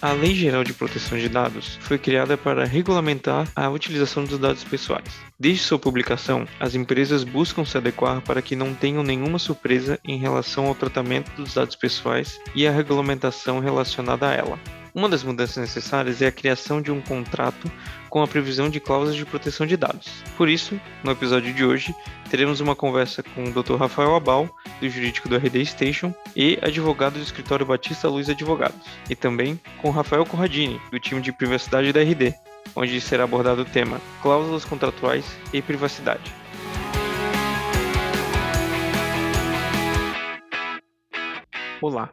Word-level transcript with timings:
A 0.00 0.12
Lei 0.12 0.32
Geral 0.32 0.62
de 0.62 0.72
Proteção 0.72 1.18
de 1.18 1.28
Dados 1.28 1.76
foi 1.80 1.98
criada 1.98 2.36
para 2.36 2.64
regulamentar 2.64 3.48
a 3.56 3.68
utilização 3.68 4.24
dos 4.24 4.38
dados 4.38 4.62
pessoais. 4.62 5.08
Desde 5.40 5.64
sua 5.64 5.76
publicação, 5.76 6.46
as 6.60 6.76
empresas 6.76 7.24
buscam 7.24 7.64
se 7.64 7.76
adequar 7.76 8.20
para 8.22 8.40
que 8.40 8.54
não 8.54 8.72
tenham 8.72 9.02
nenhuma 9.02 9.40
surpresa 9.40 9.98
em 10.04 10.16
relação 10.16 10.66
ao 10.66 10.74
tratamento 10.74 11.32
dos 11.32 11.54
dados 11.54 11.74
pessoais 11.74 12.40
e 12.54 12.64
a 12.64 12.70
regulamentação 12.70 13.58
relacionada 13.58 14.28
a 14.28 14.32
ela. 14.32 14.77
Uma 14.98 15.08
das 15.08 15.22
mudanças 15.22 15.58
necessárias 15.58 16.20
é 16.20 16.26
a 16.26 16.32
criação 16.32 16.82
de 16.82 16.90
um 16.90 17.00
contrato 17.00 17.70
com 18.10 18.20
a 18.20 18.26
previsão 18.26 18.68
de 18.68 18.80
cláusulas 18.80 19.14
de 19.14 19.24
proteção 19.24 19.64
de 19.64 19.76
dados. 19.76 20.24
Por 20.36 20.48
isso, 20.48 20.80
no 21.04 21.12
episódio 21.12 21.54
de 21.54 21.64
hoje, 21.64 21.94
teremos 22.28 22.58
uma 22.58 22.74
conversa 22.74 23.22
com 23.22 23.44
o 23.44 23.52
Dr. 23.52 23.76
Rafael 23.76 24.16
Abal, 24.16 24.50
do 24.80 24.90
jurídico 24.90 25.28
do 25.28 25.36
RD 25.36 25.64
Station, 25.66 26.12
e 26.34 26.58
advogado 26.60 27.14
do 27.14 27.22
escritório 27.22 27.64
Batista 27.64 28.08
Luz 28.08 28.28
Advogados, 28.28 28.88
e 29.08 29.14
também 29.14 29.60
com 29.80 29.90
Rafael 29.90 30.26
Corradini, 30.26 30.80
do 30.90 30.98
time 30.98 31.20
de 31.20 31.30
privacidade 31.30 31.92
da 31.92 32.02
RD, 32.02 32.34
onde 32.74 33.00
será 33.00 33.22
abordado 33.22 33.62
o 33.62 33.66
tema 33.66 34.00
cláusulas 34.20 34.64
contratuais 34.64 35.24
e 35.52 35.62
privacidade. 35.62 36.34
Olá, 41.80 42.10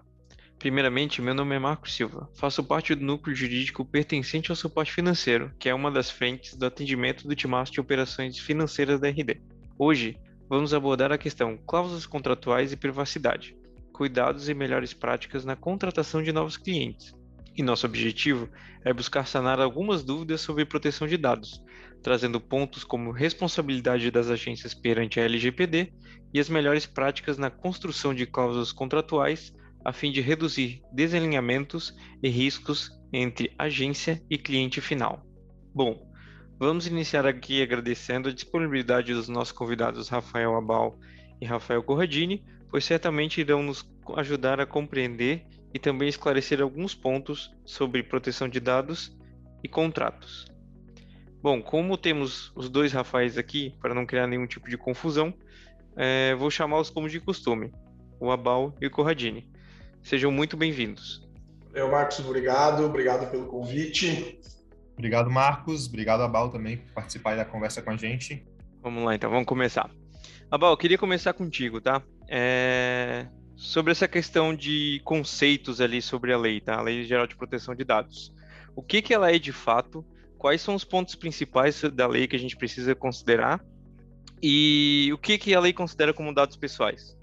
Primeiramente, 0.66 1.22
meu 1.22 1.36
nome 1.36 1.55
é 1.55 1.60
Marco 1.60 1.88
Silva. 1.88 2.28
Faço 2.34 2.64
parte 2.64 2.96
do 2.96 3.06
núcleo 3.06 3.36
jurídico 3.36 3.86
pertencente 3.86 4.50
ao 4.50 4.56
suporte 4.56 4.92
financeiro, 4.92 5.52
que 5.60 5.70
é 5.70 5.76
uma 5.76 5.92
das 5.92 6.10
frentes 6.10 6.56
do 6.56 6.66
atendimento 6.66 7.28
do 7.28 7.36
timaço 7.36 7.72
de 7.72 7.80
operações 7.80 8.40
financeiras 8.40 9.00
da 9.00 9.08
RD. 9.08 9.40
Hoje, 9.78 10.18
vamos 10.50 10.73
abordar 10.73 11.12
a 11.12 11.20
questão 11.20 11.56
cláusulas 11.56 12.08
contratuais 12.08 12.72
e 12.72 12.78
privacidade, 12.78 13.56
cuidados 13.94 14.50
e 14.50 14.56
melhores 14.56 14.92
práticas 14.92 15.45
na 15.45 15.56
contratação 15.56 16.23
de 16.23 16.31
novos 16.31 16.58
clientes. 16.58 17.14
E 17.56 17.61
nosso 17.61 17.86
objetivo 17.86 18.50
é 18.84 18.92
buscar 18.92 19.28
sanar 19.28 19.59
algumas 19.59 20.04
dúvidas 20.04 20.42
sobre 20.42 20.66
proteção 20.66 21.08
de 21.08 21.16
dados, 21.16 21.61
trazendo 22.02 22.42
pontos 22.42 22.84
como 22.84 23.11
responsabilidade 23.11 24.09
das 24.09 24.32
agências 24.32 24.73
perante 24.73 25.20
a 25.20 25.26
LGPD 25.26 25.94
e 26.34 26.39
as 26.39 26.50
melhores 26.50 26.88
práticas 26.88 27.38
na 27.38 27.52
construção 27.52 28.16
de 28.16 28.26
cláusulas 28.26 28.72
contratuais 28.72 29.54
a 29.86 29.94
fim 29.94 30.11
de 30.11 30.19
reduzir 30.19 30.81
desalinhamentos 30.91 31.95
e 32.22 32.28
riscos 32.28 32.91
entre 33.14 33.53
agência 33.58 34.19
e 34.27 34.36
cliente 34.36 34.81
final. 34.81 35.23
Bom, 35.73 36.11
vamos 36.59 36.88
iniciar 36.88 37.27
aqui 37.27 37.61
agradecendo 37.61 38.30
a 38.30 38.33
disponibilidade 38.33 39.14
dos 39.14 39.30
nossos 39.30 39.52
convidados 39.52 40.09
Rafael 40.09 40.55
Abal 40.55 41.00
e 41.39 41.45
Rafael 41.45 41.83
Corradini, 41.83 42.44
pois 42.72 42.83
certamente 42.83 43.39
irão 43.39 43.61
nos 43.61 43.88
ajudar 44.17 44.59
a 44.59 44.66
compreender 44.66 45.45
e 45.72 45.77
também 45.77 46.09
esclarecer 46.09 46.61
alguns 46.61 46.95
pontos 46.95 47.53
sobre 47.64 48.02
proteção 48.02 48.49
de 48.49 48.59
dados 48.59 49.16
e 49.64 49.67
contratos. 49.67 50.47
Bom, 51.44 51.61
como 51.61 51.95
temos 51.95 52.52
os 52.55 52.70
dois 52.70 52.92
Rafaéis 52.92 53.38
aqui, 53.38 53.75
para 53.80 53.94
não 53.94 54.05
criar 54.05 54.25
nenhum 54.25 54.47
tipo 54.47 54.67
de 54.67 54.77
confusão, 54.77 55.31
é, 55.95 56.33
vou 56.33 56.49
chamá-los 56.49 56.89
como 56.89 57.08
de 57.08 57.20
costume, 57.20 57.72
o 58.20 58.31
Abal 58.31 58.75
e 58.81 58.88
o 58.88 58.92
Corradini. 58.92 59.53
Sejam 60.06 60.31
muito 60.31 60.56
bem-vindos. 60.56 61.28
Eu, 61.73 61.89
Marcos, 61.89 62.20
obrigado. 62.20 62.86
Obrigado 62.86 63.28
pelo 63.31 63.48
convite. 63.48 64.39
Obrigado, 64.94 65.31
Marcos. 65.31 65.88
Obrigado, 65.88 66.22
Abal, 66.22 66.52
também, 66.52 66.78
por 66.78 66.94
participar 66.94 67.36
da 67.36 67.44
conversa 67.44 67.81
com 67.81 67.89
a 67.89 67.98
gente. 67.98 68.45
Vamos 68.83 69.03
lá, 69.03 69.16
então, 69.16 69.31
vamos 69.31 69.48
começar. 69.48 69.89
Abal, 70.52 70.73
eu 70.73 70.78
queria 70.78 71.00
começar 71.00 71.33
contigo, 71.33 71.81
tá? 71.81 72.03
É... 72.30 73.26
Sobre 73.56 73.94
essa 73.94 74.08
questão 74.08 74.53
de 74.53 75.02
conceitos 75.03 75.81
ali 75.81 76.00
sobre 76.03 76.31
a 76.31 76.38
lei, 76.38 76.61
tá? 76.61 76.76
A 76.76 76.83
Lei 76.83 77.03
Geral 77.03 77.26
de 77.26 77.36
Proteção 77.36 77.73
de 77.73 77.83
Dados. 77.83 78.31
O 78.76 78.83
que, 78.83 79.02
que 79.02 79.11
ela 79.11 79.32
é 79.32 79.39
de 79.39 79.52
fato? 79.52 80.05
Quais 80.37 80.61
são 80.61 80.76
os 80.76 80.83
pontos 80.83 81.16
principais 81.16 81.82
da 81.82 82.05
lei 82.05 82.27
que 82.27 82.36
a 82.36 82.39
gente 82.39 82.55
precisa 82.55 82.93
considerar? 82.93 83.60
E 84.39 85.10
o 85.11 85.17
que, 85.17 85.39
que 85.39 85.55
a 85.55 85.60
lei 85.60 85.73
considera 85.73 86.14
como 86.14 86.32
dados 86.32 86.55
pessoais? 86.55 87.17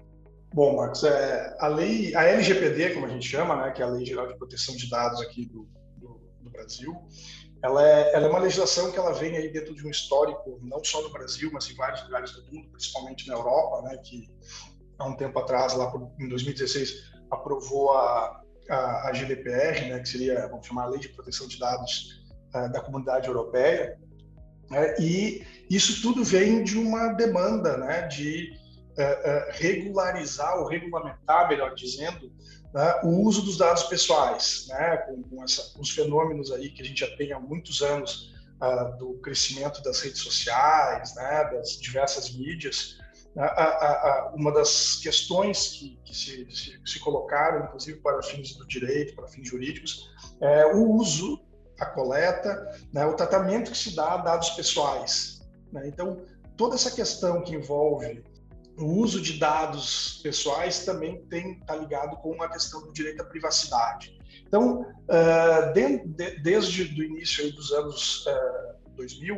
Bom, 0.53 0.75
Marcos, 0.75 1.03
é, 1.03 1.57
a 1.59 1.67
lei, 1.67 2.13
a 2.15 2.25
LGPD, 2.25 2.93
como 2.93 3.07
a 3.07 3.09
gente 3.09 3.27
chama, 3.27 3.55
né, 3.55 3.71
que 3.71 3.81
é 3.81 3.85
a 3.85 3.87
Lei 3.87 4.05
Geral 4.05 4.27
de 4.27 4.37
Proteção 4.37 4.75
de 4.75 4.87
Dados 4.87 5.19
aqui 5.19 5.47
do, 5.47 5.67
do, 5.97 6.21
do 6.41 6.49
Brasil, 6.51 6.95
ela 7.63 7.83
é, 7.83 8.13
ela 8.13 8.27
é, 8.27 8.29
uma 8.29 8.37
legislação 8.37 8.91
que 8.91 8.99
ela 8.99 9.13
vem 9.13 9.35
aí 9.35 9.51
dentro 9.51 9.73
de 9.73 9.83
um 9.87 9.89
histórico, 9.89 10.59
não 10.61 10.83
só 10.83 11.01
no 11.01 11.09
Brasil, 11.09 11.49
mas 11.51 11.67
em 11.71 11.73
vários 11.73 12.03
lugares 12.03 12.33
do 12.33 12.43
mundo, 12.53 12.69
principalmente 12.69 13.27
na 13.27 13.33
Europa, 13.33 13.81
né, 13.89 13.97
que 13.97 14.29
há 14.99 15.07
um 15.07 15.15
tempo 15.15 15.39
atrás, 15.39 15.73
lá 15.73 15.91
em 16.19 16.29
2016, 16.29 16.93
aprovou 17.31 17.91
a, 17.93 18.43
a, 18.69 19.09
a 19.09 19.11
GDPR, 19.11 19.89
né, 19.89 19.99
que 20.01 20.07
seria, 20.07 20.47
vamos 20.49 20.67
chamar, 20.67 20.83
a 20.83 20.89
Lei 20.89 20.99
de 20.99 21.09
Proteção 21.09 21.47
de 21.47 21.57
Dados 21.57 22.23
uh, 22.53 22.71
da 22.71 22.79
Comunidade 22.79 23.27
Europeia, 23.27 23.97
né, 24.69 24.93
e 24.99 25.43
isso 25.67 25.99
tudo 26.03 26.23
vem 26.23 26.63
de 26.63 26.77
uma 26.77 27.07
demanda 27.13 27.75
né, 27.75 28.03
de 28.03 28.61
regularizar 29.51 30.59
ou 30.59 30.67
regulamentar, 30.67 31.47
melhor 31.49 31.73
dizendo, 31.73 32.31
né, 32.73 33.01
o 33.03 33.21
uso 33.21 33.43
dos 33.43 33.57
dados 33.57 33.83
pessoais, 33.83 34.65
né, 34.67 34.97
com, 34.97 35.21
com, 35.23 35.43
essa, 35.43 35.73
com, 35.73 35.81
os 35.81 35.91
fenômenos 35.91 36.51
aí 36.51 36.71
que 36.71 36.81
a 36.81 36.85
gente 36.85 37.01
já 37.01 37.15
tem 37.15 37.31
há 37.31 37.39
muitos 37.39 37.83
anos 37.83 38.33
uh, 38.59 38.97
do 38.97 39.13
crescimento 39.19 39.81
das 39.83 40.01
redes 40.01 40.21
sociais, 40.21 41.13
né, 41.15 41.51
das 41.53 41.77
diversas 41.79 42.35
mídias. 42.35 42.97
Uh, 43.35 43.41
uh, 43.41 44.35
uma 44.35 44.51
das 44.51 44.95
questões 44.97 45.69
que, 45.69 45.99
que 46.03 46.15
se, 46.15 46.47
se, 46.51 46.79
se, 46.83 46.99
colocaram, 46.99 47.65
inclusive 47.65 47.99
para 47.99 48.21
fins 48.23 48.55
do 48.55 48.67
direito, 48.67 49.15
para 49.15 49.27
fins 49.27 49.47
jurídicos, 49.47 50.11
é 50.41 50.65
o 50.65 50.91
uso, 50.93 51.39
a 51.79 51.85
coleta, 51.85 52.71
né, 52.91 53.05
o 53.05 53.15
tratamento 53.15 53.71
que 53.71 53.77
se 53.77 53.95
dá 53.95 54.13
a 54.13 54.17
dados 54.17 54.49
pessoais. 54.51 55.41
Né? 55.71 55.87
Então, 55.87 56.23
toda 56.57 56.75
essa 56.75 56.91
questão 56.91 57.43
que 57.43 57.55
envolve 57.55 58.23
o 58.77 58.85
uso 58.85 59.21
de 59.21 59.37
dados 59.39 60.19
pessoais 60.23 60.85
também 60.85 61.23
tem 61.25 61.59
tá 61.59 61.75
ligado 61.75 62.17
com 62.17 62.41
a 62.41 62.49
questão 62.49 62.81
do 62.81 62.91
direito 62.91 63.21
à 63.21 63.25
privacidade. 63.25 64.17
Então, 64.47 64.81
uh, 64.81 65.73
de, 65.73 66.07
de, 66.07 66.39
desde 66.41 66.83
o 66.83 67.03
início 67.03 67.51
dos 67.53 67.71
anos 67.71 68.25
uh, 68.25 68.95
2000, 68.95 69.35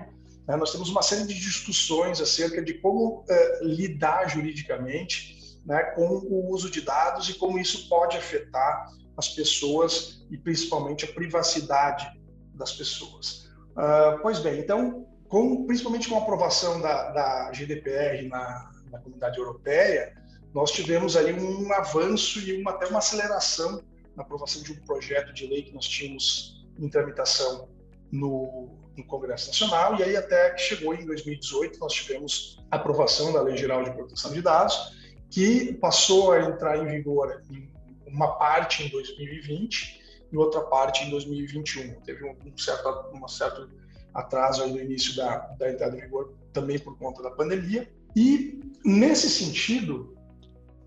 né, 0.48 0.56
nós 0.56 0.72
temos 0.72 0.90
uma 0.90 1.02
série 1.02 1.26
de 1.26 1.34
discussões 1.34 2.22
acerca 2.22 2.62
de 2.62 2.76
como 2.76 3.22
uh, 3.22 3.64
lidar 3.64 4.30
juridicamente 4.30 5.36
né, 5.66 5.82
com 5.96 6.08
o 6.08 6.52
uso 6.52 6.70
de 6.70 6.82
dados 6.82 7.30
e 7.30 7.34
como 7.34 7.58
isso 7.58 7.90
pode 7.90 8.16
afetar 8.18 8.90
as 9.18 9.30
pessoas 9.30 10.26
e 10.30 10.38
principalmente 10.38 11.06
a 11.06 11.14
privacidade 11.14 12.06
das 12.54 12.74
pessoas. 12.74 13.50
Uh, 13.72 14.22
pois 14.22 14.40
bem, 14.40 14.60
então, 14.60 15.08
com, 15.28 15.66
principalmente 15.66 16.08
com 16.08 16.16
a 16.16 16.20
aprovação 16.20 16.80
da, 16.80 17.12
da 17.12 17.52
GDPR 17.52 18.28
na, 18.28 18.72
na 18.92 19.00
comunidade 19.00 19.38
europeia, 19.38 20.16
nós 20.54 20.72
tivemos 20.72 21.18
aí 21.18 21.34
um 21.34 21.72
avanço 21.74 22.40
e 22.40 22.62
uma, 22.62 22.72
até 22.72 22.88
uma 22.88 23.00
aceleração 23.00 23.84
na 24.16 24.24
aprovação 24.24 24.64
de 24.64 24.72
um 24.72 24.76
projeto 24.86 25.34
de 25.34 25.46
lei 25.48 25.64
que 25.64 25.74
nós 25.74 25.86
tínhamos 25.86 26.66
em 26.80 26.90
tramitação 26.90 27.68
no, 28.12 28.70
no 28.96 29.06
Congresso 29.06 29.48
Nacional, 29.48 30.00
e 30.00 30.04
aí 30.04 30.16
até 30.16 30.52
que 30.52 30.62
chegou 30.62 30.94
em 30.94 31.06
2018, 31.06 31.80
nós 31.80 31.94
tivemos 31.94 32.64
a 32.72 32.78
aprovação 32.78 33.34
da 33.34 33.42
Lei 33.42 33.58
Geral 33.58 33.84
de 33.84 33.92
Proteção 33.92 34.32
de 34.32 34.42
Dados, 34.42 34.96
que 35.30 35.74
passou 35.74 36.32
a 36.32 36.42
entrar 36.42 36.78
em 36.78 36.88
vigor 36.88 37.42
em 37.52 37.70
uma 38.08 38.38
parte 38.38 38.84
em 38.84 38.90
2020 38.90 40.28
e 40.32 40.38
outra 40.38 40.62
parte 40.62 41.04
em 41.04 41.10
2021. 41.10 42.00
Teve 42.02 42.24
um, 42.24 42.36
um 42.46 42.58
certo, 42.58 42.90
um 43.14 43.28
certo 43.28 43.70
atraso 44.14 44.64
aí 44.64 44.72
no 44.72 44.80
início 44.80 45.16
da, 45.16 45.40
da 45.58 45.70
entrada 45.70 45.98
em 45.98 46.02
vigor, 46.02 46.34
também 46.54 46.80
por 46.80 46.98
conta 46.98 47.22
da 47.22 47.32
pandemia, 47.32 47.92
e, 48.16 48.62
nesse 48.84 49.30
sentido, 49.30 50.16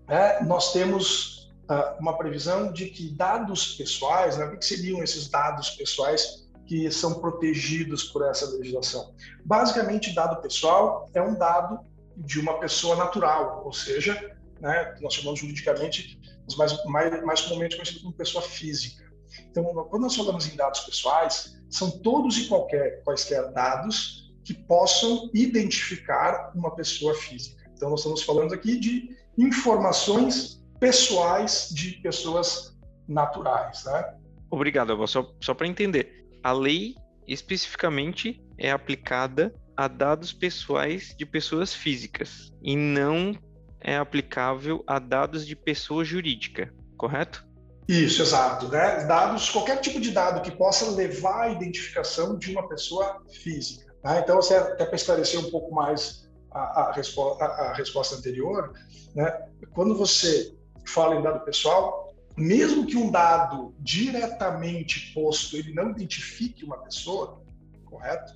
é, 0.07 0.43
nós 0.43 0.73
temos 0.73 1.51
uh, 1.69 1.99
uma 1.99 2.17
previsão 2.17 2.73
de 2.73 2.89
que 2.89 3.11
dados 3.15 3.75
pessoais, 3.75 4.37
né, 4.37 4.45
o 4.45 4.57
que 4.57 4.65
seriam 4.65 5.03
esses 5.03 5.29
dados 5.29 5.69
pessoais 5.71 6.49
que 6.65 6.89
são 6.91 7.19
protegidos 7.19 8.05
por 8.05 8.27
essa 8.27 8.49
legislação? 8.57 9.13
Basicamente, 9.45 10.13
dado 10.13 10.41
pessoal 10.41 11.07
é 11.13 11.21
um 11.21 11.37
dado 11.37 11.79
de 12.17 12.39
uma 12.39 12.59
pessoa 12.59 12.95
natural, 12.95 13.61
ou 13.63 13.71
seja, 13.71 14.35
né, 14.59 14.95
nós 15.01 15.13
chamamos 15.13 15.39
juridicamente, 15.39 16.19
mais, 16.57 16.83
mais, 16.85 17.23
mais 17.23 17.41
comumente 17.41 17.75
conhecido 17.75 18.01
como 18.01 18.13
pessoa 18.13 18.43
física. 18.43 19.07
Então, 19.51 19.63
quando 19.63 20.01
nós 20.01 20.15
falamos 20.15 20.51
em 20.51 20.55
dados 20.55 20.79
pessoais, 20.81 21.55
são 21.69 21.91
todos 21.91 22.37
e 22.39 22.47
qualquer, 22.47 23.03
quaisquer 23.03 23.51
dados 23.51 24.28
que 24.49 24.53
possam 24.55 25.29
identificar 25.31 26.51
uma 26.55 26.73
pessoa 26.73 27.13
física. 27.13 27.71
Então, 27.71 27.91
nós 27.91 27.99
estamos 27.99 28.23
falando 28.23 28.51
aqui 28.51 28.79
de 28.79 29.15
informações 29.37 30.65
pessoais 30.79 31.69
de 31.71 31.91
pessoas 32.01 32.75
naturais. 33.07 33.85
Né? 33.85 34.15
Obrigado, 34.49 34.91
Abel. 34.91 35.05
Só, 35.05 35.31
só 35.39 35.53
para 35.53 35.67
entender, 35.67 36.25
a 36.41 36.51
lei 36.51 36.95
especificamente 37.27 38.43
é 38.57 38.71
aplicada 38.71 39.53
a 39.77 39.87
dados 39.87 40.33
pessoais 40.33 41.13
de 41.15 41.27
pessoas 41.27 41.71
físicas 41.71 42.51
e 42.63 42.75
não 42.75 43.37
é 43.79 43.97
aplicável 43.97 44.83
a 44.87 44.97
dados 44.97 45.45
de 45.45 45.55
pessoa 45.55 46.03
jurídica, 46.03 46.73
correto? 46.97 47.47
Isso, 47.87 48.23
exato. 48.23 48.67
Né? 48.67 49.05
Dados, 49.05 49.47
qualquer 49.51 49.79
tipo 49.79 50.01
de 50.01 50.09
dado 50.09 50.41
que 50.41 50.49
possa 50.49 50.89
levar 50.89 51.43
à 51.43 51.49
identificação 51.51 52.35
de 52.35 52.51
uma 52.51 52.67
pessoa 52.67 53.21
física. 53.31 53.88
Né? 54.03 54.19
Então, 54.19 54.39
até 54.39 54.85
para 54.85 54.95
esclarecer 54.95 55.39
um 55.39 55.49
pouco 55.49 55.73
mais 55.73 56.29
a, 56.51 56.81
a, 56.81 56.91
respo 56.91 57.37
a, 57.41 57.45
a 57.45 57.73
resposta 57.73 58.15
anterior, 58.15 58.73
né? 59.15 59.47
quando 59.73 59.95
você 59.95 60.55
fala 60.85 61.15
em 61.15 61.21
dado 61.21 61.43
pessoal, 61.45 62.13
mesmo 62.35 62.85
que 62.85 62.95
um 62.95 63.11
dado 63.11 63.73
diretamente 63.79 65.13
posto 65.13 65.57
ele 65.57 65.73
não 65.73 65.91
identifique 65.91 66.63
uma 66.63 66.77
pessoa, 66.77 67.41
correto? 67.85 68.33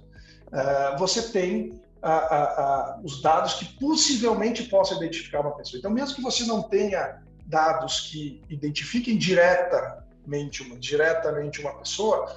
Uh, 0.48 0.98
você 1.00 1.32
tem 1.32 1.82
uh, 2.04 3.00
uh, 3.00 3.04
os 3.04 3.22
dados 3.22 3.56
que 3.56 3.66
possivelmente 3.80 4.64
possam 4.64 4.98
identificar 4.98 5.40
uma 5.40 5.56
pessoa. 5.56 5.80
Então, 5.80 5.90
mesmo 5.90 6.16
que 6.16 6.22
você 6.22 6.44
não 6.46 6.62
tenha 6.62 7.24
dados 7.46 8.02
que 8.02 8.42
identifiquem 8.50 9.18
diretamente 9.18 10.62
uma, 10.64 10.78
diretamente 10.78 11.62
uma 11.62 11.74
pessoa, 11.80 12.36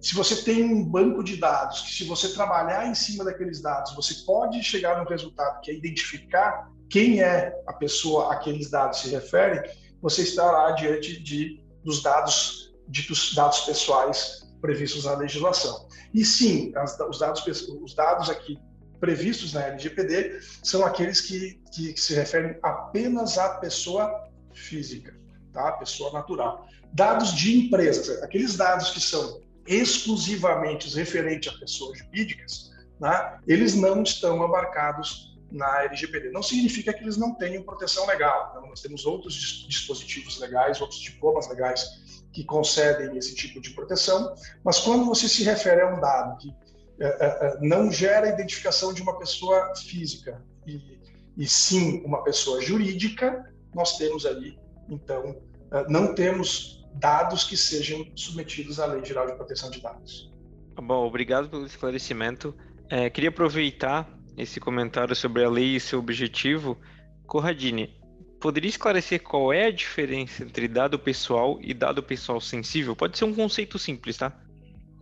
se 0.00 0.14
você 0.14 0.36
tem 0.42 0.62
um 0.62 0.84
banco 0.84 1.22
de 1.24 1.36
dados 1.36 1.80
que, 1.80 1.92
se 1.92 2.04
você 2.04 2.32
trabalhar 2.32 2.86
em 2.86 2.94
cima 2.94 3.24
daqueles 3.24 3.60
dados, 3.60 3.94
você 3.94 4.14
pode 4.24 4.62
chegar 4.62 5.02
no 5.02 5.08
resultado 5.08 5.60
que 5.60 5.70
é 5.70 5.74
identificar 5.74 6.70
quem 6.88 7.20
é 7.20 7.52
a 7.66 7.72
pessoa 7.72 8.28
a 8.28 8.34
aqueles 8.34 8.70
dados 8.70 9.00
se 9.00 9.10
referem, 9.10 9.60
você 10.00 10.22
estará 10.22 10.70
diante 10.72 11.20
de, 11.22 11.60
dos 11.84 12.02
dados, 12.02 12.72
ditos 12.88 13.34
dados 13.34 13.60
pessoais 13.60 14.48
previstos 14.60 15.04
na 15.04 15.14
legislação. 15.14 15.88
E 16.14 16.24
sim, 16.24 16.72
as, 16.76 16.98
os, 17.00 17.18
dados, 17.18 17.44
os 17.82 17.94
dados 17.94 18.30
aqui 18.30 18.58
previstos 19.00 19.52
na 19.52 19.64
LGPD 19.64 20.40
são 20.62 20.84
aqueles 20.84 21.20
que, 21.20 21.60
que, 21.72 21.92
que 21.92 22.00
se 22.00 22.14
referem 22.14 22.58
apenas 22.62 23.38
à 23.38 23.50
pessoa 23.56 24.28
física, 24.52 25.14
tá? 25.52 25.72
pessoa 25.72 26.12
natural. 26.12 26.66
Dados 26.92 27.32
de 27.34 27.66
empresas, 27.66 28.22
aqueles 28.22 28.56
dados 28.56 28.90
que 28.90 29.00
são 29.00 29.40
exclusivamente 29.68 30.94
referentes 30.96 31.52
a 31.52 31.58
pessoas 31.58 31.98
jurídicas, 31.98 32.70
né? 33.00 33.38
eles 33.46 33.74
não 33.74 34.02
estão 34.02 34.42
abarcados 34.42 35.36
na 35.50 35.84
LGPD. 35.84 36.30
Não 36.30 36.42
significa 36.42 36.92
que 36.92 37.02
eles 37.02 37.16
não 37.16 37.34
tenham 37.34 37.62
proteção 37.62 38.06
legal. 38.06 38.48
Então, 38.50 38.68
nós 38.68 38.80
temos 38.80 39.06
outros 39.06 39.34
dispositivos 39.68 40.38
legais, 40.40 40.80
outros 40.80 41.00
diplomas 41.00 41.48
legais 41.48 41.86
que 42.32 42.44
concedem 42.44 43.16
esse 43.16 43.34
tipo 43.34 43.60
de 43.60 43.70
proteção, 43.70 44.34
mas 44.62 44.78
quando 44.80 45.04
você 45.06 45.28
se 45.28 45.42
refere 45.42 45.80
a 45.80 45.94
um 45.94 46.00
dado 46.00 46.36
que 46.38 46.54
é, 47.00 47.06
é, 47.06 47.58
não 47.60 47.90
gera 47.90 48.28
identificação 48.28 48.92
de 48.92 49.00
uma 49.00 49.18
pessoa 49.18 49.72
física 49.76 50.44
e, 50.66 51.00
e 51.36 51.48
sim 51.48 52.02
uma 52.04 52.22
pessoa 52.22 52.60
jurídica, 52.60 53.52
nós 53.74 53.96
temos 53.96 54.26
ali, 54.26 54.58
então, 54.88 55.40
não 55.88 56.14
temos 56.14 56.86
dados 56.98 57.44
que 57.44 57.56
sejam 57.56 58.06
submetidos 58.14 58.80
à 58.80 58.86
Lei 58.86 59.04
Geral 59.04 59.26
de 59.26 59.34
Proteção 59.34 59.70
de 59.70 59.80
Dados. 59.80 60.32
Bom, 60.76 61.06
obrigado 61.06 61.48
pelo 61.48 61.66
esclarecimento. 61.66 62.54
É, 62.88 63.10
queria 63.10 63.30
aproveitar 63.30 64.08
esse 64.36 64.60
comentário 64.60 65.14
sobre 65.14 65.44
a 65.44 65.50
lei 65.50 65.76
e 65.76 65.80
seu 65.80 65.98
objetivo. 65.98 66.78
Corradini, 67.26 67.98
poderia 68.40 68.68
esclarecer 68.68 69.22
qual 69.22 69.52
é 69.52 69.66
a 69.66 69.70
diferença 69.70 70.42
entre 70.42 70.68
dado 70.68 70.98
pessoal 70.98 71.58
e 71.60 71.74
dado 71.74 72.02
pessoal 72.02 72.40
sensível? 72.40 72.94
Pode 72.94 73.18
ser 73.18 73.24
um 73.24 73.34
conceito 73.34 73.78
simples, 73.78 74.16
tá? 74.16 74.32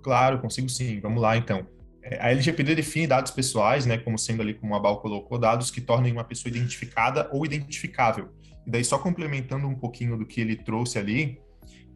Claro, 0.03 0.39
consigo 0.41 0.69
sim. 0.69 1.01
Vamos 1.01 1.21
lá, 1.21 1.37
então. 1.37 1.67
É, 2.03 2.21
a 2.21 2.31
LGPD 2.31 2.75
define 2.75 3.07
dados 3.07 3.31
pessoais, 3.33 3.85
né, 3.85 3.99
como 3.99 4.19
sendo 4.19 4.41
ali, 4.43 4.55
como 4.55 4.75
a 4.75 4.81
Bal 4.81 5.01
colocou, 5.01 5.39
dados 5.39 5.71
que 5.71 5.81
tornem 5.81 6.13
uma 6.13 6.25
pessoa 6.25 6.51
identificada 6.51 7.29
ou 7.33 7.45
identificável. 7.45 8.31
E 8.67 8.71
daí, 8.71 8.85
só 8.85 8.99
complementando 8.99 9.67
um 9.67 9.75
pouquinho 9.75 10.17
do 10.17 10.25
que 10.25 10.41
ele 10.41 10.57
trouxe 10.57 10.99
ali, 10.99 11.39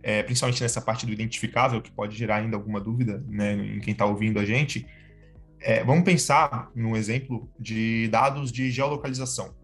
é, 0.03 0.23
principalmente 0.23 0.63
nessa 0.63 0.81
parte 0.81 1.05
do 1.07 1.13
identificável, 1.13 1.81
que 1.81 1.91
pode 1.91 2.17
gerar 2.17 2.37
ainda 2.37 2.57
alguma 2.57 2.81
dúvida 2.81 3.23
né, 3.29 3.53
em 3.53 3.81
quem 3.81 3.93
está 3.93 4.05
ouvindo 4.07 4.39
a 4.39 4.45
gente, 4.45 4.87
é, 5.61 5.85
vamos 5.85 6.05
pensar 6.05 6.71
num 6.75 6.97
exemplo 6.97 7.51
de 7.59 8.09
dados 8.09 8.51
de 8.51 8.71
geolocalização. 8.71 9.55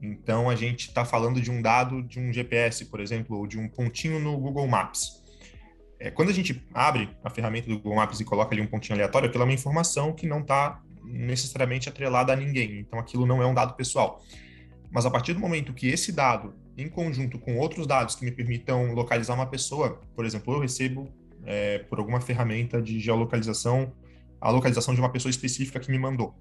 Então, 0.00 0.50
a 0.50 0.56
gente 0.56 0.88
está 0.88 1.04
falando 1.04 1.40
de 1.40 1.50
um 1.50 1.62
dado 1.62 2.02
de 2.02 2.18
um 2.18 2.32
GPS, 2.32 2.84
por 2.86 3.00
exemplo, 3.00 3.38
ou 3.38 3.46
de 3.46 3.58
um 3.58 3.68
pontinho 3.68 4.18
no 4.18 4.36
Google 4.38 4.66
Maps. 4.66 5.22
É, 5.98 6.10
quando 6.10 6.30
a 6.30 6.32
gente 6.32 6.66
abre 6.74 7.08
a 7.22 7.30
ferramenta 7.30 7.68
do 7.68 7.76
Google 7.76 7.96
Maps 7.96 8.20
e 8.20 8.24
coloca 8.24 8.54
ali 8.54 8.60
um 8.60 8.66
pontinho 8.66 8.96
aleatório, 8.96 9.28
aquilo 9.28 9.42
é 9.42 9.46
uma 9.46 9.52
informação 9.52 10.12
que 10.12 10.26
não 10.26 10.40
está 10.40 10.82
necessariamente 11.04 11.88
atrelada 11.88 12.32
a 12.32 12.36
ninguém. 12.36 12.80
Então, 12.80 12.98
aquilo 12.98 13.26
não 13.26 13.42
é 13.42 13.46
um 13.46 13.54
dado 13.54 13.74
pessoal. 13.74 14.22
Mas 14.90 15.06
a 15.06 15.10
partir 15.10 15.32
do 15.32 15.40
momento 15.40 15.72
que 15.72 15.88
esse 15.88 16.12
dado, 16.12 16.54
em 16.76 16.88
conjunto 16.88 17.38
com 17.38 17.56
outros 17.56 17.86
dados 17.86 18.14
que 18.14 18.24
me 18.24 18.32
permitam 18.32 18.92
localizar 18.92 19.34
uma 19.34 19.46
pessoa, 19.46 20.00
por 20.14 20.24
exemplo, 20.24 20.54
eu 20.54 20.60
recebo 20.60 21.08
é, 21.44 21.78
por 21.78 21.98
alguma 21.98 22.20
ferramenta 22.20 22.80
de 22.80 22.98
geolocalização 22.98 23.92
a 24.40 24.50
localização 24.50 24.92
de 24.92 25.00
uma 25.00 25.08
pessoa 25.08 25.30
específica 25.30 25.80
que 25.80 25.90
me 25.90 25.98
mandou, 25.98 26.34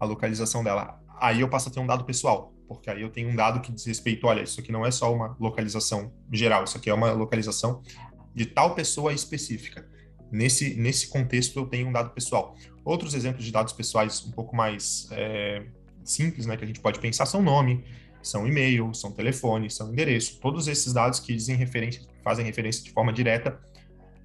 a 0.00 0.04
localização 0.04 0.64
dela. 0.64 1.00
Aí 1.20 1.40
eu 1.40 1.48
passo 1.48 1.68
a 1.68 1.72
ter 1.72 1.78
um 1.78 1.86
dado 1.86 2.04
pessoal, 2.04 2.52
porque 2.66 2.90
aí 2.90 3.00
eu 3.00 3.10
tenho 3.10 3.28
um 3.28 3.36
dado 3.36 3.60
que 3.60 3.70
diz 3.70 3.84
respeito, 3.84 4.26
olha, 4.26 4.42
isso 4.42 4.58
aqui 4.58 4.72
não 4.72 4.84
é 4.84 4.90
só 4.90 5.14
uma 5.14 5.36
localização 5.38 6.12
geral, 6.32 6.64
isso 6.64 6.76
aqui 6.76 6.90
é 6.90 6.94
uma 6.94 7.12
localização 7.12 7.80
de 8.34 8.46
tal 8.46 8.74
pessoa 8.74 9.12
específica. 9.12 9.88
Nesse, 10.32 10.74
nesse 10.74 11.06
contexto 11.06 11.56
eu 11.60 11.66
tenho 11.66 11.86
um 11.86 11.92
dado 11.92 12.10
pessoal. 12.10 12.56
Outros 12.84 13.14
exemplos 13.14 13.44
de 13.44 13.52
dados 13.52 13.72
pessoais 13.72 14.24
um 14.26 14.32
pouco 14.32 14.56
mais 14.56 15.06
é, 15.12 15.64
simples, 16.02 16.46
né, 16.46 16.56
que 16.56 16.64
a 16.64 16.66
gente 16.66 16.80
pode 16.80 16.98
pensar 16.98 17.24
são 17.24 17.40
nome, 17.40 17.84
são 18.26 18.46
e-mail, 18.46 18.92
são 18.94 19.12
telefone, 19.12 19.70
são 19.70 19.92
endereço, 19.92 20.40
todos 20.40 20.66
esses 20.66 20.92
dados 20.92 21.20
que 21.20 21.34
dizem 21.34 21.56
referência, 21.56 22.02
fazem 22.22 22.44
referência 22.44 22.82
de 22.82 22.90
forma 22.90 23.12
direta 23.12 23.58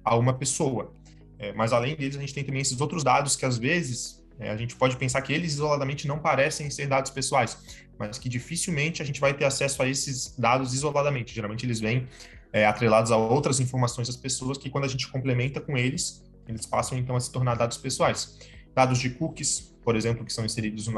a 0.04 0.16
uma 0.16 0.32
pessoa. 0.32 0.92
É, 1.38 1.52
mas 1.52 1.72
além 1.72 1.96
deles, 1.96 2.16
a 2.16 2.20
gente 2.20 2.34
tem 2.34 2.44
também 2.44 2.60
esses 2.60 2.80
outros 2.80 3.02
dados 3.02 3.36
que 3.36 3.46
às 3.46 3.56
vezes 3.56 4.22
é, 4.38 4.50
a 4.50 4.56
gente 4.56 4.74
pode 4.76 4.96
pensar 4.96 5.20
que 5.22 5.32
eles 5.32 5.52
isoladamente 5.52 6.08
não 6.08 6.18
parecem 6.18 6.70
ser 6.70 6.86
dados 6.86 7.10
pessoais, 7.10 7.58
mas 7.98 8.18
que 8.18 8.28
dificilmente 8.28 9.02
a 9.02 9.04
gente 9.04 9.20
vai 9.20 9.34
ter 9.34 9.44
acesso 9.44 9.82
a 9.82 9.88
esses 9.88 10.34
dados 10.38 10.72
isoladamente. 10.72 11.34
Geralmente 11.34 11.66
eles 11.66 11.80
vêm 11.80 12.08
é, 12.52 12.66
atrelados 12.66 13.12
a 13.12 13.16
outras 13.16 13.60
informações 13.60 14.08
das 14.08 14.16
pessoas 14.16 14.56
que 14.56 14.70
quando 14.70 14.84
a 14.84 14.88
gente 14.88 15.06
complementa 15.08 15.60
com 15.60 15.76
eles, 15.76 16.24
eles 16.48 16.66
passam 16.66 16.98
então 16.98 17.14
a 17.16 17.20
se 17.20 17.30
tornar 17.30 17.54
dados 17.54 17.76
pessoais. 17.76 18.38
Dados 18.74 18.98
de 18.98 19.10
cookies, 19.10 19.74
por 19.84 19.94
exemplo, 19.94 20.24
que 20.24 20.32
são 20.32 20.44
inseridos 20.44 20.86
nos 20.86 20.94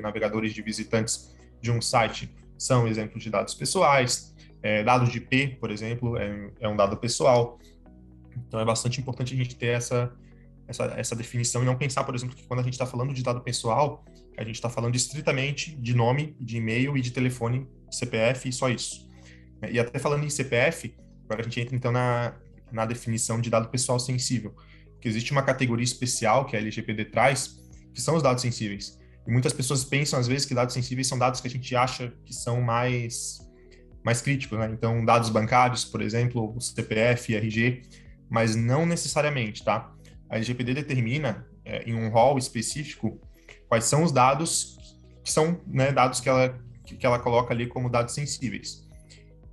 navegadores 0.00 0.54
de 0.54 0.62
visitantes 0.62 1.34
de 1.60 1.70
um 1.70 1.80
site, 1.80 2.34
são 2.58 2.86
exemplos 2.86 3.22
de 3.22 3.30
dados 3.30 3.54
pessoais. 3.54 4.34
É, 4.62 4.82
dados 4.82 5.10
de 5.10 5.18
IP, 5.18 5.58
por 5.60 5.70
exemplo, 5.70 6.16
é, 6.16 6.50
é 6.60 6.68
um 6.68 6.76
dado 6.76 6.96
pessoal. 6.96 7.58
Então 8.48 8.58
é 8.58 8.64
bastante 8.64 9.00
importante 9.00 9.34
a 9.34 9.36
gente 9.36 9.54
ter 9.54 9.68
essa, 9.68 10.12
essa, 10.66 10.84
essa 10.96 11.16
definição 11.16 11.62
e 11.62 11.66
não 11.66 11.76
pensar, 11.76 12.04
por 12.04 12.14
exemplo, 12.14 12.34
que 12.34 12.46
quando 12.46 12.60
a 12.60 12.62
gente 12.62 12.72
está 12.72 12.86
falando 12.86 13.14
de 13.14 13.22
dado 13.22 13.40
pessoal, 13.40 14.04
a 14.36 14.44
gente 14.44 14.56
está 14.56 14.68
falando 14.68 14.94
estritamente 14.94 15.74
de 15.76 15.94
nome, 15.94 16.36
de 16.40 16.58
e-mail 16.58 16.96
e 16.96 17.00
de 17.00 17.10
telefone, 17.10 17.66
CPF 17.90 18.48
e 18.48 18.52
só 18.52 18.68
isso. 18.68 19.08
E 19.70 19.78
até 19.78 19.98
falando 19.98 20.24
em 20.24 20.30
CPF, 20.30 20.94
agora 21.24 21.40
a 21.40 21.44
gente 21.44 21.60
entra 21.60 21.74
então 21.74 21.92
na, 21.92 22.34
na 22.70 22.84
definição 22.84 23.40
de 23.40 23.48
dado 23.48 23.68
pessoal 23.68 23.98
sensível, 23.98 24.54
que 25.00 25.08
existe 25.08 25.32
uma 25.32 25.42
categoria 25.42 25.84
especial 25.84 26.44
que 26.44 26.56
a 26.56 26.58
LGPD 26.58 27.06
traz, 27.06 27.58
que 27.94 28.00
são 28.00 28.16
os 28.16 28.22
dados 28.22 28.42
sensíveis. 28.42 28.98
E 29.26 29.30
muitas 29.30 29.52
pessoas 29.52 29.84
pensam, 29.84 30.18
às 30.18 30.26
vezes, 30.26 30.46
que 30.46 30.54
dados 30.54 30.74
sensíveis 30.74 31.06
são 31.06 31.18
dados 31.18 31.40
que 31.40 31.48
a 31.48 31.50
gente 31.50 31.74
acha 31.74 32.12
que 32.24 32.32
são 32.32 32.60
mais, 32.60 33.38
mais 34.04 34.20
críticos, 34.20 34.58
né? 34.58 34.70
Então, 34.72 35.04
dados 35.04 35.30
bancários, 35.30 35.84
por 35.84 36.00
exemplo, 36.00 36.58
CPF, 36.60 37.34
RG, 37.34 37.82
mas 38.30 38.54
não 38.54 38.86
necessariamente, 38.86 39.64
tá? 39.64 39.92
A 40.28 40.36
LGPD 40.36 40.74
determina 40.74 41.46
é, 41.64 41.82
em 41.84 41.94
um 41.94 42.08
rol 42.08 42.38
específico 42.38 43.20
quais 43.68 43.84
são 43.84 44.02
os 44.02 44.12
dados 44.12 44.76
que 45.22 45.32
são 45.32 45.60
né, 45.66 45.90
dados 45.90 46.20
que 46.20 46.28
ela, 46.28 46.56
que 46.84 47.04
ela 47.04 47.18
coloca 47.18 47.52
ali 47.52 47.66
como 47.66 47.90
dados 47.90 48.14
sensíveis. 48.14 48.86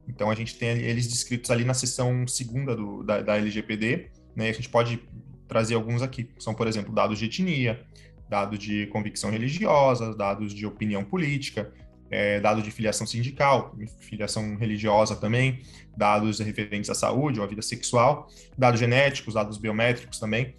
Então 0.08 0.30
a 0.30 0.36
gente 0.36 0.56
tem 0.56 0.70
eles 0.78 1.08
descritos 1.08 1.50
ali 1.50 1.64
na 1.64 1.74
seção 1.74 2.28
segunda 2.28 2.76
do, 2.76 3.04
da, 3.04 3.22
da 3.22 3.38
LGPD, 3.38 4.12
né? 4.36 4.50
A 4.50 4.54
gente 4.54 4.70
pode 4.70 5.02
trazer 5.48 5.74
alguns 5.74 6.04
aqui. 6.04 6.30
São, 6.38 6.54
por 6.54 6.68
exemplo, 6.68 6.94
dados 6.94 7.18
de 7.18 7.26
etnia, 7.26 7.84
dados 8.30 8.60
de 8.60 8.88
convicção 8.88 9.30
religiosa, 9.30 10.16
dados 10.16 10.54
de 10.54 10.66
opinião 10.66 11.04
política, 11.04 11.72
é, 12.10 12.40
dados 12.40 12.64
de 12.64 12.72
filiação 12.72 13.08
sindical, 13.08 13.76
filiação 14.00 14.56
religiosa 14.56 15.16
também, 15.16 15.62
dados 15.98 16.40
referentes 16.40 16.90
à 16.90 16.94
saúde 16.94 17.40
ou 17.40 17.46
à 17.46 17.48
vida 17.48 17.62
sexual, 17.62 18.28
dados 18.58 18.80
genéticos, 18.80 19.34
dados 19.34 19.58
biométricos 19.58 20.20
também. 20.20 20.56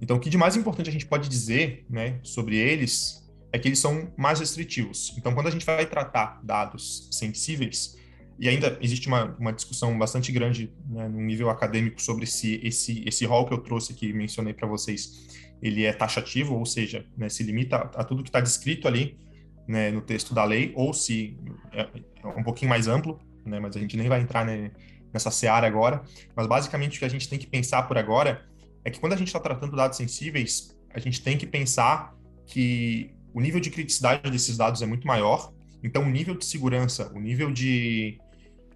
Então, 0.00 0.16
o 0.16 0.20
que 0.20 0.30
de 0.30 0.36
mais 0.36 0.56
importante 0.56 0.88
a 0.88 0.92
gente 0.92 1.06
pode 1.06 1.28
dizer 1.28 1.84
né, 1.88 2.20
sobre 2.22 2.56
eles 2.56 3.24
é 3.52 3.58
que 3.58 3.68
eles 3.68 3.78
são 3.78 4.12
mais 4.16 4.40
restritivos. 4.40 5.14
Então, 5.16 5.32
quando 5.34 5.46
a 5.46 5.50
gente 5.50 5.64
vai 5.64 5.86
tratar 5.86 6.40
dados 6.42 7.08
sensíveis, 7.12 7.96
e 8.38 8.48
ainda 8.48 8.76
existe 8.80 9.06
uma, 9.06 9.36
uma 9.38 9.52
discussão 9.52 9.96
bastante 9.96 10.32
grande 10.32 10.72
né, 10.88 11.08
no 11.08 11.20
nível 11.20 11.50
acadêmico 11.50 12.02
sobre 12.02 12.26
se 12.26 12.60
esse, 12.64 13.04
esse 13.06 13.24
rol 13.24 13.46
que 13.46 13.54
eu 13.54 13.58
trouxe 13.58 13.92
aqui, 13.92 14.12
mencionei 14.12 14.52
para 14.52 14.66
vocês, 14.66 15.43
ele 15.62 15.84
é 15.84 15.92
taxativo, 15.92 16.54
ou 16.54 16.66
seja, 16.66 17.06
né, 17.16 17.28
se 17.28 17.42
limita 17.42 17.76
a, 17.76 18.04
tudo 18.04 18.22
que 18.22 18.28
está 18.28 18.40
descrito 18.40 18.86
ali 18.86 19.16
né, 19.66 19.90
no 19.90 20.00
texto 20.00 20.34
da 20.34 20.44
lei, 20.44 20.72
ou 20.74 20.92
se 20.92 21.36
é, 21.72 21.88
é 22.22 22.26
um 22.26 22.42
pouquinho 22.42 22.68
mais 22.68 22.86
amplo, 22.86 23.18
né, 23.44 23.58
mas 23.58 23.76
a 23.76 23.80
gente 23.80 23.96
nem 23.96 24.08
vai 24.08 24.20
entrar 24.20 24.44
né, 24.44 24.70
nessa 25.12 25.30
seara 25.30 25.66
agora, 25.66 26.02
mas 26.36 26.46
basicamente 26.46 26.96
o 26.96 26.98
que 26.98 27.04
a 27.04 27.10
gente 27.10 27.28
tem 27.28 27.38
que 27.38 27.46
pensar 27.46 27.84
por 27.84 27.96
agora 27.96 28.44
é 28.84 28.90
que 28.90 29.00
quando 29.00 29.14
a 29.14 29.16
gente 29.16 29.28
está 29.28 29.40
tratando 29.40 29.76
dados 29.76 29.96
sensíveis, 29.96 30.76
a 30.92 30.98
gente 30.98 31.22
tem 31.22 31.38
que 31.38 31.46
pensar 31.46 32.14
que 32.46 33.10
o 33.32 33.40
nível 33.40 33.60
de 33.60 33.70
criticidade 33.70 34.30
desses 34.30 34.56
dados 34.56 34.82
é 34.82 34.86
muito 34.86 35.06
maior, 35.06 35.52
então 35.82 36.02
o 36.02 36.10
nível 36.10 36.36
de 36.36 36.44
segurança, 36.44 37.10
o 37.14 37.20
nível 37.20 37.50
de, 37.50 38.18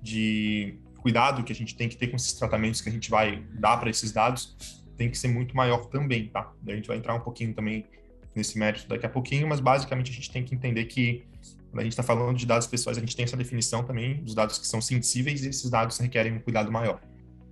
de 0.00 0.78
cuidado 0.98 1.42
que 1.42 1.52
a 1.52 1.56
gente 1.56 1.76
tem 1.76 1.88
que 1.88 1.96
ter 1.96 2.08
com 2.08 2.16
esses 2.16 2.32
tratamentos 2.32 2.80
que 2.80 2.88
a 2.88 2.92
gente 2.92 3.10
vai 3.10 3.42
dar 3.58 3.76
para 3.76 3.90
esses 3.90 4.12
dados 4.12 4.56
tem 4.98 5.08
que 5.08 5.16
ser 5.16 5.28
muito 5.28 5.56
maior 5.56 5.86
também, 5.86 6.26
tá? 6.26 6.52
A 6.66 6.72
gente 6.72 6.88
vai 6.88 6.98
entrar 6.98 7.14
um 7.14 7.20
pouquinho 7.20 7.54
também 7.54 7.86
nesse 8.34 8.58
mérito 8.58 8.86
daqui 8.88 9.06
a 9.06 9.08
pouquinho, 9.08 9.48
mas 9.48 9.60
basicamente 9.60 10.10
a 10.10 10.14
gente 10.14 10.30
tem 10.30 10.44
que 10.44 10.54
entender 10.54 10.84
que 10.84 11.24
quando 11.70 11.80
a 11.80 11.82
gente 11.84 11.92
está 11.92 12.02
falando 12.02 12.36
de 12.36 12.44
dados 12.44 12.66
pessoais, 12.66 12.98
a 12.98 13.00
gente 13.00 13.14
tem 13.14 13.24
essa 13.24 13.36
definição 13.36 13.84
também 13.84 14.22
dos 14.22 14.34
dados 14.34 14.58
que 14.58 14.66
são 14.66 14.80
sensíveis 14.80 15.44
e 15.44 15.48
esses 15.48 15.70
dados 15.70 15.98
requerem 15.98 16.32
um 16.32 16.40
cuidado 16.40 16.70
maior. 16.72 17.00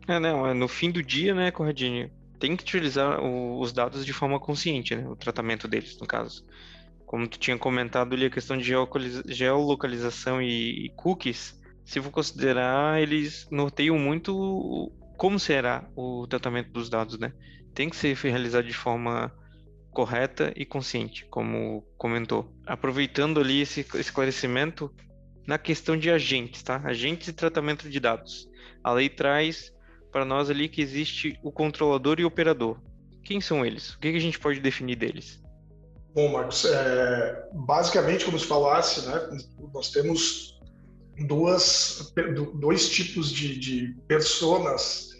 É, 0.08 0.18
não, 0.18 0.46
é 0.46 0.54
no 0.54 0.68
fim 0.68 0.90
do 0.90 1.02
dia, 1.02 1.34
né, 1.34 1.50
Corradinho, 1.50 2.10
tem 2.38 2.56
que 2.56 2.62
utilizar 2.62 3.20
o, 3.20 3.60
os 3.60 3.72
dados 3.72 4.04
de 4.04 4.12
forma 4.12 4.38
consciente, 4.40 4.94
né, 4.94 5.06
o 5.08 5.16
tratamento 5.16 5.68
deles, 5.68 5.98
no 6.00 6.06
caso. 6.06 6.44
Como 7.04 7.28
tu 7.28 7.38
tinha 7.38 7.56
comentado 7.56 8.14
ali, 8.14 8.26
a 8.26 8.30
questão 8.30 8.56
de 8.56 8.72
geolocalização 9.28 10.42
e, 10.42 10.86
e 10.86 10.88
cookies, 10.90 11.60
se 11.84 12.00
for 12.00 12.10
considerar, 12.10 13.00
eles 13.00 13.46
norteiam 13.50 13.96
muito 13.96 14.90
como 15.16 15.38
será 15.38 15.88
o 15.96 16.26
tratamento 16.26 16.70
dos 16.70 16.88
dados, 16.88 17.18
né? 17.18 17.32
Tem 17.74 17.88
que 17.88 17.96
ser 17.96 18.14
realizado 18.16 18.66
de 18.66 18.74
forma 18.74 19.32
correta 19.90 20.52
e 20.54 20.64
consciente, 20.64 21.24
como 21.26 21.82
comentou. 21.96 22.52
Aproveitando 22.66 23.40
ali 23.40 23.62
esse 23.62 23.86
esclarecimento 23.94 24.92
na 25.46 25.58
questão 25.58 25.96
de 25.96 26.10
agentes, 26.10 26.62
tá? 26.62 26.82
Agentes 26.84 27.28
e 27.28 27.32
tratamento 27.32 27.88
de 27.88 27.98
dados. 27.98 28.48
A 28.84 28.92
lei 28.92 29.08
traz 29.08 29.72
para 30.12 30.24
nós 30.24 30.50
ali 30.50 30.68
que 30.68 30.82
existe 30.82 31.38
o 31.42 31.50
controlador 31.50 32.20
e 32.20 32.24
o 32.24 32.28
operador. 32.28 32.78
Quem 33.24 33.40
são 33.40 33.64
eles? 33.64 33.94
O 33.94 33.98
que, 33.98 34.08
a 34.08 34.20
gente 34.20 34.38
pode 34.38 34.60
definir 34.60 34.96
deles? 34.96 35.42
Bom, 36.14 36.32
Marcos, 36.32 36.64
é, 36.64 37.48
basicamente, 37.52 38.24
como 38.24 38.38
você 38.38 38.46
falasse, 38.46 39.06
né, 39.06 39.38
nós 39.74 39.90
temos 39.90 40.55
duas, 41.24 42.12
dois 42.54 42.88
tipos 42.88 43.30
de, 43.30 43.58
de 43.58 43.96
personas 44.06 45.16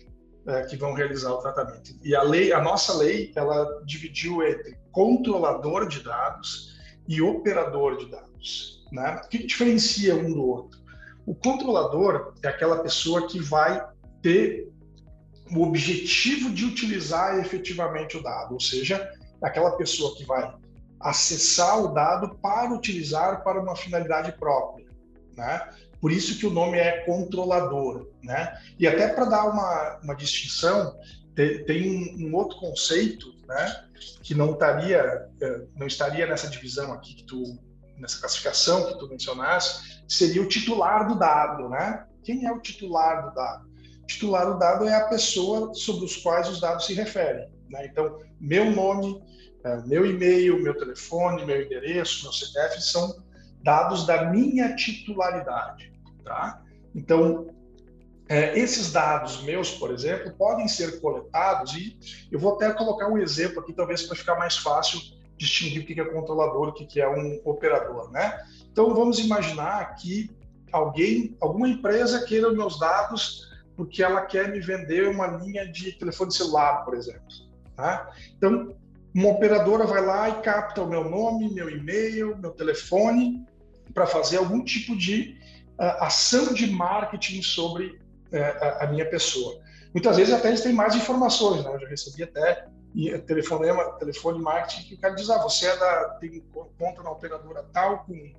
é, 0.46 0.62
que 0.62 0.76
vão 0.76 0.92
realizar 0.92 1.32
o 1.32 1.38
tratamento. 1.38 1.98
E 2.02 2.14
a 2.14 2.22
lei, 2.22 2.52
a 2.52 2.60
nossa 2.60 2.94
lei, 2.94 3.32
ela 3.34 3.82
dividiu 3.84 4.42
entre 4.42 4.78
controlador 4.92 5.88
de 5.88 6.02
dados 6.02 6.76
e 7.08 7.20
operador 7.20 7.96
de 7.96 8.10
dados. 8.10 8.84
Né? 8.92 9.20
O 9.24 9.28
que 9.28 9.46
diferencia 9.46 10.14
um 10.14 10.32
do 10.32 10.44
outro? 10.44 10.80
O 11.26 11.34
controlador 11.34 12.34
é 12.42 12.48
aquela 12.48 12.82
pessoa 12.82 13.26
que 13.26 13.40
vai 13.40 13.84
ter 14.22 14.68
o 15.50 15.62
objetivo 15.62 16.50
de 16.50 16.64
utilizar 16.64 17.38
efetivamente 17.38 18.16
o 18.16 18.22
dado, 18.22 18.54
ou 18.54 18.60
seja, 18.60 19.12
é 19.42 19.46
aquela 19.46 19.76
pessoa 19.76 20.16
que 20.16 20.24
vai 20.24 20.52
acessar 21.00 21.82
o 21.82 21.88
dado 21.88 22.36
para 22.36 22.72
utilizar 22.72 23.42
para 23.42 23.60
uma 23.60 23.76
finalidade 23.76 24.32
própria. 24.32 24.86
Né? 25.36 25.68
Por 26.06 26.12
isso 26.12 26.38
que 26.38 26.46
o 26.46 26.52
nome 26.52 26.78
é 26.78 27.00
controlador, 27.04 28.06
né? 28.22 28.56
E 28.78 28.86
até 28.86 29.08
para 29.08 29.24
dar 29.24 29.46
uma, 29.46 29.98
uma 30.04 30.14
distinção, 30.14 30.96
tem, 31.34 31.90
um, 31.90 32.28
um, 32.28 32.34
outro 32.36 32.56
conceito, 32.60 33.26
né? 33.48 33.88
Que 34.22 34.32
não 34.32 34.52
estaria 34.52 34.98
eh, 35.42 35.62
não 35.74 35.84
estaria 35.84 36.24
nessa 36.24 36.48
divisão 36.48 36.92
aqui 36.92 37.16
que 37.16 37.24
tu 37.24 37.58
nessa 37.98 38.20
classificação 38.20 38.86
que 38.86 39.00
tu 39.00 39.08
mencionaste, 39.08 40.04
seria 40.06 40.40
o 40.40 40.46
titular 40.46 41.08
do 41.08 41.18
dado, 41.18 41.68
né? 41.70 42.06
Quem 42.22 42.46
é 42.46 42.52
o 42.52 42.60
titular 42.60 43.28
do 43.28 43.34
dado? 43.34 43.66
O 44.04 44.06
titular 44.06 44.52
do 44.52 44.60
dado 44.60 44.84
é 44.84 44.94
a 44.94 45.08
pessoa 45.08 45.74
sobre 45.74 46.04
os 46.04 46.16
quais 46.18 46.48
os 46.48 46.60
dados 46.60 46.86
se 46.86 46.94
referem, 46.94 47.50
né? 47.68 47.84
Então, 47.84 48.16
meu 48.40 48.70
nome, 48.70 49.20
eh, 49.64 49.82
meu 49.84 50.06
e-mail, 50.06 50.62
meu 50.62 50.78
telefone, 50.78 51.44
meu 51.44 51.60
endereço, 51.60 52.22
meu 52.22 52.32
CPF 52.32 52.80
são 52.80 53.26
dados 53.64 54.06
da 54.06 54.30
minha 54.30 54.76
titularidade, 54.76 55.95
tá? 56.26 56.62
Então, 56.94 57.46
é, 58.28 58.58
esses 58.58 58.92
dados 58.92 59.42
meus, 59.44 59.70
por 59.70 59.92
exemplo, 59.92 60.32
podem 60.36 60.66
ser 60.66 61.00
coletados 61.00 61.74
e 61.74 61.96
eu 62.30 62.38
vou 62.38 62.54
até 62.54 62.72
colocar 62.72 63.08
um 63.08 63.16
exemplo 63.16 63.60
aqui, 63.60 63.72
talvez 63.72 64.02
para 64.02 64.16
ficar 64.16 64.34
mais 64.34 64.58
fácil 64.58 65.00
distinguir 65.38 65.82
o 65.82 65.86
que 65.86 66.00
é 66.00 66.04
controlador, 66.04 66.68
o 66.68 66.72
que 66.72 67.00
é 67.00 67.08
um 67.08 67.40
operador, 67.44 68.10
né? 68.10 68.42
Então, 68.72 68.92
vamos 68.94 69.18
imaginar 69.18 69.94
que 69.94 70.30
alguém, 70.72 71.36
alguma 71.40 71.68
empresa 71.68 72.24
queira 72.24 72.50
meus 72.52 72.78
dados 72.78 73.46
porque 73.76 74.02
ela 74.02 74.22
quer 74.22 74.50
me 74.50 74.58
vender 74.58 75.06
uma 75.08 75.26
linha 75.26 75.70
de 75.70 75.92
telefone 75.92 76.32
celular, 76.32 76.84
por 76.84 76.94
exemplo. 76.94 77.26
Tá? 77.76 78.10
Então, 78.36 78.74
uma 79.14 79.28
operadora 79.28 79.86
vai 79.86 80.04
lá 80.04 80.28
e 80.30 80.40
capta 80.40 80.82
o 80.82 80.88
meu 80.88 81.04
nome, 81.04 81.52
meu 81.52 81.68
e-mail, 81.68 82.36
meu 82.38 82.50
telefone 82.52 83.46
para 83.94 84.06
fazer 84.06 84.38
algum 84.38 84.62
tipo 84.64 84.96
de 84.96 85.38
ação 85.78 86.52
de 86.52 86.66
marketing 86.70 87.42
sobre 87.42 87.86
uh, 88.32 88.64
a, 88.64 88.84
a, 88.84 88.86
minha 88.86 89.08
pessoa. 89.08 89.60
Muitas 89.92 90.16
vezes 90.16 90.32
até 90.32 90.48
eles 90.48 90.62
têm 90.62 90.72
mais 90.72 90.94
informações, 90.94 91.64
né? 91.64 91.74
Eu 91.74 91.80
já 91.80 91.88
recebi 91.88 92.22
até 92.22 92.66
telefonema, 93.26 93.92
telefone 93.98 94.38
marketing 94.38 94.88
que 94.88 94.94
o 94.94 94.98
cara 94.98 95.14
diz, 95.14 95.28
ah, 95.28 95.42
você 95.42 95.66
é 95.66 95.76
da, 95.76 96.10
tem 96.20 96.42
conta 96.78 97.02
na 97.02 97.10
operadora 97.10 97.62
tal, 97.72 98.04
com 98.04 98.34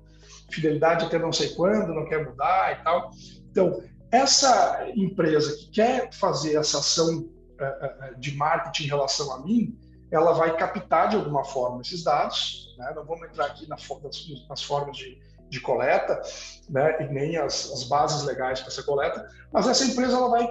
fidelidade 0.50 1.04
até 1.04 1.18
não 1.18 1.32
sei 1.32 1.50
quando, 1.50 1.94
não 1.94 2.06
quer 2.06 2.24
mudar 2.24 2.72
e 2.72 2.82
tal. 2.82 3.10
Então, 3.50 3.82
essa 4.10 4.88
empresa 4.96 5.56
que 5.56 5.70
quer 5.70 6.12
fazer 6.12 6.56
essa 6.56 6.78
ação 6.78 7.20
uh, 7.20 8.18
de 8.18 8.34
marketing 8.34 8.84
em 8.84 8.88
relação 8.88 9.32
a 9.32 9.42
mim, 9.44 9.78
ela 10.10 10.32
vai 10.32 10.56
captar 10.56 11.08
de 11.10 11.16
alguma 11.16 11.44
forma 11.44 11.82
esses 11.82 12.02
dados, 12.02 12.74
né? 12.78 12.92
não 12.96 13.04
vamos 13.04 13.28
entrar 13.28 13.46
aqui 13.46 13.68
na, 13.68 13.76
nas, 13.76 14.48
nas 14.48 14.62
formas 14.62 14.96
de 14.96 15.20
de 15.48 15.60
coleta, 15.60 16.20
né, 16.68 17.02
e 17.02 17.12
nem 17.12 17.36
as, 17.36 17.72
as 17.72 17.84
bases 17.84 18.24
legais 18.24 18.60
para 18.60 18.68
essa 18.68 18.82
coleta, 18.82 19.26
mas 19.52 19.66
essa 19.66 19.84
empresa 19.84 20.16
ela 20.16 20.30
vai 20.30 20.48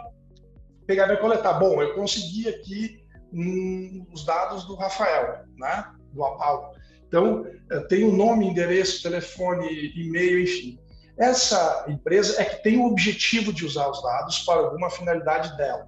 pegar 0.85 1.05
e 1.05 1.07
vai 1.09 1.19
coletar. 1.19 1.53
Bom, 1.53 1.81
eu 1.81 1.93
consegui 1.93 2.47
aqui 2.49 3.05
um, 3.33 4.05
os 4.11 4.25
dados 4.25 4.65
do 4.65 4.75
Rafael, 4.75 5.45
né, 5.57 5.85
do 6.13 6.23
APAL. 6.23 6.73
Então, 7.07 7.45
tem 7.87 8.03
o 8.03 8.11
nome, 8.11 8.47
endereço, 8.47 9.03
telefone, 9.03 9.67
e-mail, 9.95 10.41
enfim. 10.41 10.79
Essa 11.17 11.85
empresa 11.87 12.41
é 12.41 12.45
que 12.45 12.61
tem 12.61 12.77
o 12.77 12.85
objetivo 12.85 13.53
de 13.53 13.65
usar 13.65 13.89
os 13.89 14.01
dados 14.03 14.39
para 14.39 14.59
alguma 14.59 14.89
finalidade 14.89 15.55
dela. 15.57 15.87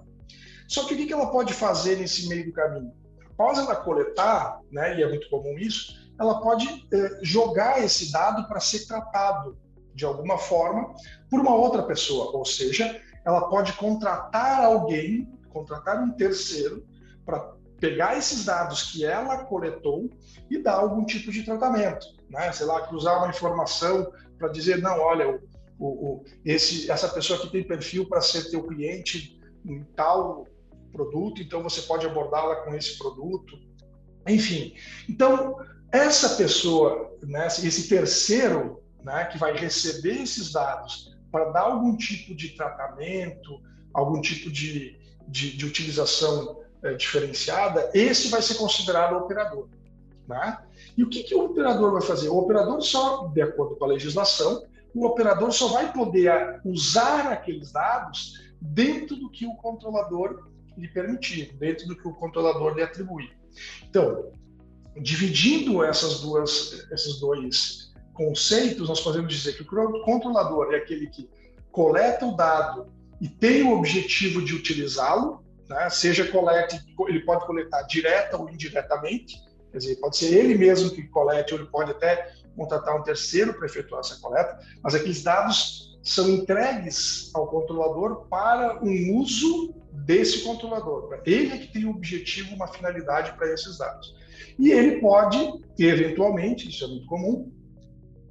Só 0.68 0.86
que 0.86 0.94
o 0.94 0.98
que 0.98 1.12
ela 1.12 1.32
pode 1.32 1.54
fazer 1.54 1.98
nesse 1.98 2.28
meio 2.30 2.46
do 2.46 2.54
caminho? 2.54 2.94
Após 3.32 3.58
ela 3.58 3.76
coletar, 3.76 4.60
né, 4.72 4.98
e 4.98 5.04
é 5.04 5.10
muito 5.10 5.30
comum 5.30 5.58
isso, 5.58 6.09
ela 6.20 6.42
pode 6.42 6.88
eh, 6.92 7.20
jogar 7.22 7.84
esse 7.84 8.12
dado 8.12 8.48
para 8.48 8.60
ser 8.60 8.86
tratado 8.86 9.58
de 9.96 10.06
alguma 10.06 10.38
forma 10.38 10.94
por 11.30 11.40
uma 11.40 11.56
outra 11.56 11.84
pessoa, 11.84 12.36
ou 12.36 12.46
seja, 12.46 13.02
ela 13.26 13.50
pode 13.50 13.74
contratar 13.74 14.64
alguém, 14.64 15.32
contratar 15.50 16.02
um 16.02 16.12
terceiro 16.12 16.86
para 17.26 17.54
pegar 17.80 18.18
esses 18.18 18.46
dados 18.46 18.92
que 18.92 19.06
ela 19.06 19.46
coletou 19.46 20.10
e 20.50 20.62
dar 20.62 20.74
algum 20.74 21.06
tipo 21.06 21.32
de 21.32 21.44
tratamento, 21.44 22.06
né? 22.30 22.52
Sei 22.52 22.66
lá, 22.66 22.86
cruzar 22.88 23.18
uma 23.18 23.30
informação 23.30 24.12
para 24.38 24.50
dizer 24.50 24.82
não, 24.82 25.00
olha, 25.00 25.40
o, 25.78 25.88
o, 25.88 26.24
esse, 26.44 26.92
essa 26.92 27.08
pessoa 27.08 27.40
aqui 27.40 27.50
tem 27.50 27.64
perfil 27.64 28.08
para 28.08 28.22
ser 28.22 28.50
teu 28.50 28.64
cliente 28.68 29.40
em 29.66 29.84
tal 29.96 30.46
produto, 30.92 31.42
então 31.42 31.64
você 31.64 31.82
pode 31.82 32.06
abordá-la 32.06 32.58
com 32.58 32.76
esse 32.76 32.98
produto. 32.98 33.58
Enfim, 34.28 34.74
então 35.08 35.56
essa 35.92 36.36
pessoa, 36.36 37.12
né, 37.24 37.48
esse 37.48 37.88
terceiro, 37.88 38.82
né, 39.04 39.26
que 39.26 39.38
vai 39.38 39.56
receber 39.56 40.22
esses 40.22 40.52
dados 40.52 41.18
para 41.32 41.52
dar 41.52 41.62
algum 41.62 41.96
tipo 41.96 42.36
de 42.36 42.50
tratamento, 42.50 43.62
algum 43.94 44.22
tipo 44.22 44.52
de, 44.52 44.98
de, 45.28 45.56
de 45.56 45.66
utilização 45.66 46.60
é, 46.84 46.94
diferenciada, 46.94 47.90
esse 47.94 48.30
vai 48.30 48.42
ser 48.42 48.56
considerado 48.56 49.18
operador. 49.18 49.68
Né? 50.28 50.58
E 50.96 51.04
o 51.04 51.10
que, 51.10 51.24
que 51.24 51.36
o 51.36 51.46
operador 51.46 51.92
vai 51.92 52.02
fazer? 52.02 52.30
O 52.30 52.38
operador 52.38 52.82
só, 52.82 53.28
de 53.28 53.42
acordo 53.42 53.76
com 53.76 53.86
a 53.86 53.90
legislação, 53.90 54.64
o 54.94 55.06
operador 55.06 55.52
só 55.52 55.68
vai 55.70 55.92
poder 55.92 56.62
usar 56.66 57.32
aqueles 57.32 57.72
dados 57.72 58.34
dentro 58.62 59.16
do 59.16 59.30
que 59.30 59.46
o 59.46 59.56
controlador 59.56 60.48
lhe 60.78 60.88
permitir, 60.88 61.56
dentro 61.58 61.88
do 61.88 61.96
que 61.96 62.08
o 62.08 62.14
controlador 62.14 62.76
lhe 62.76 62.82
atribuir. 62.82 63.38
Então, 63.88 64.32
dividindo 64.98 65.84
essas 65.84 66.22
duas, 66.22 66.86
esses 66.92 67.20
dois 67.20 67.94
conceitos, 68.14 68.90
nós 68.90 69.00
podemos 69.00 69.34
dizer 69.34 69.54
que 69.54 69.64
o 69.64 70.04
controlador 70.04 70.74
é 70.74 70.78
aquele 70.78 71.08
que 71.08 71.30
coleta 71.72 72.26
o 72.26 72.36
dado 72.36 72.92
e 73.22 73.28
tem 73.28 73.64
o 73.64 73.78
objetivo 73.78 74.44
de 74.44 74.54
utilizá-lo, 74.54 75.44
né? 75.70 75.90
seja 75.90 76.28
colete, 76.28 76.80
ele 77.08 77.22
pode 77.22 77.46
coletar 77.46 77.84
direta 77.84 78.38
ou 78.38 78.50
indiretamente, 78.50 79.42
quer 79.72 79.78
dizer, 79.78 79.96
pode 79.98 80.18
ser 80.18 80.34
ele 80.34 80.56
mesmo 80.56 80.92
que 80.92 81.04
colete, 81.04 81.54
ou 81.54 81.60
ele 81.60 81.70
pode 81.70 81.92
até 81.92 82.34
contratar 82.56 83.00
um 83.00 83.04
terceiro 83.04 83.54
para 83.54 83.68
efetuar 83.68 84.02
essa 84.02 84.20
coleta, 84.20 84.60
mas 84.84 84.96
aqueles 84.96 85.24
dados 85.24 85.98
são 86.04 86.30
entregues 86.30 87.32
ao 87.34 87.48
controlador 87.48 88.28
para 88.28 88.84
um 88.84 89.18
uso 89.18 89.74
desse 89.92 90.44
controlador. 90.44 91.22
Ele 91.26 91.54
é 91.54 91.58
que 91.58 91.72
tem 91.72 91.86
um 91.86 91.92
objetivo, 91.92 92.56
uma 92.56 92.68
finalidade 92.68 93.34
para 93.34 93.52
esses 93.54 93.78
dados. 93.78 94.16
E 94.58 94.72
ele 94.72 95.00
pode, 95.00 95.38
eventualmente, 95.78 96.70
isso 96.70 96.86
é 96.86 96.88
muito 96.88 97.08
comum, 97.08 97.52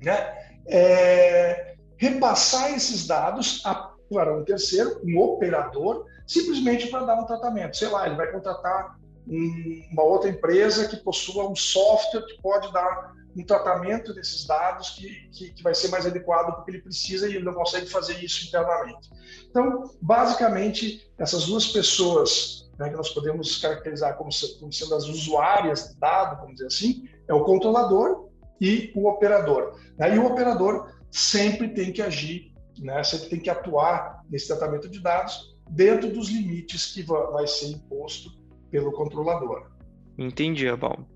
né, 0.02 0.34
é, 0.66 1.74
repassar 1.96 2.72
esses 2.74 3.06
dados 3.06 3.62
a, 3.64 3.92
para 4.10 4.36
um 4.36 4.44
terceiro, 4.44 5.00
um 5.04 5.18
operador, 5.18 6.06
simplesmente 6.26 6.88
para 6.88 7.04
dar 7.04 7.20
um 7.20 7.26
tratamento. 7.26 7.76
Sei 7.76 7.88
lá, 7.88 8.06
ele 8.06 8.16
vai 8.16 8.30
contratar 8.30 8.98
um, 9.26 9.82
uma 9.92 10.02
outra 10.02 10.30
empresa 10.30 10.88
que 10.88 10.96
possua 10.96 11.48
um 11.48 11.56
software 11.56 12.24
que 12.26 12.40
pode 12.40 12.72
dar 12.72 13.12
um 13.38 13.44
tratamento 13.44 14.12
desses 14.12 14.44
dados 14.44 14.90
que, 14.90 15.28
que, 15.30 15.50
que 15.52 15.62
vai 15.62 15.74
ser 15.74 15.88
mais 15.88 16.04
adequado 16.04 16.54
porque 16.56 16.72
ele 16.72 16.82
precisa 16.82 17.28
e 17.28 17.36
ele 17.36 17.44
não 17.44 17.54
consegue 17.54 17.86
fazer 17.86 18.22
isso 18.22 18.46
internamente. 18.46 19.10
Então, 19.48 19.84
basicamente, 20.02 21.08
essas 21.16 21.46
duas 21.46 21.68
pessoas 21.68 22.68
né, 22.78 22.88
que 22.90 22.96
nós 22.96 23.10
podemos 23.10 23.58
caracterizar 23.58 24.16
como, 24.16 24.30
como 24.58 24.72
sendo 24.72 24.94
as 24.94 25.04
usuárias 25.04 25.88
de 25.88 26.00
dado, 26.00 26.36
vamos 26.40 26.54
dizer 26.54 26.66
assim, 26.66 27.08
é 27.28 27.34
o 27.34 27.44
controlador 27.44 28.28
e 28.60 28.92
o 28.94 29.08
operador. 29.08 29.78
Né? 29.96 30.16
E 30.16 30.18
o 30.18 30.26
operador 30.26 30.92
sempre 31.10 31.68
tem 31.68 31.92
que 31.92 32.02
agir, 32.02 32.52
né, 32.78 33.02
sempre 33.04 33.28
tem 33.28 33.40
que 33.40 33.50
atuar 33.50 34.24
nesse 34.28 34.48
tratamento 34.48 34.88
de 34.88 35.00
dados 35.00 35.56
dentro 35.70 36.10
dos 36.10 36.28
limites 36.28 36.92
que 36.92 37.02
vai 37.02 37.46
ser 37.46 37.68
imposto 37.68 38.30
pelo 38.70 38.92
controlador. 38.92 39.70
Entendi, 40.16 40.68
Abal. 40.68 41.06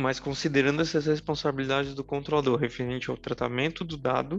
Mas 0.00 0.20
considerando 0.20 0.80
essas 0.80 1.06
responsabilidades 1.06 1.94
do 1.94 2.04
controlador 2.04 2.56
referente 2.56 3.10
ao 3.10 3.16
tratamento 3.16 3.84
do 3.84 3.96
dado, 3.96 4.38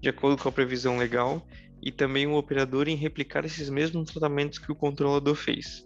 de 0.00 0.08
acordo 0.08 0.40
com 0.40 0.48
a 0.48 0.52
previsão 0.52 0.96
legal, 0.96 1.44
e 1.82 1.90
também 1.90 2.26
o 2.26 2.36
operador 2.36 2.88
em 2.88 2.94
replicar 2.94 3.44
esses 3.44 3.68
mesmos 3.68 4.10
tratamentos 4.10 4.58
que 4.58 4.70
o 4.70 4.76
controlador 4.76 5.34
fez. 5.34 5.84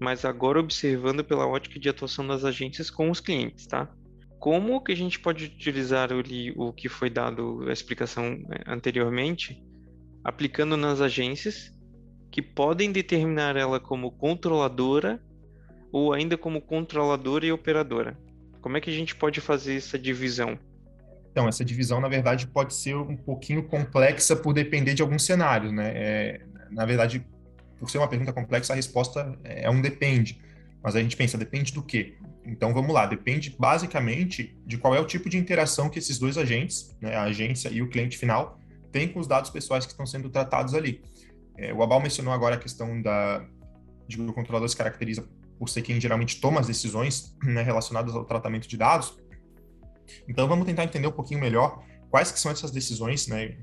Mas 0.00 0.24
agora 0.24 0.58
observando 0.58 1.22
pela 1.22 1.46
ótica 1.46 1.78
de 1.78 1.88
atuação 1.88 2.26
das 2.26 2.44
agências 2.44 2.90
com 2.90 3.10
os 3.10 3.20
clientes, 3.20 3.66
tá? 3.66 3.88
Como 4.40 4.82
que 4.82 4.90
a 4.90 4.96
gente 4.96 5.20
pode 5.20 5.44
utilizar 5.44 6.12
ali 6.12 6.52
o 6.56 6.72
que 6.72 6.88
foi 6.88 7.08
dado 7.08 7.64
a 7.68 7.72
explicação 7.72 8.30
né, 8.30 8.58
anteriormente, 8.66 9.62
aplicando 10.24 10.76
nas 10.76 11.00
agências 11.00 11.72
que 12.32 12.42
podem 12.42 12.90
determinar 12.90 13.56
ela 13.56 13.78
como 13.78 14.10
controladora 14.10 15.22
ou 15.92 16.12
ainda 16.12 16.36
como 16.36 16.60
controladora 16.60 17.46
e 17.46 17.52
operadora? 17.52 18.18
Como 18.60 18.76
é 18.76 18.80
que 18.80 18.90
a 18.90 18.92
gente 18.92 19.14
pode 19.14 19.40
fazer 19.40 19.76
essa 19.76 19.98
divisão? 19.98 20.58
Então, 21.30 21.48
essa 21.48 21.64
divisão, 21.64 22.00
na 22.00 22.08
verdade, 22.08 22.46
pode 22.46 22.74
ser 22.74 22.96
um 22.96 23.16
pouquinho 23.16 23.62
complexa 23.62 24.34
por 24.34 24.52
depender 24.52 24.94
de 24.94 25.02
alguns 25.02 25.24
cenários, 25.24 25.72
né? 25.72 25.92
É, 25.94 26.40
na 26.70 26.84
verdade, 26.84 27.24
por 27.78 27.88
ser 27.88 27.98
uma 27.98 28.08
pergunta 28.08 28.32
complexa, 28.32 28.72
a 28.72 28.76
resposta 28.76 29.38
é 29.44 29.70
um 29.70 29.80
depende. 29.80 30.40
Mas 30.82 30.96
a 30.96 31.00
gente 31.00 31.16
pensa, 31.16 31.38
depende 31.38 31.72
do 31.72 31.82
quê? 31.82 32.14
Então, 32.44 32.72
vamos 32.72 32.92
lá, 32.92 33.06
depende 33.06 33.54
basicamente 33.58 34.56
de 34.66 34.76
qual 34.78 34.94
é 34.94 35.00
o 35.00 35.06
tipo 35.06 35.28
de 35.28 35.38
interação 35.38 35.88
que 35.88 35.98
esses 35.98 36.18
dois 36.18 36.36
agentes, 36.36 36.96
né, 37.00 37.14
a 37.14 37.24
agência 37.24 37.68
e 37.68 37.82
o 37.82 37.88
cliente 37.88 38.18
final, 38.18 38.58
têm 38.90 39.06
com 39.06 39.20
os 39.20 39.26
dados 39.26 39.50
pessoais 39.50 39.86
que 39.86 39.92
estão 39.92 40.06
sendo 40.06 40.28
tratados 40.30 40.74
ali. 40.74 41.02
É, 41.56 41.72
o 41.72 41.82
Abal 41.82 42.00
mencionou 42.00 42.32
agora 42.32 42.56
a 42.56 42.58
questão 42.58 43.00
da, 43.00 43.44
de 44.08 44.16
que 44.16 44.22
o 44.22 44.32
controlador 44.32 44.68
se 44.68 44.76
caracteriza 44.76 45.28
por 45.60 45.68
ser 45.68 45.82
quem 45.82 46.00
geralmente 46.00 46.40
toma 46.40 46.58
as 46.58 46.66
decisões 46.66 47.36
né, 47.44 47.62
relacionadas 47.62 48.14
ao 48.14 48.24
tratamento 48.24 48.66
de 48.66 48.78
dados. 48.78 49.20
Então 50.26 50.48
vamos 50.48 50.64
tentar 50.64 50.84
entender 50.84 51.06
um 51.06 51.12
pouquinho 51.12 51.38
melhor 51.38 51.84
quais 52.08 52.32
que 52.32 52.40
são 52.40 52.50
essas 52.50 52.70
decisões, 52.70 53.28
né, 53.28 53.58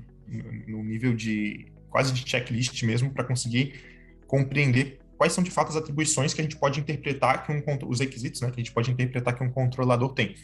no 0.68 0.84
nível 0.84 1.12
de 1.12 1.72
quase 1.90 2.12
de 2.12 2.26
checklist 2.26 2.80
mesmo, 2.84 3.10
para 3.10 3.24
conseguir 3.24 3.80
compreender 4.28 5.00
quais 5.16 5.32
são 5.32 5.42
de 5.42 5.50
fato 5.50 5.70
as 5.70 5.76
atribuições 5.76 6.32
que 6.32 6.40
a 6.40 6.44
gente 6.44 6.56
pode 6.56 6.78
interpretar 6.78 7.44
que 7.44 7.50
um 7.50 7.62
os 7.88 7.98
requisitos, 7.98 8.40
né, 8.42 8.48
que 8.48 8.60
a 8.60 8.62
gente 8.62 8.72
pode 8.72 8.92
interpretar 8.92 9.34
que 9.34 9.42
um 9.42 9.50
controlador 9.50 10.14
tem. 10.14 10.36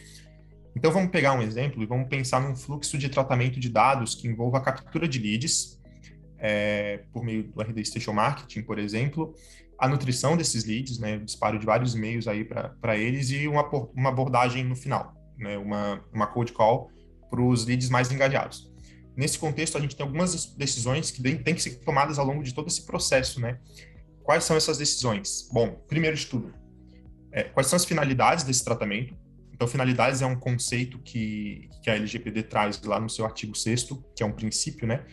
Então 0.75 0.91
vamos 0.91 1.09
pegar 1.09 1.31
um 1.31 1.41
exemplo 1.41 1.81
e 1.81 1.85
vamos 1.85 2.09
pensar 2.09 2.41
num 2.41 2.53
fluxo 2.53 2.97
de 2.97 3.07
tratamento 3.07 3.61
de 3.61 3.69
dados 3.69 4.13
que 4.13 4.27
envolva 4.27 4.57
a 4.57 4.61
captura 4.61 5.07
de 5.07 5.19
leads 5.19 5.79
é, 6.37 6.99
por 7.13 7.23
meio 7.23 7.43
do 7.43 7.61
RD 7.61 7.85
Station 7.85 8.11
Marketing, 8.11 8.61
por 8.61 8.77
exemplo, 8.77 9.33
a 9.77 9.87
nutrição 9.87 10.37
desses 10.37 10.63
leads, 10.65 10.99
né, 10.99 11.17
disparo 11.17 11.59
de 11.59 11.65
vários 11.65 11.95
e-mails 11.95 12.27
aí 12.27 12.43
para 12.45 12.97
eles 12.97 13.29
e 13.29 13.47
uma, 13.47 13.67
uma 13.93 14.09
abordagem 14.09 14.63
no 14.63 14.75
final, 14.75 15.13
né, 15.37 15.57
uma, 15.57 16.03
uma 16.13 16.27
cold 16.27 16.51
call 16.53 16.89
para 17.29 17.41
os 17.41 17.65
leads 17.65 17.89
mais 17.89 18.11
engajados. 18.11 18.71
Nesse 19.15 19.39
contexto, 19.39 19.77
a 19.77 19.81
gente 19.81 19.95
tem 19.95 20.05
algumas 20.05 20.45
decisões 20.55 21.09
que 21.09 21.21
têm 21.21 21.55
que 21.55 21.61
ser 21.61 21.75
tomadas 21.79 22.19
ao 22.19 22.25
longo 22.25 22.43
de 22.43 22.53
todo 22.53 22.67
esse 22.67 22.85
processo, 22.85 23.39
né? 23.39 23.59
Quais 24.23 24.43
são 24.43 24.57
essas 24.57 24.77
decisões? 24.77 25.47
Bom, 25.53 25.69
primeiro 25.87 26.17
de 26.17 26.25
tudo, 26.25 26.53
é, 27.31 27.43
quais 27.43 27.67
são 27.67 27.77
as 27.77 27.85
finalidades 27.85 28.43
desse 28.43 28.63
tratamento? 28.63 29.15
Então, 29.53 29.67
finalidades 29.67 30.21
é 30.21 30.25
um 30.25 30.35
conceito 30.35 30.99
que, 30.99 31.69
que 31.81 31.89
a 31.89 31.95
LGPD 31.95 32.43
traz 32.43 32.81
lá 32.81 32.99
no 32.99 33.09
seu 33.09 33.23
artigo 33.23 33.55
6 33.55 33.87
que 34.13 34.21
é 34.21 34.25
um 34.25 34.33
princípio, 34.33 34.85
né? 34.85 35.05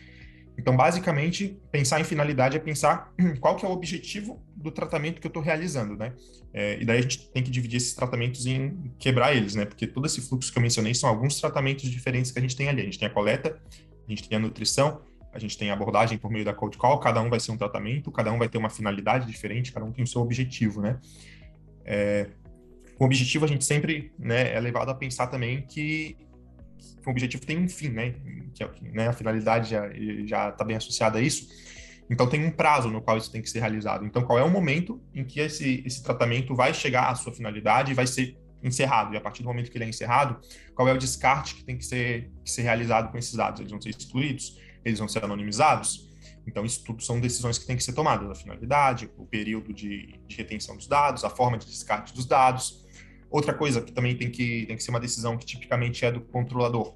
Então, 0.57 0.75
basicamente, 0.75 1.59
pensar 1.71 1.99
em 1.99 2.03
finalidade 2.03 2.55
é 2.55 2.59
pensar 2.59 3.11
qual 3.39 3.55
que 3.55 3.65
é 3.65 3.67
o 3.67 3.71
objetivo 3.71 4.43
do 4.55 4.71
tratamento 4.71 5.19
que 5.19 5.27
eu 5.27 5.29
estou 5.29 5.41
realizando, 5.41 5.95
né? 5.95 6.13
É, 6.53 6.79
e 6.79 6.85
daí 6.85 6.99
a 6.99 7.01
gente 7.01 7.31
tem 7.31 7.43
que 7.43 7.49
dividir 7.49 7.77
esses 7.77 7.93
tratamentos 7.93 8.45
em 8.45 8.91
quebrar 8.99 9.35
eles, 9.35 9.55
né? 9.55 9.65
Porque 9.65 9.87
todo 9.87 10.05
esse 10.05 10.21
fluxo 10.21 10.51
que 10.51 10.57
eu 10.57 10.61
mencionei 10.61 10.93
são 10.93 11.09
alguns 11.09 11.39
tratamentos 11.39 11.89
diferentes 11.89 12.31
que 12.31 12.39
a 12.39 12.41
gente 12.41 12.55
tem 12.55 12.69
ali. 12.69 12.81
A 12.81 12.85
gente 12.85 12.99
tem 12.99 13.07
a 13.07 13.11
coleta, 13.11 13.59
a 14.07 14.09
gente 14.09 14.29
tem 14.29 14.37
a 14.37 14.39
nutrição, 14.39 15.01
a 15.33 15.39
gente 15.39 15.57
tem 15.57 15.71
a 15.71 15.73
abordagem 15.73 16.17
por 16.17 16.31
meio 16.31 16.45
da 16.45 16.53
cold 16.53 16.77
call, 16.77 16.99
cada 16.99 17.19
um 17.21 17.29
vai 17.29 17.39
ser 17.39 17.51
um 17.51 17.57
tratamento, 17.57 18.11
cada 18.11 18.31
um 18.31 18.37
vai 18.37 18.47
ter 18.47 18.57
uma 18.57 18.69
finalidade 18.69 19.25
diferente, 19.25 19.71
cada 19.71 19.85
um 19.85 19.91
tem 19.91 20.03
o 20.03 20.07
seu 20.07 20.21
objetivo, 20.21 20.81
né? 20.81 20.99
É, 21.83 22.29
o 22.99 23.05
objetivo 23.05 23.43
a 23.45 23.47
gente 23.47 23.65
sempre 23.65 24.13
né, 24.17 24.53
é 24.53 24.59
levado 24.59 24.89
a 24.89 24.95
pensar 24.95 25.27
também 25.27 25.63
que 25.63 26.15
o 27.05 27.09
objetivo 27.09 27.45
tem 27.45 27.57
um 27.57 27.67
fim, 27.67 27.89
né? 27.89 28.15
Que, 28.53 28.63
é 28.63 28.69
né, 28.81 29.07
a 29.07 29.13
finalidade 29.13 29.69
já 30.25 30.49
está 30.49 30.63
bem 30.63 30.77
associada 30.77 31.19
a 31.19 31.21
isso. 31.21 31.47
Então 32.09 32.27
tem 32.27 32.45
um 32.45 32.51
prazo 32.51 32.89
no 32.89 33.01
qual 33.01 33.17
isso 33.17 33.31
tem 33.31 33.41
que 33.41 33.49
ser 33.49 33.59
realizado. 33.59 34.05
Então 34.05 34.23
qual 34.23 34.37
é 34.37 34.43
o 34.43 34.49
momento 34.49 35.01
em 35.13 35.23
que 35.23 35.39
esse, 35.39 35.83
esse 35.85 36.03
tratamento 36.03 36.55
vai 36.55 36.73
chegar 36.73 37.09
à 37.09 37.15
sua 37.15 37.33
finalidade 37.33 37.91
e 37.91 37.93
vai 37.93 38.05
ser 38.05 38.37
encerrado? 38.61 39.13
E 39.13 39.17
a 39.17 39.21
partir 39.21 39.41
do 39.41 39.47
momento 39.47 39.71
que 39.71 39.77
ele 39.77 39.85
é 39.85 39.89
encerrado, 39.89 40.39
qual 40.75 40.87
é 40.87 40.93
o 40.93 40.97
descarte 40.97 41.55
que 41.55 41.63
tem 41.63 41.77
que 41.77 41.85
ser, 41.85 42.31
que 42.43 42.51
ser 42.51 42.61
realizado 42.63 43.11
com 43.11 43.17
esses 43.17 43.33
dados? 43.33 43.59
Eles 43.59 43.71
vão 43.71 43.81
ser 43.81 43.89
excluídos? 43.89 44.59
Eles 44.85 44.99
vão 44.99 45.07
ser 45.07 45.23
anonimizados? 45.23 46.13
Então, 46.45 46.65
isso 46.65 46.83
tudo 46.83 47.01
são 47.01 47.19
decisões 47.19 47.57
que 47.57 47.65
têm 47.65 47.77
que 47.77 47.83
ser 47.83 47.93
tomadas, 47.93 48.29
a 48.29 48.35
finalidade, 48.35 49.09
o 49.17 49.25
período 49.25 49.73
de, 49.73 50.19
de, 50.27 50.35
retenção 50.35 50.75
dos 50.75 50.87
dados, 50.87 51.23
a 51.23 51.29
forma 51.29 51.57
de 51.57 51.65
descarte 51.65 52.13
dos 52.13 52.25
dados, 52.25 52.82
Outra 53.33 53.51
coisa 53.51 53.81
que 53.81 53.91
também 53.91 54.15
tem 54.15 54.29
que, 54.29 54.67
tem 54.67 54.77
que 54.77 54.83
ser 54.83 54.91
uma 54.91 54.99
decisão 54.99 55.35
que 55.35 55.43
tipicamente 55.43 56.05
é 56.05 56.11
do 56.11 56.21
controlador. 56.21 56.93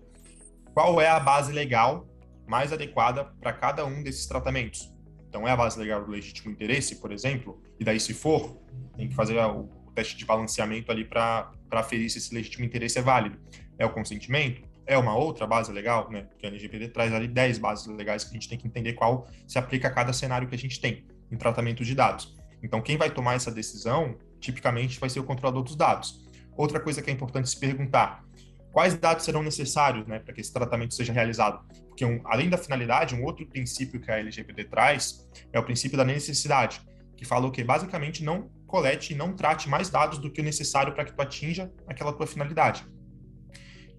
Qual 0.71 1.01
é 1.01 1.09
a 1.09 1.19
base 1.19 1.51
legal 1.51 2.07
mais 2.45 2.71
adequada 2.71 3.25
para 3.41 3.51
cada 3.51 3.83
um 3.83 4.03
desses 4.03 4.27
tratamentos? 4.27 4.93
Então, 5.27 5.47
é 5.47 5.51
a 5.51 5.55
base 5.55 5.79
legal 5.79 6.05
do 6.05 6.11
legítimo 6.11 6.51
interesse, 6.51 6.97
por 6.97 7.11
exemplo, 7.11 7.59
e 7.79 7.83
daí, 7.83 7.99
se 7.99 8.13
for, 8.13 8.55
tem 8.95 9.09
que 9.09 9.15
fazer 9.15 9.35
o, 9.39 9.67
teste 9.95 10.15
de 10.15 10.25
balanceamento 10.25 10.91
ali 10.91 11.03
para 11.03 11.51
aferir 11.71 12.07
se 12.07 12.19
esse 12.19 12.31
legítimo 12.31 12.63
interesse 12.63 12.99
é 12.99 13.01
válido. 13.01 13.39
É 13.79 13.83
o 13.83 13.89
consentimento? 13.89 14.61
É 14.85 14.95
uma 14.95 15.17
outra 15.17 15.47
base 15.47 15.71
legal, 15.71 16.07
né? 16.11 16.21
Porque 16.21 16.45
a 16.45 16.49
LGPD 16.49 16.89
traz 16.89 17.11
ali 17.13 17.27
10 17.27 17.57
bases 17.57 17.87
legais 17.87 18.23
que 18.23 18.29
a 18.29 18.33
gente 18.33 18.47
tem 18.47 18.59
que 18.59 18.67
entender 18.67 18.93
qual 18.93 19.27
se 19.47 19.57
aplica 19.57 19.87
a 19.87 19.91
cada 19.91 20.13
cenário 20.13 20.47
que 20.47 20.53
a 20.53 20.57
gente 20.57 20.79
tem 20.79 21.03
em 21.31 21.35
tratamento 21.35 21.83
de 21.83 21.95
dados. 21.95 22.37
Então, 22.61 22.79
quem 22.79 22.95
vai 22.95 23.09
tomar 23.09 23.33
essa 23.33 23.51
decisão, 23.51 24.15
tipicamente, 24.39 24.99
vai 24.99 25.09
ser 25.09 25.19
o 25.19 25.23
controlador 25.23 25.63
dos 25.63 25.75
dados. 25.75 26.26
Outra 26.57 26.79
coisa 26.79 27.01
que 27.01 27.09
é 27.09 27.13
importante 27.13 27.47
se 27.47 27.59
perguntar: 27.59 28.23
quais 28.71 28.95
dados 28.95 29.23
serão 29.23 29.43
necessários 29.43 30.07
né, 30.07 30.19
para 30.19 30.33
que 30.33 30.41
esse 30.41 30.51
tratamento 30.51 30.93
seja 30.95 31.13
realizado? 31.13 31.63
Porque, 31.87 32.03
um, 32.03 32.19
além 32.25 32.49
da 32.49 32.57
finalidade, 32.57 33.15
um 33.15 33.23
outro 33.23 33.45
princípio 33.45 34.01
que 34.01 34.11
a 34.11 34.17
LGPD 34.17 34.65
traz 34.65 35.27
é 35.53 35.59
o 35.59 35.63
princípio 35.63 35.97
da 35.97 36.03
necessidade, 36.03 36.81
que 37.15 37.23
fala 37.23 37.49
que 37.51 37.63
basicamente 37.63 38.23
não 38.23 38.49
colete 38.65 39.13
e 39.13 39.15
não 39.15 39.33
trate 39.33 39.69
mais 39.69 39.89
dados 39.89 40.17
do 40.17 40.29
que 40.29 40.41
o 40.41 40.43
necessário 40.43 40.93
para 40.93 41.05
que 41.05 41.13
tu 41.13 41.21
atinja 41.21 41.71
aquela 41.87 42.11
tua 42.11 42.27
finalidade. 42.27 42.85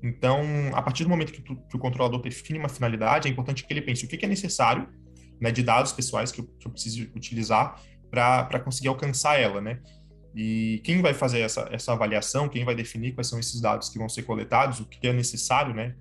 Então, 0.02 0.42
a 0.74 0.82
partir 0.82 1.04
do 1.04 1.10
momento 1.10 1.32
que, 1.32 1.42
tu, 1.42 1.56
que, 1.56 1.76
o 1.76 1.78
controlador 1.78 2.20
define 2.20 2.58
uma 2.58 2.68
finalidade, 2.68 3.26
é 3.26 3.30
importante 3.30 3.64
que 3.64 3.72
ele 3.72 3.82
pense 3.82 4.04
o 4.04 4.08
que, 4.08 4.16
que 4.16 4.24
é 4.24 4.28
necessário 4.28 4.88
né, 5.40 5.50
de 5.50 5.62
dados 5.62 5.92
pessoais 5.92 6.30
que 6.30 6.40
eu, 6.40 6.46
que 6.58 6.66
eu 6.66 6.70
preciso 6.70 7.02
utilizar 7.14 7.80
para 8.10 8.60
conseguir 8.60 8.88
alcançar 8.88 9.40
ela, 9.40 9.60
né? 9.60 9.80
E 10.34 10.80
quem 10.84 11.00
vai 11.00 11.14
fazer 11.14 11.40
essa, 11.40 11.68
essa 11.72 11.92
avaliação, 11.92 12.48
quem 12.48 12.64
vai 12.64 12.74
definir 12.74 13.12
quais 13.12 13.26
são 13.26 13.38
esses 13.38 13.60
dados 13.60 13.88
que 13.88 13.98
vão 13.98 14.08
ser 14.08 14.22
coletados, 14.22 14.80
o 14.80 14.86
que 14.86 15.06
é 15.06 15.12
necessário, 15.12 15.74
né, 15.74 15.94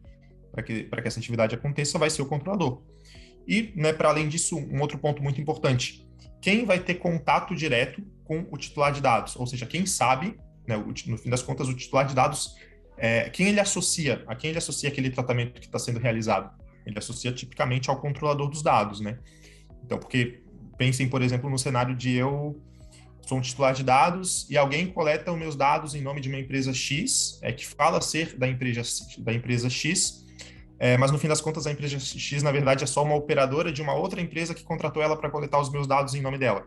para 0.52 0.64
que, 0.64 0.84
que 0.84 1.08
essa 1.08 1.20
atividade 1.20 1.56
aconteça, 1.56 1.98
vai 1.98 2.10
ser 2.10 2.22
o 2.22 2.26
controlador. 2.26 2.82
E, 3.48 3.72
né, 3.76 3.94
para 3.94 4.10
além 4.10 4.28
disso, 4.28 4.58
um 4.58 4.82
outro 4.82 4.98
ponto 4.98 5.24
muito 5.24 5.40
importante: 5.40 6.08
quem 6.42 6.66
vai 6.66 6.80
ter 6.80 6.96
contato 6.96 7.56
direto 7.56 8.02
com 8.24 8.46
o 8.52 8.58
titular 8.58 8.92
de 8.92 9.02
dados? 9.02 9.36
Ou 9.36 9.48
seja, 9.48 9.66
quem 9.66 9.86
sabe, 9.86 10.38
né, 10.68 10.78
no 10.78 11.18
fim 11.18 11.30
das 11.30 11.42
contas, 11.42 11.68
o 11.70 11.74
titular 11.74 12.06
de 12.06 12.14
dados, 12.14 12.56
é, 12.98 13.30
quem 13.30 13.48
ele 13.48 13.60
associa, 13.60 14.24
a 14.28 14.36
quem 14.36 14.50
ele 14.50 14.58
associa 14.58 14.90
aquele 14.90 15.10
tratamento 15.10 15.60
que 15.60 15.68
está 15.68 15.80
sendo 15.80 16.00
realizado? 16.00 16.52
ele 16.88 16.98
associa 16.98 17.34
tipicamente 17.34 17.90
ao 17.90 18.00
controlador 18.00 18.50
dos 18.50 18.62
dados, 18.62 19.02
né? 19.02 19.20
Então, 19.84 20.00
porque 20.00 20.42
pensem, 20.78 21.10
por 21.10 21.22
exemplo, 21.22 21.50
no 21.50 21.60
cenário 21.60 21.94
de 21.94 22.14
eu 22.14 22.62
sou 23.28 23.38
um 23.38 23.42
titular 23.42 23.74
de 23.74 23.84
dados 23.84 24.48
e 24.50 24.58
alguém 24.58 24.88
coleta 24.88 25.32
os 25.32 25.38
meus 25.38 25.56
dados 25.56 25.94
em 25.94 26.02
nome 26.02 26.22
de 26.22 26.30
uma 26.30 26.40
empresa 26.40 26.74
X, 26.74 27.40
é, 27.42 27.52
que 27.52 27.66
fala 27.66 28.00
ser 28.00 28.38
da 28.38 28.48
empresa, 28.48 28.82
da 29.20 29.34
empresa 29.34 29.70
X, 29.70 30.26
é, 30.80 30.96
mas 30.98 31.12
no 31.12 31.18
fim 31.18 31.28
das 31.28 31.42
contas 31.42 31.68
a 31.68 31.72
empresa 31.72 32.00
X, 32.00 32.42
na 32.42 32.52
verdade, 32.52 32.84
é 32.84 32.88
só 32.88 33.04
uma 33.04 33.16
operadora 33.16 33.72
de 33.72 33.82
uma 33.82 33.94
outra 33.94 34.22
empresa 34.22 34.54
que 34.54 34.64
contratou 34.64 35.02
ela 35.02 35.18
para 35.18 35.30
coletar 35.30 35.60
os 35.60 35.70
meus 35.70 35.88
dados 35.88 36.14
em 36.14 36.22
nome 36.22 36.38
dela. 36.38 36.66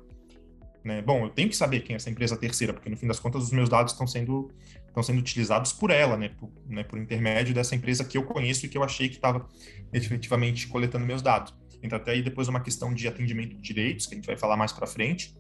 Né? 0.84 1.00
Bom, 1.02 1.24
eu 1.24 1.30
tenho 1.30 1.48
que 1.48 1.56
saber 1.56 1.80
quem 1.80 1.94
é 1.94 1.96
essa 1.96 2.10
empresa 2.10 2.36
terceira, 2.36 2.72
porque 2.72 2.88
no 2.88 2.96
fim 2.96 3.06
das 3.06 3.20
contas 3.20 3.42
os 3.42 3.52
meus 3.52 3.68
dados 3.68 3.92
estão 3.92 4.06
sendo, 4.06 4.50
estão 4.86 5.02
sendo 5.02 5.18
utilizados 5.18 5.72
por 5.72 5.90
ela, 5.90 6.16
né? 6.16 6.30
Por, 6.30 6.50
né? 6.66 6.82
por 6.82 6.98
intermédio 6.98 7.54
dessa 7.54 7.74
empresa 7.74 8.04
que 8.04 8.16
eu 8.16 8.24
conheço 8.24 8.66
e 8.66 8.68
que 8.68 8.76
eu 8.76 8.82
achei 8.82 9.08
que 9.08 9.16
estava 9.16 9.46
efetivamente 9.92 10.66
coletando 10.68 11.06
meus 11.06 11.22
dados. 11.22 11.54
Entra 11.82 11.98
até 11.98 12.12
aí 12.12 12.22
depois 12.22 12.48
uma 12.48 12.60
questão 12.60 12.92
de 12.92 13.06
atendimento 13.06 13.56
de 13.56 13.62
direitos, 13.62 14.06
que 14.06 14.14
a 14.14 14.16
gente 14.16 14.26
vai 14.26 14.36
falar 14.36 14.56
mais 14.56 14.72
para 14.72 14.86
frente. 14.86 15.34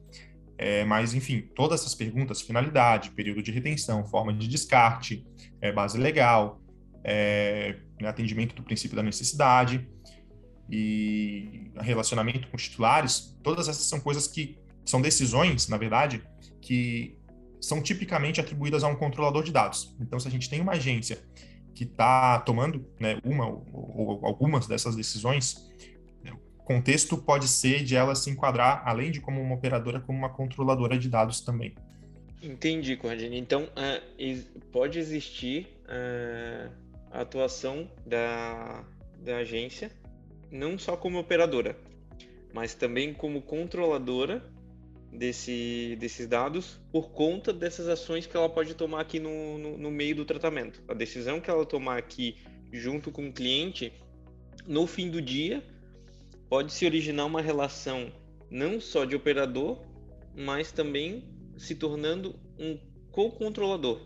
É, 0.62 0.84
mas, 0.84 1.14
enfim, 1.14 1.48
todas 1.54 1.80
essas 1.80 1.94
perguntas, 1.94 2.42
finalidade, 2.42 3.12
período 3.12 3.42
de 3.42 3.50
retenção, 3.50 4.04
forma 4.04 4.30
de 4.30 4.46
descarte, 4.46 5.26
é, 5.58 5.72
base 5.72 5.96
legal, 5.96 6.60
é, 7.02 7.78
né, 7.98 8.06
atendimento 8.06 8.54
do 8.54 8.62
princípio 8.62 8.94
da 8.94 9.02
necessidade 9.02 9.88
e 10.70 11.70
relacionamento 11.80 12.46
com 12.48 12.58
os 12.58 12.64
titulares, 12.64 13.34
todas 13.42 13.68
essas 13.68 13.86
são 13.86 14.00
coisas 14.00 14.28
que 14.28 14.58
são 14.84 15.00
decisões, 15.00 15.66
na 15.66 15.78
verdade, 15.78 16.22
que 16.60 17.16
são 17.58 17.80
tipicamente 17.80 18.38
atribuídas 18.38 18.84
a 18.84 18.88
um 18.88 18.96
controlador 18.96 19.42
de 19.42 19.52
dados. 19.52 19.96
Então, 19.98 20.20
se 20.20 20.28
a 20.28 20.30
gente 20.30 20.50
tem 20.50 20.60
uma 20.60 20.72
agência 20.72 21.24
que 21.74 21.84
está 21.84 22.38
tomando 22.38 22.86
né, 23.00 23.18
uma 23.24 23.48
ou, 23.48 23.66
ou, 23.72 24.26
algumas 24.26 24.66
dessas 24.66 24.94
decisões, 24.94 25.70
contexto 26.70 27.18
pode 27.18 27.48
ser 27.48 27.82
de 27.82 27.96
ela 27.96 28.14
se 28.14 28.30
enquadrar, 28.30 28.84
além 28.86 29.10
de 29.10 29.20
como 29.20 29.42
uma 29.42 29.56
operadora, 29.56 29.98
como 29.98 30.16
uma 30.16 30.28
controladora 30.28 30.96
de 30.96 31.08
dados 31.08 31.40
também. 31.40 31.74
Entendi, 32.40 32.96
Cordini. 32.96 33.40
Então, 33.40 33.64
uh, 33.64 34.60
pode 34.70 34.96
existir 34.96 35.66
uh, 35.86 36.70
a 37.10 37.22
atuação 37.22 37.90
da, 38.06 38.84
da 39.18 39.38
agência, 39.38 39.90
não 40.48 40.78
só 40.78 40.96
como 40.96 41.18
operadora, 41.18 41.76
mas 42.54 42.72
também 42.72 43.12
como 43.12 43.42
controladora 43.42 44.40
desse, 45.12 45.96
desses 45.98 46.28
dados 46.28 46.80
por 46.92 47.10
conta 47.10 47.52
dessas 47.52 47.88
ações 47.88 48.28
que 48.28 48.36
ela 48.36 48.48
pode 48.48 48.74
tomar 48.74 49.00
aqui 49.00 49.18
no, 49.18 49.58
no, 49.58 49.76
no, 49.76 49.90
meio 49.90 50.14
do 50.14 50.24
tratamento. 50.24 50.80
A 50.86 50.94
decisão 50.94 51.40
que 51.40 51.50
ela 51.50 51.66
tomar 51.66 51.98
aqui 51.98 52.36
junto 52.72 53.10
com 53.10 53.26
o 53.26 53.32
cliente, 53.32 53.92
no 54.68 54.86
fim 54.86 55.10
do 55.10 55.20
dia, 55.20 55.64
pode 56.50 56.72
se 56.72 56.84
originar 56.84 57.26
uma 57.26 57.40
relação 57.40 58.12
não 58.50 58.80
só 58.80 59.04
de 59.04 59.14
operador, 59.14 59.78
mas 60.36 60.72
também 60.72 61.24
se 61.56 61.76
tornando 61.76 62.34
um 62.58 62.76
co-controlador. 63.12 64.00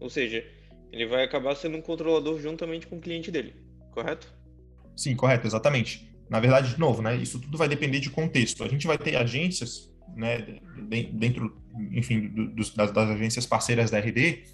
Ou 0.00 0.08
seja, 0.08 0.42
ele 0.90 1.06
vai 1.06 1.22
acabar 1.22 1.54
sendo 1.54 1.76
um 1.76 1.82
controlador 1.82 2.40
juntamente 2.40 2.86
com 2.86 2.96
o 2.96 3.00
cliente 3.00 3.30
dele, 3.30 3.54
correto? 3.90 4.32
Sim, 4.96 5.14
correto, 5.14 5.46
exatamente. 5.46 6.10
Na 6.30 6.40
verdade, 6.40 6.72
de 6.74 6.80
novo, 6.80 7.02
né, 7.02 7.14
isso 7.16 7.38
tudo 7.38 7.58
vai 7.58 7.68
depender 7.68 8.00
de 8.00 8.08
contexto. 8.08 8.64
A 8.64 8.68
gente 8.68 8.86
vai 8.86 8.96
ter 8.96 9.16
agências 9.16 9.92
né, 10.16 10.60
dentro, 11.12 11.60
enfim, 11.92 12.28
dos, 12.54 12.74
das, 12.74 12.90
das, 12.90 13.10
agências 13.10 13.44
parceiras 13.44 13.90
da 13.90 13.98
RD, 13.98 14.44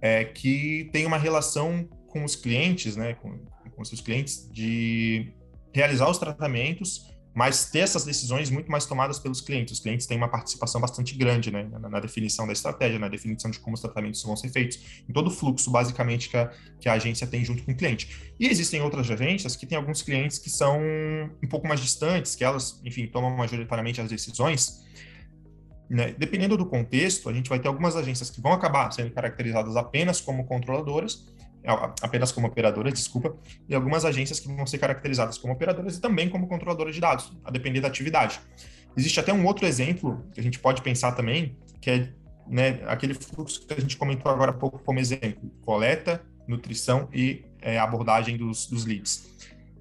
é, 0.00 0.24
que 0.24 0.88
tem 0.92 1.06
uma 1.06 1.18
relação 1.18 1.84
com 2.08 2.24
os 2.24 2.34
clientes, 2.34 2.96
né, 2.96 3.14
com, 3.14 3.38
com 3.76 3.84
seus 3.84 4.00
clientes, 4.00 4.48
de 4.52 5.32
realizar 5.72 6.08
os 6.08 6.18
tratamentos, 6.18 7.08
mas 7.38 7.70
ter 7.70 7.80
essas 7.80 8.04
decisões 8.04 8.50
muito 8.50 8.68
mais 8.68 8.84
tomadas 8.84 9.18
pelos 9.18 9.40
clientes. 9.40 9.74
Os 9.74 9.80
clientes 9.80 10.06
têm 10.06 10.16
uma 10.16 10.28
participação 10.28 10.80
bastante 10.80 11.14
grande 11.14 11.52
né, 11.52 11.68
na, 11.70 11.88
na, 11.88 12.00
definição 12.00 12.46
da 12.46 12.52
estratégia, 12.52 12.98
na 12.98 13.06
definição 13.06 13.48
de 13.48 13.60
como 13.60 13.74
os 13.74 13.80
tratamentos 13.80 14.22
vão 14.24 14.36
ser 14.36 14.48
feitos, 14.48 15.04
em 15.08 15.12
todo 15.12 15.28
o 15.28 15.30
fluxo, 15.30 15.70
basicamente, 15.70 16.28
que 16.28 16.36
a, 16.36 16.50
que 16.80 16.88
a 16.88 16.94
agência 16.94 17.28
tem 17.28 17.44
junto 17.44 17.62
com 17.62 17.70
o 17.70 17.76
cliente. 17.76 18.32
E 18.40 18.48
existem 18.48 18.80
outras 18.80 19.08
agências 19.08 19.54
que 19.54 19.66
têm 19.66 19.78
alguns 19.78 20.02
clientes 20.02 20.38
que 20.38 20.50
são 20.50 20.80
um 20.80 21.48
pouco 21.48 21.68
mais 21.68 21.80
distantes, 21.80 22.34
que 22.34 22.42
elas, 22.42 22.80
enfim, 22.84 23.06
tomam 23.06 23.36
majoritariamente 23.36 24.00
as 24.00 24.08
decisões. 24.08 24.84
Né? 25.88 26.14
Dependendo 26.18 26.56
do 26.56 26.66
contexto, 26.66 27.28
a 27.28 27.32
gente 27.32 27.48
vai 27.48 27.60
ter 27.60 27.68
algumas 27.68 27.94
agências 27.94 28.30
que 28.30 28.40
vão 28.40 28.52
acabar 28.52 28.90
sendo 28.90 29.12
caracterizadas 29.12 29.76
apenas 29.76 30.20
como 30.20 30.44
controladoras, 30.44 31.26
apenas 32.02 32.32
como 32.32 32.46
operadoras, 32.46 32.94
desculpa, 32.94 33.36
e 33.68 33.74
algumas 33.74 34.04
agências 34.04 34.40
que 34.40 34.48
vão 34.48 34.66
ser 34.66 34.78
caracterizadas 34.78 35.36
como 35.36 35.52
operadoras 35.52 35.96
e 35.96 36.00
também 36.00 36.28
como 36.28 36.46
controladoras 36.46 36.94
de 36.94 37.00
dados, 37.00 37.32
a 37.44 37.50
depender 37.50 37.80
da 37.80 37.88
atividade. 37.88 38.40
Existe 38.96 39.20
até 39.20 39.32
um 39.32 39.44
outro 39.44 39.66
exemplo 39.66 40.24
que 40.32 40.40
a 40.40 40.42
gente 40.42 40.58
pode 40.58 40.82
pensar 40.82 41.12
também, 41.12 41.56
que 41.80 41.90
é 41.90 42.12
né, 42.48 42.80
aquele 42.86 43.14
fluxo 43.14 43.66
que 43.66 43.74
a 43.74 43.80
gente 43.80 43.96
comentou 43.96 44.32
agora 44.32 44.50
há 44.50 44.54
pouco 44.54 44.78
como 44.78 44.98
exemplo, 44.98 45.50
coleta, 45.60 46.24
nutrição 46.46 47.08
e 47.12 47.44
é, 47.60 47.78
abordagem 47.78 48.36
dos, 48.36 48.66
dos 48.66 48.86
leads. 48.86 49.28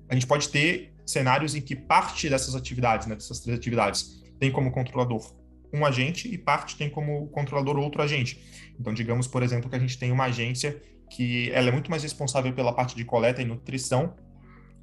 A 0.09 0.13
gente 0.13 0.27
pode 0.27 0.49
ter 0.49 0.93
cenários 1.05 1.55
em 1.55 1.61
que 1.61 1.75
parte 1.75 2.29
dessas 2.29 2.53
atividades, 2.53 3.07
né, 3.07 3.15
dessas 3.15 3.39
três 3.39 3.57
atividades, 3.57 4.21
tem 4.37 4.51
como 4.51 4.71
controlador 4.71 5.33
um 5.73 5.85
agente 5.85 6.27
e 6.27 6.37
parte 6.37 6.77
tem 6.77 6.89
como 6.89 7.27
controlador 7.27 7.77
outro 7.77 8.01
agente. 8.01 8.73
Então, 8.79 8.93
digamos, 8.93 9.27
por 9.27 9.43
exemplo, 9.43 9.69
que 9.69 9.75
a 9.75 9.79
gente 9.79 9.97
tem 9.97 10.11
uma 10.11 10.25
agência 10.25 10.81
que 11.09 11.51
ela 11.51 11.69
é 11.69 11.71
muito 11.71 11.89
mais 11.89 12.03
responsável 12.03 12.53
pela 12.53 12.73
parte 12.73 12.95
de 12.95 13.05
coleta 13.05 13.41
e 13.41 13.45
nutrição 13.45 14.13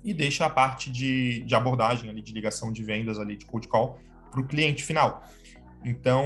e 0.03 0.13
deixa 0.13 0.45
a 0.45 0.51
parte 0.51 0.91
de, 0.91 1.41
de 1.45 1.55
abordagem 1.55 2.11
ali, 2.11 2.21
de 2.21 2.33
ligação 2.33 2.71
de 2.71 2.83
vendas 2.83 3.19
ali, 3.19 3.37
de 3.37 3.47
cold 3.47 3.67
call, 3.69 3.99
para 4.31 4.41
o 4.41 4.47
cliente 4.47 4.83
final. 4.83 5.25
Então, 5.85 6.25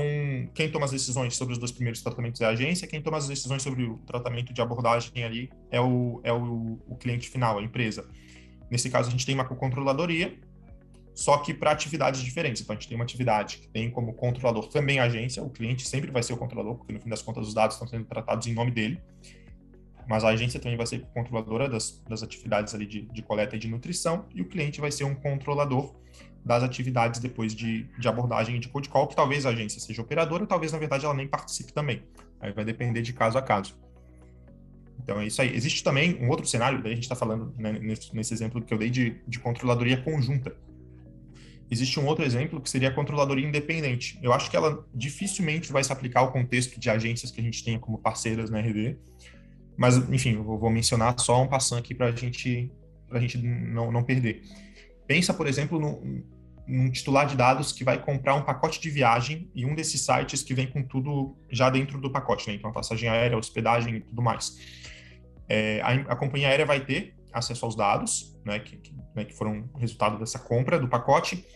quem 0.53 0.71
toma 0.71 0.85
as 0.85 0.91
decisões 0.91 1.35
sobre 1.35 1.53
os 1.53 1.59
dois 1.59 1.71
primeiros 1.71 2.01
tratamentos 2.01 2.39
é 2.41 2.45
a 2.45 2.49
agência, 2.49 2.87
quem 2.87 3.01
toma 3.01 3.17
as 3.17 3.27
decisões 3.27 3.61
sobre 3.61 3.83
o 3.83 3.97
tratamento 3.99 4.53
de 4.53 4.61
abordagem 4.61 5.23
ali 5.23 5.49
é 5.69 5.81
o, 5.81 6.21
é 6.23 6.31
o, 6.31 6.79
o 6.87 6.95
cliente 6.95 7.29
final, 7.29 7.59
a 7.59 7.61
empresa. 7.61 8.09
Nesse 8.71 8.89
caso, 8.89 9.09
a 9.09 9.11
gente 9.11 9.25
tem 9.25 9.35
uma 9.35 9.43
controladoria, 9.43 10.37
só 11.13 11.37
que 11.39 11.53
para 11.53 11.71
atividades 11.71 12.21
diferentes. 12.21 12.61
Então, 12.61 12.73
a 12.73 12.79
gente 12.79 12.87
tem 12.87 12.95
uma 12.95 13.03
atividade 13.03 13.57
que 13.57 13.67
tem 13.67 13.91
como 13.91 14.13
controlador 14.13 14.67
também 14.67 14.99
a 14.99 15.03
agência, 15.03 15.43
o 15.43 15.49
cliente 15.49 15.85
sempre 15.85 16.09
vai 16.09 16.23
ser 16.23 16.33
o 16.33 16.37
controlador, 16.37 16.75
porque 16.75 16.93
no 16.93 17.01
fim 17.01 17.09
das 17.09 17.21
contas 17.21 17.47
os 17.47 17.53
dados 17.53 17.75
estão 17.75 17.87
sendo 17.87 18.05
tratados 18.05 18.47
em 18.47 18.53
nome 18.53 18.71
dele 18.71 19.01
mas 20.09 20.23
a 20.23 20.29
agência 20.29 20.59
também 20.59 20.75
vai 20.75 20.87
ser 20.87 21.05
controladora 21.13 21.69
das, 21.69 22.01
das 22.09 22.23
atividades 22.23 22.73
ali 22.73 22.87
de, 22.87 23.01
de, 23.01 23.21
coleta 23.21 23.55
e 23.55 23.59
de 23.59 23.67
nutrição, 23.67 24.25
e 24.33 24.41
o 24.41 24.45
cliente 24.45 24.81
vai 24.81 24.91
ser 24.91 25.03
um 25.03 25.13
controlador 25.13 25.93
das 26.43 26.63
atividades 26.63 27.19
depois 27.19 27.53
de, 27.53 27.83
de 27.99 28.07
abordagem 28.07 28.55
e 28.55 28.59
de 28.59 28.67
cold 28.69 28.89
call, 28.89 29.05
que 29.05 29.15
talvez 29.15 29.45
a 29.45 29.49
agência 29.51 29.79
seja 29.79 30.01
operadora, 30.01 30.47
talvez, 30.47 30.71
na 30.71 30.79
verdade, 30.79 31.05
ela 31.05 31.13
nem 31.13 31.27
participe 31.27 31.71
também. 31.71 32.01
Aí 32.39 32.51
vai 32.51 32.65
depender 32.65 33.03
de 33.03 33.13
caso 33.13 33.37
a 33.37 33.41
caso. 33.43 33.77
Então 35.03 35.21
é 35.21 35.27
isso 35.27 35.43
aí. 35.43 35.55
Existe 35.55 35.83
também 35.83 36.17
um 36.19 36.27
outro 36.29 36.47
cenário, 36.47 36.81
daí 36.81 36.93
a 36.93 36.95
gente 36.95 37.03
está 37.03 37.15
falando 37.15 37.53
né, 37.55 37.73
nesse, 37.73 38.15
nesse, 38.15 38.33
exemplo 38.33 38.63
que 38.63 38.73
eu 38.73 38.79
dei 38.79 38.89
de, 38.89 39.21
de 39.27 39.37
controladoria 39.37 40.01
conjunta. 40.01 40.55
Existe 41.69 41.99
um 41.99 42.07
outro 42.07 42.25
exemplo 42.25 42.59
que 42.59 42.69
seria 42.69 42.89
a 42.89 42.91
controladoria 42.91 43.47
independente. 43.47 44.17
Eu 44.23 44.33
acho 44.33 44.49
que 44.49 44.57
ela 44.57 44.83
dificilmente 44.91 45.71
vai 45.71 45.83
se 45.83 45.93
aplicar 45.93 46.21
ao 46.21 46.31
contexto 46.31 46.79
de 46.79 46.89
agências 46.89 47.29
que 47.29 47.39
a 47.39 47.43
gente 47.43 47.63
tenha 47.63 47.77
como 47.77 47.99
parceiras 47.99 48.49
na 48.49 48.59
RD, 48.59 48.97
mas, 49.79 49.95
enfim, 50.09 50.33
eu 50.33 50.43
vou 50.43 50.69
mencionar 50.69 51.17
só 51.17 51.41
um 51.41 51.47
passando 51.47 51.79
aqui 51.79 51.95
para 51.95 52.07
a 52.07 52.11
gente, 52.11 52.69
a 53.09 53.17
gente 53.17 53.37
não, 53.37 53.89
não 53.89 54.03
perder. 54.03 54.43
Pensa, 55.07 55.33
por 55.33 55.47
exemplo, 55.47 55.79
num, 55.79 56.21
num 56.67 56.91
titular 56.91 57.25
de 57.25 57.37
dados 57.37 57.71
que 57.71 57.81
vai 57.81 57.97
comprar 57.97 58.35
um 58.35 58.41
pacote 58.41 58.81
de 58.81 58.89
viagem 58.89 59.49
e 59.55 59.65
um 59.65 59.73
desses 59.73 60.01
sites 60.01 60.43
que 60.43 60.53
vem 60.53 60.67
com 60.67 60.83
tudo 60.83 61.37
já 61.49 61.69
dentro 61.69 61.97
do 61.97 62.11
pacote, 62.11 62.49
né? 62.49 62.55
Então, 62.55 62.73
passagem 62.73 63.07
aérea, 63.07 63.37
hospedagem 63.37 63.95
e 63.95 64.01
tudo 64.01 64.21
mais. 64.21 64.57
É, 65.47 65.79
a, 65.79 66.11
a, 66.11 66.15
companhia 66.17 66.49
aérea 66.49 66.65
vai 66.65 66.81
ter 66.81 67.15
acesso 67.31 67.63
aos 67.63 67.73
dados, 67.73 68.37
né, 68.43 68.59
que, 68.59 68.75
que, 68.75 68.93
né, 69.15 69.23
que 69.23 69.33
foram 69.33 69.69
resultado 69.77 70.19
dessa 70.19 70.39
compra 70.39 70.77
do 70.77 70.89
pacote. 70.89 71.47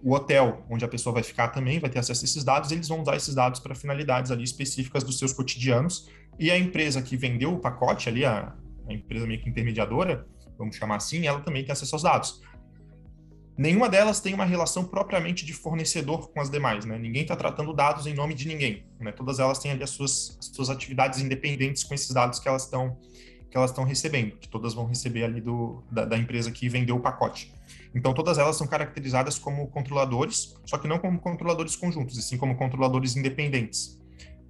O 0.00 0.14
hotel, 0.14 0.64
onde 0.70 0.84
a 0.84 0.88
pessoa 0.88 1.12
vai 1.12 1.24
ficar 1.24 1.48
também, 1.48 1.80
vai 1.80 1.90
ter 1.90 1.98
acesso 1.98 2.22
a 2.22 2.26
esses 2.26 2.44
dados. 2.44 2.70
Eles 2.70 2.86
vão 2.86 3.02
usar 3.02 3.16
esses 3.16 3.34
dados 3.34 3.58
para 3.58 3.74
finalidades 3.74 4.30
ali 4.30 4.44
específicas 4.44 5.02
dos 5.02 5.18
seus 5.18 5.32
cotidianos 5.32 6.08
e 6.38 6.50
a 6.50 6.58
empresa 6.58 7.02
que 7.02 7.16
vendeu 7.16 7.54
o 7.54 7.58
pacote 7.58 8.08
ali, 8.08 8.24
a, 8.24 8.54
a 8.88 8.92
empresa 8.92 9.26
meio 9.26 9.40
que 9.40 9.48
intermediadora, 9.48 10.26
vamos 10.58 10.76
chamar 10.76 10.96
assim, 10.96 11.26
ela 11.26 11.40
também 11.40 11.64
tem 11.64 11.72
acesso 11.72 11.94
aos 11.94 12.02
dados. 12.02 12.40
Nenhuma 13.56 13.88
delas 13.88 14.18
tem 14.18 14.32
uma 14.32 14.46
relação 14.46 14.84
propriamente 14.84 15.44
de 15.44 15.52
fornecedor 15.52 16.30
com 16.32 16.40
as 16.40 16.48
demais, 16.50 16.86
né? 16.86 16.98
Ninguém 16.98 17.22
está 17.22 17.36
tratando 17.36 17.72
dados 17.74 18.06
em 18.06 18.14
nome 18.14 18.34
de 18.34 18.48
ninguém, 18.48 18.86
né? 18.98 19.12
Todas 19.12 19.38
elas 19.38 19.58
têm 19.58 19.72
ali 19.72 19.82
as 19.82 19.90
suas, 19.90 20.38
as 20.40 20.46
suas 20.46 20.70
atividades 20.70 21.20
independentes 21.20 21.84
com 21.84 21.94
esses 21.94 22.10
dados 22.10 22.38
que 22.38 22.48
elas 22.48 22.64
estão 22.64 22.98
que 23.50 23.58
elas 23.58 23.70
estão 23.70 23.84
recebendo, 23.84 24.38
que 24.38 24.48
todas 24.48 24.72
vão 24.72 24.86
receber 24.86 25.24
ali 25.24 25.38
do, 25.38 25.84
da, 25.90 26.06
da 26.06 26.16
empresa 26.16 26.50
que 26.50 26.70
vendeu 26.70 26.96
o 26.96 27.00
pacote. 27.00 27.52
Então, 27.94 28.14
todas 28.14 28.38
elas 28.38 28.56
são 28.56 28.66
caracterizadas 28.66 29.38
como 29.38 29.68
controladores, 29.68 30.54
só 30.64 30.78
que 30.78 30.88
não 30.88 30.98
como 30.98 31.20
controladores 31.20 31.76
conjuntos, 31.76 32.16
e 32.16 32.22
sim 32.22 32.38
como 32.38 32.56
controladores 32.56 33.14
independentes 33.14 34.00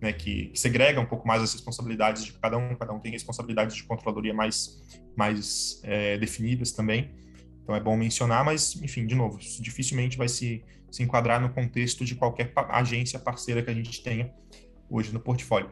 né, 0.02 0.12
que, 0.12 0.46
que, 0.46 0.58
segrega 0.58 1.00
um 1.00 1.06
pouco 1.06 1.26
mais 1.26 1.40
as 1.40 1.52
responsabilidades 1.52 2.24
de 2.24 2.32
cada 2.32 2.58
um, 2.58 2.74
cada 2.74 2.92
um 2.92 2.98
tem 2.98 3.12
responsabilidades 3.12 3.76
de 3.76 3.84
controladoria 3.84 4.34
mais, 4.34 4.82
mais 5.16 5.80
é, 5.84 6.18
definidas 6.18 6.72
também. 6.72 7.14
Então 7.62 7.76
é 7.76 7.80
bom 7.80 7.96
mencionar, 7.96 8.44
mas, 8.44 8.74
enfim, 8.82 9.06
de 9.06 9.14
novo, 9.14 9.38
dificilmente 9.38 10.18
vai 10.18 10.28
se, 10.28 10.64
se 10.90 11.04
enquadrar 11.04 11.40
no 11.40 11.50
contexto 11.50 12.04
de 12.04 12.16
qualquer 12.16 12.52
agência 12.70 13.16
parceira 13.20 13.62
que 13.62 13.70
a 13.70 13.74
gente 13.74 14.02
tenha 14.02 14.34
hoje 14.90 15.12
no 15.12 15.20
portfólio. 15.20 15.70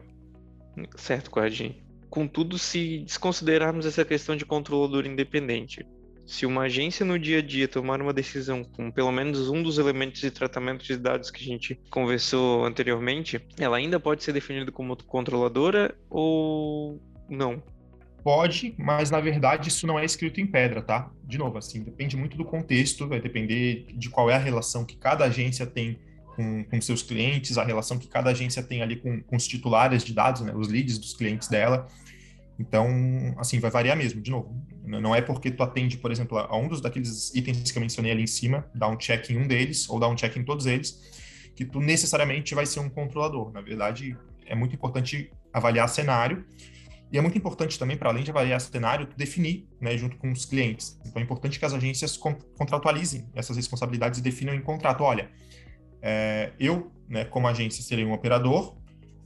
Certo, 0.95 1.29
Cordinho. 1.29 1.75
Contudo, 2.09 2.57
se 2.57 2.99
desconsiderarmos 2.99 3.85
essa 3.85 4.05
questão 4.05 4.37
de 4.37 4.45
controlador 4.45 5.05
independente, 5.05 5.85
se 6.25 6.45
uma 6.45 6.63
agência 6.63 7.05
no 7.05 7.19
dia 7.19 7.39
a 7.39 7.41
dia 7.41 7.67
tomar 7.67 8.01
uma 8.01 8.13
decisão 8.13 8.63
com 8.63 8.89
pelo 8.91 9.11
menos 9.11 9.49
um 9.49 9.61
dos 9.61 9.77
elementos 9.77 10.21
de 10.21 10.31
tratamento 10.31 10.85
de 10.85 10.97
dados 10.97 11.29
que 11.29 11.41
a 11.41 11.45
gente 11.45 11.79
conversou 11.89 12.65
anteriormente, 12.65 13.39
ela 13.59 13.77
ainda 13.77 13.99
pode 13.99 14.23
ser 14.23 14.33
definida 14.33 14.71
como 14.71 14.95
controladora 15.03 15.95
ou 16.09 17.01
não? 17.29 17.61
Pode, 18.23 18.75
mas 18.77 19.09
na 19.09 19.19
verdade 19.19 19.69
isso 19.69 19.87
não 19.87 19.97
é 19.97 20.05
escrito 20.05 20.39
em 20.39 20.45
pedra, 20.45 20.81
tá? 20.81 21.11
De 21.23 21.37
novo, 21.37 21.57
assim, 21.57 21.83
depende 21.83 22.15
muito 22.15 22.37
do 22.37 22.45
contexto, 22.45 23.07
vai 23.07 23.19
depender 23.19 23.87
de 23.93 24.09
qual 24.09 24.29
é 24.29 24.35
a 24.35 24.39
relação 24.39 24.85
que 24.85 24.95
cada 24.95 25.25
agência 25.25 25.65
tem 25.65 25.99
com, 26.35 26.63
com 26.63 26.81
seus 26.81 27.01
clientes, 27.01 27.57
a 27.57 27.63
relação 27.63 27.97
que 27.97 28.07
cada 28.07 28.29
agência 28.29 28.61
tem 28.61 28.81
ali 28.81 28.95
com, 28.95 29.21
com 29.21 29.35
os 29.35 29.47
titulares 29.47 30.03
de 30.03 30.13
dados, 30.13 30.41
né, 30.41 30.53
os 30.55 30.67
leads 30.67 30.97
dos 30.97 31.13
clientes 31.13 31.47
dela. 31.47 31.87
Então, 32.61 32.87
assim, 33.37 33.59
vai 33.59 33.71
variar 33.71 33.97
mesmo, 33.97 34.21
de 34.21 34.29
novo. 34.29 34.55
Não 34.85 35.15
é 35.15 35.21
porque 35.21 35.49
tu 35.49 35.63
atende, 35.63 35.97
por 35.97 36.11
exemplo, 36.11 36.37
a 36.37 36.55
um 36.55 36.67
dos 36.67 36.79
daqueles 36.79 37.33
itens 37.33 37.71
que 37.71 37.77
eu 37.77 37.81
mencionei 37.81 38.11
ali 38.11 38.23
em 38.23 38.27
cima, 38.27 38.69
dá 38.75 38.87
um 38.87 38.95
check 38.95 39.31
em 39.31 39.37
um 39.37 39.47
deles, 39.47 39.89
ou 39.89 39.99
dá 39.99 40.07
um 40.07 40.15
check 40.15 40.35
em 40.37 40.43
todos 40.43 40.67
eles, 40.67 41.01
que 41.55 41.65
tu 41.65 41.79
necessariamente 41.79 42.53
vai 42.53 42.65
ser 42.67 42.79
um 42.79 42.89
controlador. 42.89 43.51
Na 43.51 43.61
verdade, 43.61 44.15
é 44.45 44.53
muito 44.53 44.75
importante 44.75 45.31
avaliar 45.51 45.89
cenário 45.89 46.45
e 47.11 47.17
é 47.17 47.21
muito 47.21 47.37
importante 47.37 47.79
também, 47.79 47.97
para 47.97 48.09
além 48.09 48.23
de 48.23 48.29
avaliar 48.29 48.61
cenário, 48.61 49.07
definir, 49.17 49.67
né, 49.79 49.97
junto 49.97 50.17
com 50.17 50.31
os 50.31 50.45
clientes. 50.45 50.99
Então 51.05 51.19
é 51.19 51.25
importante 51.25 51.57
que 51.57 51.65
as 51.65 51.73
agências 51.73 52.15
contratualizem 52.15 53.27
essas 53.33 53.57
responsabilidades 53.57 54.19
e 54.19 54.23
definam 54.23 54.53
em 54.53 54.61
contrato. 54.61 55.03
Olha, 55.03 55.29
é, 56.01 56.53
eu, 56.59 56.91
né, 57.09 57.25
como 57.25 57.47
agência, 57.47 57.83
serei 57.83 58.05
um 58.05 58.13
operador, 58.13 58.77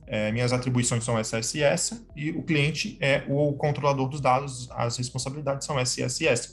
é, 0.07 0.31
minhas 0.31 0.53
atribuições 0.53 1.03
são 1.03 1.17
essa, 1.17 1.37
essa 1.37 1.57
e 1.57 1.63
essa, 1.63 2.05
e 2.15 2.31
o 2.31 2.43
cliente 2.43 2.97
é 3.01 3.23
o 3.27 3.53
controlador 3.53 4.07
dos 4.07 4.21
dados, 4.21 4.69
as 4.71 4.97
responsabilidades 4.97 5.65
são 5.65 5.79
essa, 5.79 6.01
essa 6.01 6.23
e 6.23 6.27
essa. 6.27 6.49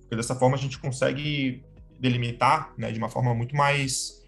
Porque 0.00 0.16
dessa 0.16 0.34
forma 0.34 0.56
a 0.56 0.58
gente 0.58 0.78
consegue 0.78 1.62
delimitar 1.98 2.72
né, 2.76 2.90
de 2.90 2.98
uma 2.98 3.08
forma 3.08 3.34
muito 3.34 3.54
mais 3.54 4.18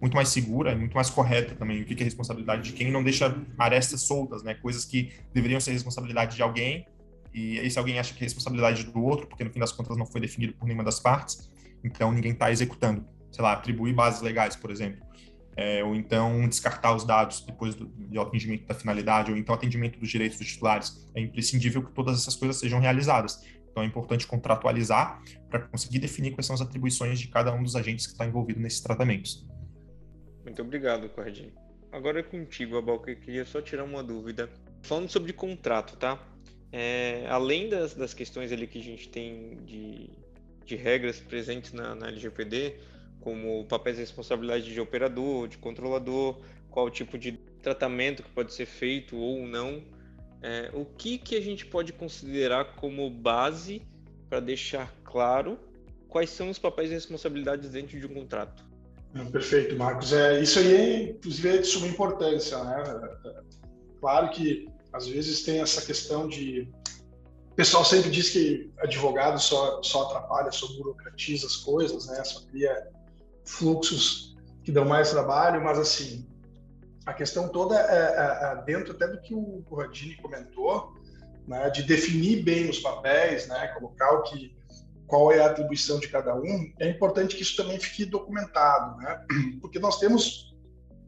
muito 0.00 0.16
mais 0.16 0.28
segura 0.28 0.72
e 0.72 0.76
muito 0.76 0.92
mais 0.92 1.08
correta 1.08 1.54
também 1.54 1.80
o 1.80 1.84
que 1.86 1.94
é 1.98 2.04
responsabilidade 2.04 2.62
de 2.62 2.72
quem 2.72 2.90
não 2.90 3.02
deixa 3.02 3.34
arestas 3.56 4.02
soltas, 4.02 4.42
né? 4.42 4.52
Coisas 4.52 4.84
que 4.84 5.10
deveriam 5.32 5.58
ser 5.58 5.72
responsabilidade 5.72 6.36
de 6.36 6.42
alguém 6.42 6.86
e 7.32 7.56
esse 7.58 7.78
alguém 7.78 7.98
acha 7.98 8.12
que 8.12 8.20
é 8.20 8.24
responsabilidade 8.24 8.84
do 8.84 9.02
outro, 9.02 9.26
porque 9.26 9.42
no 9.42 9.50
fim 9.50 9.58
das 9.58 9.72
contas 9.72 9.96
não 9.96 10.04
foi 10.04 10.20
definido 10.20 10.52
por 10.52 10.66
nenhuma 10.66 10.84
das 10.84 11.00
partes, 11.00 11.50
então 11.82 12.12
ninguém 12.12 12.32
está 12.32 12.50
executando. 12.52 13.04
Sei 13.32 13.42
lá, 13.42 13.54
atribuir 13.54 13.94
bases 13.94 14.20
legais, 14.20 14.54
por 14.54 14.70
exemplo. 14.70 15.00
É, 15.56 15.84
ou 15.84 15.94
então 15.94 16.48
descartar 16.48 16.94
os 16.94 17.04
dados 17.04 17.40
depois 17.42 17.74
do, 17.74 17.86
do 17.86 18.66
da 18.66 18.74
finalidade, 18.74 19.30
ou 19.30 19.36
então 19.36 19.54
atendimento 19.54 19.98
dos 19.98 20.08
direitos 20.08 20.38
dos 20.38 20.48
titulares. 20.48 21.08
É 21.14 21.20
imprescindível 21.20 21.82
que 21.82 21.92
todas 21.92 22.20
essas 22.20 22.34
coisas 22.34 22.56
sejam 22.56 22.80
realizadas. 22.80 23.44
Então 23.70 23.82
é 23.82 23.86
importante 23.86 24.26
contratualizar 24.26 25.20
para 25.50 25.60
conseguir 25.60 25.98
definir 25.98 26.32
quais 26.32 26.46
são 26.46 26.54
as 26.54 26.60
atribuições 26.60 27.18
de 27.18 27.28
cada 27.28 27.52
um 27.52 27.62
dos 27.62 27.74
agentes 27.74 28.06
que 28.06 28.12
está 28.12 28.24
envolvido 28.24 28.60
nesses 28.60 28.80
tratamentos. 28.80 29.46
Muito 30.44 30.62
obrigado, 30.62 31.08
Cordinho. 31.08 31.52
Agora 31.90 32.20
é 32.20 32.22
contigo, 32.22 32.76
Abal, 32.76 33.00
que 33.00 33.12
eu 33.12 33.16
queria 33.16 33.44
só 33.44 33.60
tirar 33.60 33.84
uma 33.84 34.02
dúvida. 34.02 34.50
Falando 34.82 35.08
sobre 35.08 35.32
contrato, 35.32 35.96
tá? 35.96 36.20
É, 36.70 37.24
além 37.28 37.68
das, 37.68 37.94
das 37.94 38.12
questões 38.12 38.50
ali 38.50 38.66
que 38.66 38.78
a 38.78 38.82
gente 38.82 39.08
tem 39.08 39.58
de, 39.64 40.10
de 40.64 40.76
regras 40.76 41.20
presentes 41.20 41.72
na, 41.72 41.94
na 41.94 42.08
LGPD, 42.08 42.74
como 43.24 43.64
papéis 43.64 43.96
e 43.96 44.00
responsabilidade 44.00 44.72
de 44.72 44.80
operador, 44.80 45.48
de 45.48 45.56
controlador, 45.56 46.38
qual 46.70 46.90
tipo 46.90 47.16
de 47.16 47.32
tratamento 47.62 48.22
que 48.22 48.28
pode 48.28 48.52
ser 48.52 48.66
feito 48.66 49.16
ou 49.16 49.46
não, 49.46 49.82
é, 50.42 50.70
o 50.74 50.84
que, 50.84 51.16
que 51.16 51.34
a 51.34 51.40
gente 51.40 51.64
pode 51.64 51.90
considerar 51.90 52.76
como 52.76 53.08
base 53.08 53.80
para 54.28 54.40
deixar 54.40 54.94
claro 55.02 55.58
quais 56.06 56.28
são 56.28 56.50
os 56.50 56.58
papéis 56.58 56.90
e 56.90 56.94
responsabilidades 56.94 57.70
dentro 57.70 57.98
de 57.98 58.06
um 58.06 58.12
contrato? 58.12 58.62
Perfeito, 59.32 59.74
Marcos. 59.76 60.12
É, 60.12 60.40
isso 60.42 60.58
aí, 60.58 60.74
é, 60.74 61.02
inclusive, 61.10 61.48
é 61.48 61.58
de 61.58 61.66
suma 61.66 61.86
importância. 61.86 62.62
Né? 62.62 62.84
Claro 64.00 64.28
que, 64.30 64.68
às 64.92 65.08
vezes, 65.08 65.42
tem 65.42 65.60
essa 65.60 65.80
questão 65.80 66.28
de... 66.28 66.68
O 67.52 67.54
pessoal 67.54 67.84
sempre 67.84 68.10
diz 68.10 68.30
que 68.30 68.70
advogado 68.78 69.40
só, 69.40 69.80
só 69.82 70.02
atrapalha, 70.02 70.50
só 70.52 70.66
burocratiza 70.74 71.46
as 71.46 71.56
coisas, 71.56 72.06
né? 72.08 72.22
só 72.24 72.40
cria 72.50 72.88
fluxos 73.44 74.36
que 74.62 74.72
dão 74.72 74.84
mais 74.84 75.10
trabalho, 75.10 75.62
mas, 75.62 75.78
assim, 75.78 76.26
a 77.04 77.12
questão 77.12 77.48
toda 77.48 77.76
é, 77.76 77.80
é, 77.80 78.52
é 78.52 78.62
dentro 78.64 78.92
até 78.92 79.06
do 79.06 79.20
que 79.20 79.34
o 79.34 79.62
Radini 79.74 80.16
comentou, 80.16 80.94
né? 81.46 81.68
de 81.70 81.82
definir 81.82 82.42
bem 82.42 82.70
os 82.70 82.78
papéis, 82.78 83.46
né? 83.46 83.68
colocar 83.68 84.12
o 84.12 84.22
que 84.22 84.54
qual 85.06 85.30
é 85.30 85.40
a 85.40 85.46
atribuição 85.46 85.98
de 85.98 86.08
cada 86.08 86.34
um, 86.34 86.72
é 86.80 86.88
importante 86.88 87.36
que 87.36 87.42
isso 87.42 87.56
também 87.56 87.78
fique 87.78 88.04
documentado, 88.04 88.96
né? 88.96 89.24
Porque 89.60 89.78
nós 89.78 89.98
temos 89.98 90.54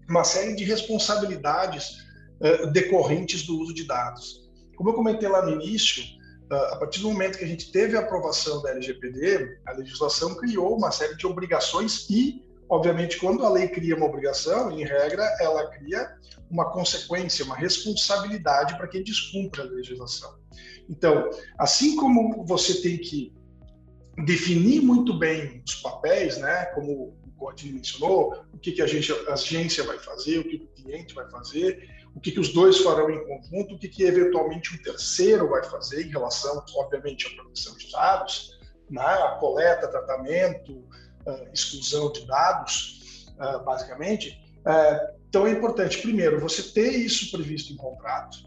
uma 0.09 0.23
série 0.23 0.55
de 0.55 0.65
responsabilidades 0.65 2.05
uh, 2.41 2.71
decorrentes 2.71 3.45
do 3.45 3.59
uso 3.59 3.75
de 3.75 3.85
dados. 3.85 4.49
Como 4.77 4.91
eu 4.91 4.95
comentei 4.95 5.29
lá 5.29 5.45
no 5.45 5.61
início, 5.61 6.05
a 6.51 6.77
partir 6.77 7.01
do 7.01 7.09
momento 7.11 7.39
que 7.39 7.45
a 7.45 7.49
gente 7.49 7.73
teve 7.73 7.97
a 7.97 8.01
aprovação 8.01 8.63
da 8.63 8.71
LGPD, 8.71 9.59
a 9.67 9.73
legislação 9.73 10.35
criou 10.37 10.77
uma 10.77 10.91
série 10.91 11.17
de 11.17 11.27
obrigações 11.27 12.09
e, 12.09 12.45
obviamente, 12.69 13.19
quando 13.19 13.45
a 13.45 13.51
lei 13.51 13.69
cria 13.69 13.97
uma 13.97 14.07
obrigação, 14.07 14.71
em 14.71 14.85
regra, 14.85 15.25
ela 15.41 15.69
cria 15.71 16.17
uma 16.49 16.71
consequência, 16.71 17.45
uma 17.45 17.57
responsabilidade 17.57 18.77
para 18.77 18.87
quem 18.87 19.03
descumpre 19.03 19.61
a 19.61 19.65
legislação. 19.65 20.39
Então, 20.89 21.31
assim 21.59 21.97
como 21.97 22.45
você 22.47 22.81
tem 22.81 22.99
que 22.99 23.35
definir 24.25 24.81
muito 24.81 25.19
bem 25.19 25.63
os 25.67 25.75
papéis, 25.77 26.39
né, 26.39 26.67
como 26.67 27.17
o 27.27 27.31
Corte 27.37 27.71
mencionou, 27.71 28.45
o 28.53 28.59
que, 28.59 28.73
que 28.73 28.81
a, 28.81 28.87
gente, 28.87 29.13
a 29.13 29.35
agência 29.35 29.85
vai 29.85 29.99
fazer, 29.99 30.39
o 30.39 30.45
que 30.45 30.57
o 30.57 30.83
cliente 30.83 31.15
vai 31.15 31.29
fazer, 31.29 31.96
o 32.17 32.21
que, 32.21 32.33
que 32.33 32.41
os 32.41 32.53
dois 32.53 32.79
farão 32.79 33.11
em 33.11 33.23
conjunto, 33.27 33.75
o 33.75 33.79
que, 33.79 33.89
que 33.89 34.03
eventualmente 34.03 34.75
um 34.75 34.83
terceiro 34.83 35.51
vai 35.51 35.63
fazer 35.63 36.07
em 36.07 36.11
relação, 36.11 36.65
obviamente, 36.77 37.27
à 37.27 37.43
proteção 37.43 37.77
de 37.77 37.93
dados, 37.93 38.59
né, 38.91 39.03
a 39.03 39.37
coleta, 39.39 39.87
tratamento, 39.87 40.73
uh, 41.27 41.53
exclusão 41.53 42.11
de 42.11 42.27
dados, 42.27 43.29
uh, 43.39 43.63
basicamente. 43.65 44.41
Uh, 44.61 45.17
então 45.29 45.47
é 45.47 45.51
importante, 45.51 46.01
primeiro, 46.01 46.41
você 46.41 46.63
ter 46.63 46.91
isso 46.91 47.31
previsto 47.31 47.75
em 47.75 47.77
contrato. 47.77 48.39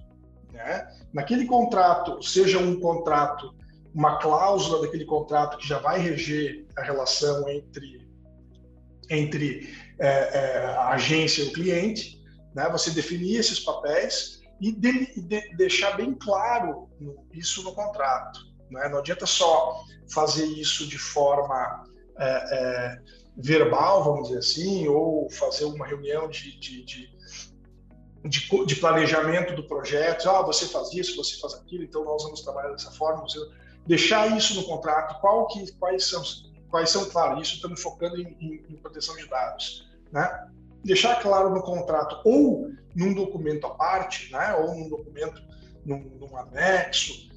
Né? 0.52 0.88
Naquele 1.14 1.46
contrato, 1.46 2.24
seja 2.24 2.58
um 2.58 2.80
contrato 2.80 3.54
uma 3.94 4.18
cláusula 4.18 4.82
daquele 4.82 5.06
contrato 5.06 5.58
que 5.58 5.68
já 5.68 5.80
vai 5.80 6.00
reger 6.00 6.66
a 6.78 6.84
relação 6.84 7.48
entre, 7.50 8.08
entre 9.10 9.74
é, 10.00 10.08
é, 10.08 10.66
a 10.66 10.90
agência 10.90 11.44
e 11.44 11.48
o 11.48 11.54
cliente, 11.54 12.19
né? 12.54 12.70
você 12.70 12.92
definir 12.92 13.38
esses 13.38 13.60
papéis 13.60 14.42
e 14.60 14.72
de, 14.72 15.22
de, 15.22 15.56
deixar 15.56 15.96
bem 15.96 16.14
claro 16.14 16.90
isso 17.34 17.64
no 17.64 17.74
contrato. 17.74 18.40
Né? 18.70 18.88
Não 18.90 19.00
adianta 19.00 19.26
só 19.26 19.84
fazer 20.14 20.46
isso 20.46 20.88
de 20.88 20.98
forma 20.98 21.84
é, 22.18 22.26
é, 22.26 22.98
verbal, 23.38 24.04
vamos 24.04 24.28
dizer 24.28 24.40
assim, 24.40 24.88
ou 24.88 25.30
fazer 25.32 25.66
uma 25.66 25.86
reunião 25.86 26.30
de, 26.30 26.60
de, 26.60 26.84
de, 26.84 27.10
de, 28.26 28.66
de 28.66 28.76
planejamento 28.76 29.56
do 29.56 29.68
projeto. 29.68 30.30
Ah, 30.30 30.42
você 30.42 30.68
faz 30.68 30.94
isso, 30.94 31.16
você 31.16 31.40
faz 31.40 31.54
aquilo, 31.54 31.84
então 31.84 32.04
nós 32.04 32.24
vamos 32.24 32.42
trabalhar 32.42 32.72
dessa 32.72 32.92
forma. 32.92 33.26
Deixar 33.88 34.36
isso 34.38 34.56
no 34.56 34.64
contrato, 34.66 35.20
qual 35.22 35.48
que, 35.48 35.72
quais 35.74 36.06
são, 36.06 36.22
quais 36.70 36.90
são, 36.90 37.10
claro, 37.10 37.42
isso 37.42 37.56
estamos 37.56 37.82
focando 37.82 38.18
em, 38.18 38.36
em, 38.40 38.74
em 38.74 38.76
proteção 38.78 39.16
de 39.16 39.28
dados, 39.28 39.90
né? 40.12 40.50
Deixar 40.84 41.22
claro 41.22 41.50
no 41.50 41.62
contrato 41.62 42.22
ou 42.26 42.70
num 42.96 43.14
documento 43.14 43.68
à 43.68 43.72
parte, 43.72 44.32
né? 44.32 44.54
Ou 44.56 44.76
num 44.76 44.90
documento, 44.90 45.42
num, 45.86 46.00
num 46.20 46.38
anexo 46.38 47.30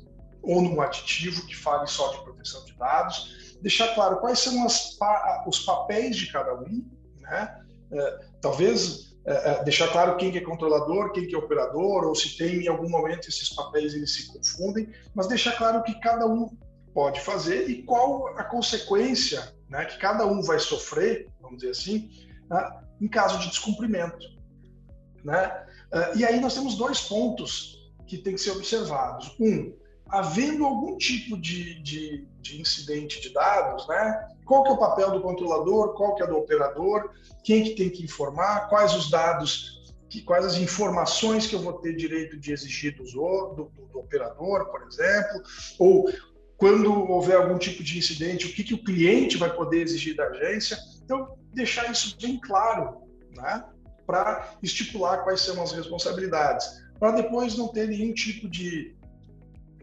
ou 0.42 0.60
num 0.60 0.80
aditivo 0.80 1.46
que 1.46 1.56
fale 1.56 1.86
só 1.86 2.08
de 2.12 2.22
proteção 2.24 2.64
de 2.64 2.72
dados, 2.74 3.56
deixar 3.62 3.94
claro 3.94 4.18
quais 4.18 4.40
são 4.40 4.64
as, 4.66 4.98
os 5.46 5.60
papéis 5.60 6.16
de 6.16 6.32
cada 6.32 6.54
um, 6.54 6.84
né? 7.20 7.58
É, 7.92 8.20
talvez 8.40 9.12
é, 9.24 9.52
é, 9.52 9.64
deixar 9.64 9.88
claro 9.92 10.16
quem 10.16 10.32
que 10.32 10.38
é 10.38 10.40
controlador, 10.40 11.12
quem 11.12 11.26
que 11.26 11.34
é 11.34 11.38
operador, 11.38 12.04
ou 12.04 12.14
se 12.14 12.36
tem 12.36 12.64
em 12.64 12.68
algum 12.68 12.88
momento 12.88 13.28
esses 13.28 13.50
papéis 13.50 13.94
eles 13.94 14.12
se 14.14 14.32
confundem, 14.32 14.88
mas 15.14 15.28
deixar 15.28 15.56
claro 15.56 15.78
o 15.78 15.82
que 15.82 15.98
cada 16.00 16.26
um 16.26 16.50
pode 16.92 17.20
fazer 17.20 17.68
e 17.70 17.82
qual 17.84 18.28
a 18.36 18.44
consequência 18.44 19.54
né, 19.68 19.84
que 19.84 19.98
cada 19.98 20.26
um 20.26 20.42
vai 20.42 20.58
sofrer, 20.58 21.28
vamos 21.40 21.58
dizer 21.58 21.70
assim, 21.70 22.10
né, 22.50 22.80
em 23.02 23.08
caso 23.08 23.38
de 23.40 23.48
descumprimento. 23.48 24.24
Né? 25.24 25.66
Uh, 25.92 26.18
e 26.18 26.24
aí 26.24 26.40
nós 26.40 26.54
temos 26.54 26.76
dois 26.76 27.00
pontos 27.00 27.92
que 28.06 28.16
têm 28.16 28.34
que 28.34 28.40
ser 28.40 28.52
observados. 28.52 29.34
Um, 29.40 29.74
havendo 30.08 30.64
algum 30.64 30.96
tipo 30.96 31.36
de, 31.36 31.82
de, 31.82 32.28
de, 32.40 32.60
incidente 32.60 33.20
de 33.20 33.30
dados, 33.30 33.88
né? 33.88 34.28
Qual 34.44 34.62
que 34.62 34.70
é 34.70 34.72
o 34.72 34.78
papel 34.78 35.10
do 35.10 35.20
controlador, 35.20 35.94
qual 35.94 36.14
que 36.14 36.22
é 36.22 36.26
do 36.26 36.36
operador, 36.36 37.10
quem 37.42 37.64
que 37.64 37.70
tem 37.70 37.88
que 37.88 38.04
informar, 38.04 38.68
quais 38.68 38.94
os 38.94 39.10
dados, 39.10 39.94
que, 40.10 40.20
quais 40.20 40.44
as 40.44 40.56
informações 40.56 41.46
que 41.46 41.54
eu 41.54 41.60
vou 41.60 41.74
ter 41.74 41.96
direito 41.96 42.38
de 42.38 42.52
exigir 42.52 42.94
do, 42.94 43.04
do, 43.04 43.72
do 43.90 43.98
operador, 43.98 44.66
por 44.66 44.82
exemplo, 44.86 45.42
ou 45.78 46.12
quando 46.58 46.92
houver 47.10 47.36
algum 47.36 47.56
tipo 47.56 47.82
de 47.82 47.98
incidente, 47.98 48.46
o 48.46 48.52
que, 48.52 48.62
que 48.62 48.74
o 48.74 48.84
cliente 48.84 49.38
vai 49.38 49.52
poder 49.52 49.80
exigir 49.80 50.14
da 50.14 50.26
agência. 50.26 50.78
Então, 51.02 51.38
deixar 51.52 51.90
isso 51.90 52.16
bem 52.20 52.38
claro, 52.38 53.02
né? 53.34 53.64
Para 54.06 54.56
estipular 54.62 55.22
quais 55.22 55.40
são 55.40 55.62
as 55.62 55.72
responsabilidades, 55.72 56.82
para 56.98 57.12
depois 57.12 57.56
não 57.56 57.68
ter 57.68 57.88
nenhum 57.88 58.12
tipo 58.12 58.48
de 58.48 58.96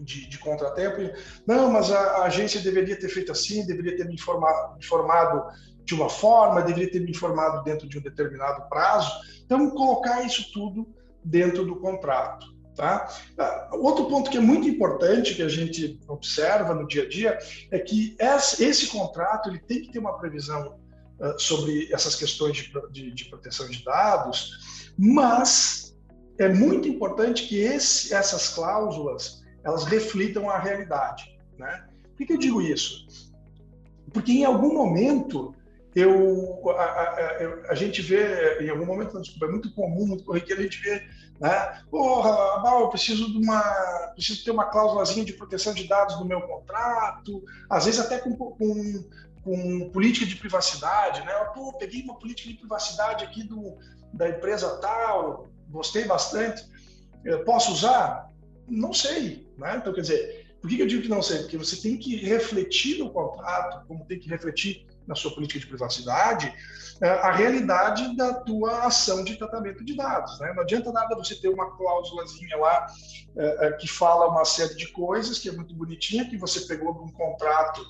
de, 0.01 0.27
de 0.27 0.37
contratempo. 0.37 1.13
Não, 1.45 1.69
mas 1.69 1.91
a, 1.91 1.99
a, 1.99 2.23
agência 2.23 2.61
deveria 2.61 2.97
ter 2.97 3.09
feito 3.09 3.31
assim, 3.31 3.65
deveria 3.65 3.97
ter 3.97 4.07
me 4.07 4.13
informado, 4.13 4.77
informado 4.77 5.43
de 5.83 5.93
uma 5.93 6.09
forma, 6.09 6.61
deveria 6.61 6.91
ter 6.91 6.99
me 6.99 7.11
informado 7.11 7.63
dentro 7.63 7.87
de 7.87 7.97
um 7.97 8.01
determinado 8.01 8.67
prazo. 8.69 9.11
Então, 9.43 9.69
colocar 9.71 10.23
isso 10.23 10.51
tudo 10.53 10.87
dentro 11.23 11.65
do 11.65 11.75
contrato. 11.77 12.45
Tá? 12.75 13.09
Ah, 13.37 13.71
outro 13.73 14.05
ponto 14.05 14.31
que 14.31 14.37
é 14.37 14.41
muito 14.41 14.65
importante 14.65 15.35
que 15.35 15.41
a 15.41 15.49
gente 15.49 15.99
observa 16.07 16.73
no 16.73 16.87
dia 16.87 17.03
a 17.03 17.09
dia 17.09 17.37
é 17.71 17.77
que 17.77 18.15
esse, 18.17 18.87
contrato 18.87 19.49
ele 19.49 19.59
tem 19.59 19.81
que 19.81 19.91
ter 19.91 19.99
uma 19.99 20.17
previsão 20.17 20.78
sobre 21.37 21.91
essas 21.91 22.15
questões 22.15 22.55
de, 22.57 22.71
de, 22.91 23.11
de, 23.11 23.25
proteção 23.25 23.67
de 23.69 23.83
dados, 23.83 24.93
mas 24.97 25.97
é 26.37 26.47
muito 26.47 26.87
importante 26.87 27.47
que 27.47 27.59
esse, 27.59 28.13
essas 28.13 28.49
cláusulas 28.49 29.43
elas 29.63 29.83
reflitam 29.83 30.49
a 30.49 30.57
realidade. 30.57 31.37
Né? 31.57 31.85
Por 32.15 32.25
que 32.25 32.33
eu 32.33 32.37
digo 32.37 32.61
isso? 32.61 33.05
Porque 34.13 34.31
em 34.31 34.45
algum 34.45 34.73
momento 34.73 35.53
eu, 35.95 36.69
a, 36.69 36.83
a, 36.83 37.71
a, 37.71 37.75
gente 37.75 38.01
vê, 38.01 38.59
em 38.61 38.69
algum 38.69 38.85
momento, 38.85 39.19
desculpa, 39.19 39.47
é 39.47 39.49
muito 39.49 39.73
comum, 39.73 40.05
muito 40.05 40.23
corriqueiro, 40.23 40.61
a 40.61 40.63
gente 40.63 40.81
vê, 40.81 41.03
né? 41.39 41.81
Porra, 41.89 42.79
eu 42.79 42.89
preciso 42.89 43.31
de 43.31 43.37
uma, 43.37 43.61
preciso 44.13 44.43
ter 44.43 44.51
uma 44.51 44.65
cláusulazinha 44.65 45.25
de 45.25 45.33
proteção 45.33 45.73
de 45.73 45.87
dados 45.87 46.19
no 46.19 46.25
meu 46.25 46.41
contrato, 46.41 47.43
às 47.69 47.85
vezes 47.85 47.99
até 47.99 48.19
com, 48.19 48.35
com, 48.35 49.03
com 49.49 49.89
política 49.89 50.27
de 50.27 50.35
privacidade, 50.35 51.25
né? 51.25 51.33
Pô, 51.55 51.73
peguei 51.73 52.03
uma 52.03 52.19
política 52.19 52.49
de 52.49 52.55
privacidade 52.55 53.25
aqui 53.25 53.41
do, 53.41 53.75
da 54.13 54.29
empresa 54.29 54.77
tal, 54.77 55.47
gostei 55.69 56.05
bastante, 56.05 56.63
posso 57.47 57.71
usar? 57.71 58.29
Não 58.67 58.93
sei, 58.93 59.47
né? 59.57 59.77
Então, 59.77 59.91
quer 59.91 60.01
dizer, 60.01 60.55
por 60.61 60.69
que 60.69 60.79
eu 60.79 60.85
digo 60.85 61.01
que 61.01 61.09
não 61.09 61.23
sei? 61.23 61.39
Porque 61.39 61.57
você 61.57 61.81
tem 61.81 61.97
que 61.97 62.15
refletir 62.17 62.99
no 62.99 63.11
contrato, 63.11 63.87
como 63.87 64.05
tem 64.05 64.19
que 64.19 64.29
refletir 64.29 64.85
na 65.07 65.15
sua 65.15 65.33
política 65.33 65.59
de 65.59 65.65
privacidade, 65.65 66.53
é, 67.01 67.09
a 67.09 67.31
realidade 67.31 68.15
da 68.15 68.31
tua 68.31 68.85
ação 68.85 69.23
de 69.23 69.35
tratamento 69.35 69.83
de 69.83 69.95
dados. 69.95 70.39
Né? 70.39 70.53
Não 70.53 70.61
adianta 70.61 70.91
nada 70.91 71.15
você 71.15 71.33
ter 71.33 71.49
uma 71.49 71.75
cláusulazinha 71.75 72.55
lá 72.57 72.85
é, 73.35 73.71
que 73.71 73.87
fala 73.87 74.27
uma 74.27 74.45
série 74.45 74.75
de 74.75 74.89
coisas, 74.89 75.39
que 75.39 75.49
é 75.49 75.51
muito 75.51 75.73
bonitinha, 75.73 76.29
que 76.29 76.37
você 76.37 76.61
pegou 76.61 76.93
de 76.93 76.99
um 76.99 77.11
contrato 77.11 77.83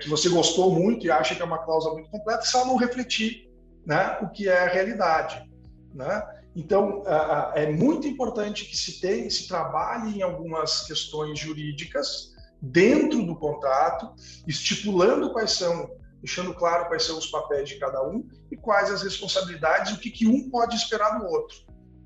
que 0.00 0.08
você 0.08 0.28
gostou 0.28 0.70
muito 0.70 1.06
e 1.06 1.10
acha 1.10 1.34
que 1.34 1.42
é 1.42 1.44
uma 1.44 1.64
cláusula 1.64 1.94
muito 1.94 2.10
completa, 2.10 2.42
se 2.42 2.56
ela 2.56 2.66
não 2.66 2.76
refletir 2.76 3.50
né, 3.86 4.18
o 4.20 4.28
que 4.28 4.48
é 4.48 4.64
a 4.64 4.68
realidade. 4.68 5.42
Né? 5.94 6.22
Então, 6.54 7.02
é 7.54 7.70
muito 7.70 8.06
importante 8.06 8.66
que 8.66 8.76
se, 8.76 9.00
tenha, 9.00 9.28
se 9.30 9.48
trabalhe 9.48 10.18
em 10.18 10.22
algumas 10.22 10.86
questões 10.86 11.38
jurídicas 11.38 12.32
dentro 12.60 13.24
do 13.24 13.34
contrato, 13.34 14.12
estipulando 14.46 15.32
quais 15.32 15.52
são, 15.52 15.90
deixando 16.18 16.54
claro 16.54 16.86
quais 16.88 17.04
são 17.04 17.18
os 17.18 17.26
papéis 17.26 17.68
de 17.68 17.78
cada 17.78 18.06
um 18.06 18.28
e 18.50 18.56
quais 18.56 18.90
as 18.90 19.02
responsabilidades, 19.02 19.92
o 19.92 19.98
que, 19.98 20.10
que 20.10 20.26
um 20.26 20.50
pode 20.50 20.76
esperar 20.76 21.18
do 21.18 21.26
outro. 21.26 21.56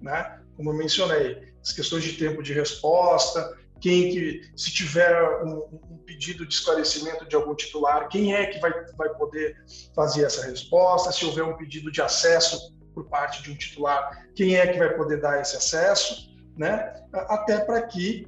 Né? 0.01 0.41
Como 0.57 0.71
eu 0.71 0.75
mencionei, 0.75 1.53
as 1.61 1.73
questões 1.73 2.05
de 2.05 2.13
tempo 2.13 2.43
de 2.43 2.53
resposta, 2.53 3.59
quem 3.81 4.11
que, 4.11 4.51
se 4.57 4.73
tiver 4.73 5.45
um, 5.45 5.69
um, 5.91 5.99
pedido 5.99 6.47
de 6.47 6.55
esclarecimento 6.55 7.27
de 7.27 7.37
algum 7.37 7.55
titular, 7.55 8.09
quem 8.09 8.35
é 8.35 8.47
que 8.47 8.59
vai, 8.59 8.73
vai 8.97 9.09
poder 9.11 9.57
fazer 9.95 10.25
essa 10.25 10.47
resposta, 10.47 11.13
se 11.13 11.25
houver 11.25 11.45
um 11.45 11.57
pedido 11.57 11.91
de 11.91 12.01
acesso 12.01 12.75
por 12.95 13.07
parte 13.09 13.43
de 13.43 13.51
um 13.51 13.57
titular, 13.57 14.27
quem 14.35 14.57
é 14.57 14.67
que 14.67 14.79
vai 14.79 14.97
poder 14.97 15.21
dar 15.21 15.41
esse 15.41 15.57
acesso, 15.57 16.35
né? 16.57 16.93
Até 17.13 17.59
para 17.59 17.83
que 17.83 18.27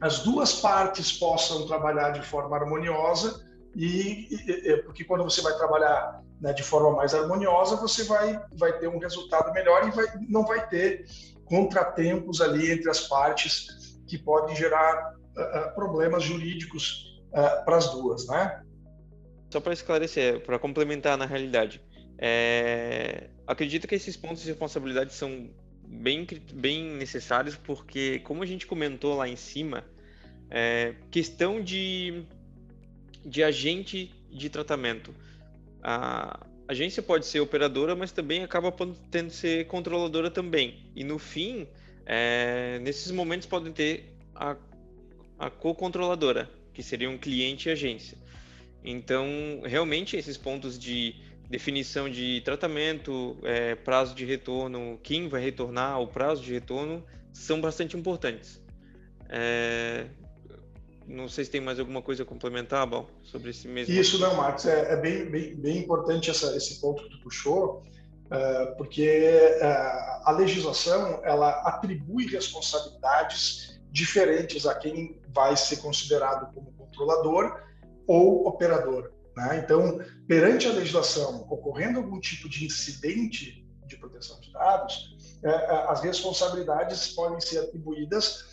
as 0.00 0.20
duas 0.20 0.60
partes 0.60 1.12
possam 1.12 1.66
trabalhar 1.66 2.10
de 2.10 2.22
forma 2.22 2.56
harmoniosa 2.56 3.44
e, 3.76 4.28
e 4.32 4.76
porque 4.78 5.04
quando 5.04 5.22
você 5.22 5.42
vai 5.42 5.54
trabalhar 5.56 6.22
né, 6.40 6.52
de 6.52 6.62
forma 6.62 6.90
mais 6.92 7.14
harmoniosa, 7.14 7.76
você 7.76 8.04
vai 8.04 8.42
vai 8.56 8.78
ter 8.78 8.88
um 8.88 8.98
resultado 8.98 9.52
melhor 9.52 9.86
e 9.86 9.90
vai, 9.90 10.06
não 10.28 10.44
vai 10.44 10.66
ter 10.68 11.04
contratempos 11.44 12.40
ali 12.40 12.72
entre 12.72 12.90
as 12.90 13.00
partes 13.00 13.91
que 14.12 14.18
podem 14.18 14.54
gerar 14.54 15.14
uh, 15.14 15.74
problemas 15.74 16.22
jurídicos 16.22 17.18
uh, 17.28 17.64
para 17.64 17.78
as 17.78 17.90
duas, 17.90 18.26
né? 18.26 18.62
Só 19.50 19.58
para 19.58 19.72
esclarecer, 19.72 20.40
para 20.42 20.58
complementar 20.58 21.16
na 21.16 21.24
realidade, 21.24 21.80
é, 22.18 23.30
acredito 23.46 23.88
que 23.88 23.94
esses 23.94 24.14
pontos 24.14 24.42
de 24.42 24.48
responsabilidade 24.48 25.14
são 25.14 25.48
bem, 25.82 26.26
bem 26.52 26.90
necessários, 26.90 27.56
porque, 27.56 28.18
como 28.18 28.42
a 28.42 28.46
gente 28.46 28.66
comentou 28.66 29.16
lá 29.16 29.26
em 29.26 29.36
cima, 29.36 29.82
é, 30.50 30.94
questão 31.10 31.62
de, 31.62 32.24
de 33.24 33.42
agente 33.42 34.14
de 34.30 34.50
tratamento. 34.50 35.14
A 35.82 36.46
agência 36.68 37.02
pode 37.02 37.24
ser 37.24 37.40
operadora, 37.40 37.96
mas 37.96 38.12
também 38.12 38.44
acaba 38.44 38.70
tendo 39.10 39.28
que 39.28 39.36
ser 39.36 39.66
controladora 39.68 40.30
também. 40.30 40.90
E 40.94 41.02
no 41.02 41.18
fim, 41.18 41.66
é, 42.14 42.78
nesses 42.80 43.10
momentos 43.10 43.46
podem 43.46 43.72
ter 43.72 44.14
a, 44.34 44.54
a 45.38 45.48
co-controladora, 45.48 46.50
que 46.74 46.82
seria 46.82 47.08
um 47.08 47.16
cliente 47.16 47.70
e 47.70 47.72
agência. 47.72 48.18
Então, 48.84 49.26
realmente, 49.64 50.14
esses 50.14 50.36
pontos 50.36 50.78
de 50.78 51.14
definição 51.48 52.10
de 52.10 52.42
tratamento, 52.42 53.38
é, 53.42 53.74
prazo 53.76 54.14
de 54.14 54.26
retorno, 54.26 55.00
quem 55.02 55.26
vai 55.26 55.40
retornar, 55.40 56.02
o 56.02 56.06
prazo 56.06 56.42
de 56.42 56.52
retorno, 56.52 57.02
são 57.32 57.62
bastante 57.62 57.96
importantes. 57.96 58.60
É, 59.30 60.04
não 61.06 61.28
sei 61.28 61.46
se 61.46 61.50
tem 61.50 61.62
mais 61.62 61.78
alguma 61.78 62.02
coisa 62.02 62.24
a 62.24 62.26
complementar, 62.26 62.86
bom, 62.86 63.08
sobre 63.22 63.50
esse 63.52 63.66
mesmo. 63.66 63.94
Isso 63.94 64.18
não, 64.18 64.36
Marcos, 64.36 64.66
é, 64.66 64.92
é 64.92 64.96
bem, 64.96 65.30
bem, 65.30 65.54
bem, 65.54 65.78
importante 65.78 66.28
essa, 66.28 66.54
esse 66.54 66.78
ponto 66.78 67.04
que 67.04 67.08
tu 67.08 67.22
puxou, 67.22 67.82
porque 68.76 69.02
é, 69.02 69.64
a 70.24 70.30
legislação 70.30 71.20
ela 71.24 71.50
atribui 71.66 72.26
responsabilidades 72.26 73.80
diferentes 73.90 74.66
a 74.66 74.74
quem 74.74 75.20
vai 75.28 75.56
ser 75.56 75.76
considerado 75.76 76.52
como 76.54 76.72
controlador 76.72 77.60
ou 78.06 78.46
operador. 78.46 79.12
Né? 79.36 79.62
Então, 79.64 80.00
perante 80.26 80.66
a 80.66 80.72
legislação, 80.72 81.46
ocorrendo 81.50 81.98
algum 81.98 82.18
tipo 82.18 82.48
de 82.48 82.64
incidente 82.64 83.66
de 83.86 83.96
proteção 83.96 84.40
de 84.40 84.52
dados, 84.52 85.16
é, 85.42 85.50
é 85.50 85.86
as 85.88 86.00
responsabilidades 86.02 87.08
podem 87.08 87.40
ser 87.40 87.58
atribuídas 87.58 88.44
é, 88.44 88.51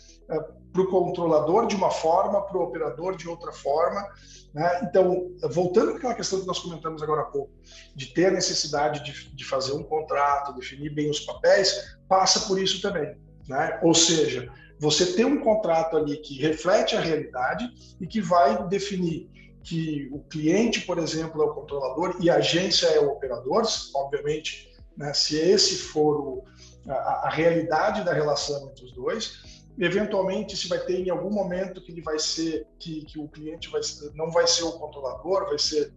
para 0.72 0.82
o 0.82 0.88
controlador 0.88 1.66
de 1.66 1.74
uma 1.74 1.90
forma, 1.90 2.42
para 2.42 2.56
o 2.56 2.62
operador 2.62 3.16
de 3.16 3.28
outra 3.28 3.52
forma. 3.52 4.06
Né? 4.54 4.80
Então, 4.82 5.30
voltando 5.50 5.92
àquela 5.92 6.14
questão 6.14 6.40
que 6.40 6.46
nós 6.46 6.58
comentamos 6.58 7.02
agora 7.02 7.22
há 7.22 7.26
pouco, 7.26 7.52
de 7.94 8.06
ter 8.14 8.26
a 8.26 8.30
necessidade 8.30 9.04
de, 9.04 9.34
de 9.34 9.44
fazer 9.44 9.72
um 9.72 9.82
contrato, 9.82 10.54
definir 10.54 10.90
bem 10.90 11.10
os 11.10 11.20
papéis, 11.20 11.96
passa 12.08 12.40
por 12.40 12.60
isso 12.60 12.80
também. 12.80 13.16
Né? 13.48 13.80
Ou 13.82 13.94
seja, 13.94 14.52
você 14.78 15.12
tem 15.12 15.24
um 15.24 15.40
contrato 15.40 15.96
ali 15.96 16.16
que 16.16 16.40
reflete 16.40 16.96
a 16.96 17.00
realidade 17.00 17.68
e 18.00 18.06
que 18.06 18.20
vai 18.20 18.66
definir 18.68 19.28
que 19.62 20.08
o 20.10 20.20
cliente, 20.20 20.80
por 20.82 20.98
exemplo, 20.98 21.42
é 21.42 21.44
o 21.44 21.54
controlador 21.54 22.16
e 22.20 22.30
a 22.30 22.36
agência 22.36 22.86
é 22.86 22.98
o 22.98 23.10
operador, 23.10 23.62
obviamente, 23.94 24.70
né, 24.96 25.12
se 25.12 25.36
esse 25.36 25.76
for 25.76 26.16
o, 26.20 26.44
a, 26.88 27.26
a, 27.26 27.30
realidade 27.30 28.04
da 28.04 28.12
relação 28.12 28.70
entre 28.70 28.86
os 28.86 28.92
dois, 28.92 29.59
eventualmente 29.78 30.56
se 30.56 30.68
vai 30.68 30.78
ter 30.80 31.00
em 31.00 31.10
algum 31.10 31.30
momento 31.30 31.80
que 31.80 31.92
ele 31.92 32.02
vai 32.02 32.18
ser 32.18 32.66
que, 32.78 33.04
que 33.04 33.18
o 33.18 33.28
cliente 33.28 33.68
vai, 33.70 33.80
não 34.14 34.30
vai 34.30 34.46
ser 34.46 34.64
o 34.64 34.72
controlador, 34.72 35.46
vai 35.46 35.58
ser 35.58 35.92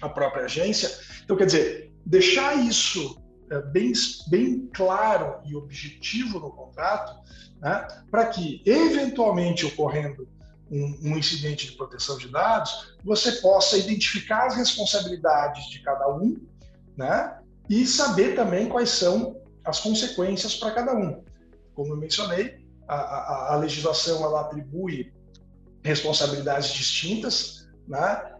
a 0.00 0.08
própria 0.08 0.44
agência. 0.44 0.90
Então, 1.24 1.36
quer 1.36 1.46
dizer, 1.46 1.92
deixar 2.04 2.54
isso 2.54 3.20
é, 3.50 3.60
bem, 3.62 3.92
bem 4.28 4.68
claro 4.72 5.40
e 5.46 5.56
objetivo 5.56 6.38
no 6.38 6.50
contrato, 6.50 7.16
né, 7.60 7.86
para 8.10 8.26
que, 8.26 8.62
eventualmente 8.64 9.66
ocorrendo 9.66 10.28
um, 10.70 10.98
um, 11.02 11.18
incidente 11.18 11.66
de 11.66 11.72
proteção 11.72 12.18
de 12.18 12.28
dados, 12.28 12.96
você 13.02 13.32
possa 13.32 13.76
identificar 13.78 14.46
as 14.46 14.56
responsabilidades 14.56 15.68
de 15.70 15.80
cada 15.82 16.14
um, 16.14 16.36
né? 16.96 17.38
E 17.70 17.86
saber 17.86 18.34
também 18.34 18.68
quais 18.68 18.90
são 18.90 19.40
as 19.64 19.80
consequências 19.80 20.54
para 20.54 20.72
cada 20.72 20.94
um. 20.94 21.22
Como 21.74 21.92
eu 21.92 21.96
mencionei, 21.96 22.57
a, 22.88 22.94
a, 22.96 23.54
a 23.54 23.56
legislação 23.56 24.24
ela 24.24 24.40
atribui 24.40 25.12
responsabilidades 25.84 26.70
distintas, 26.70 27.68
né? 27.86 28.34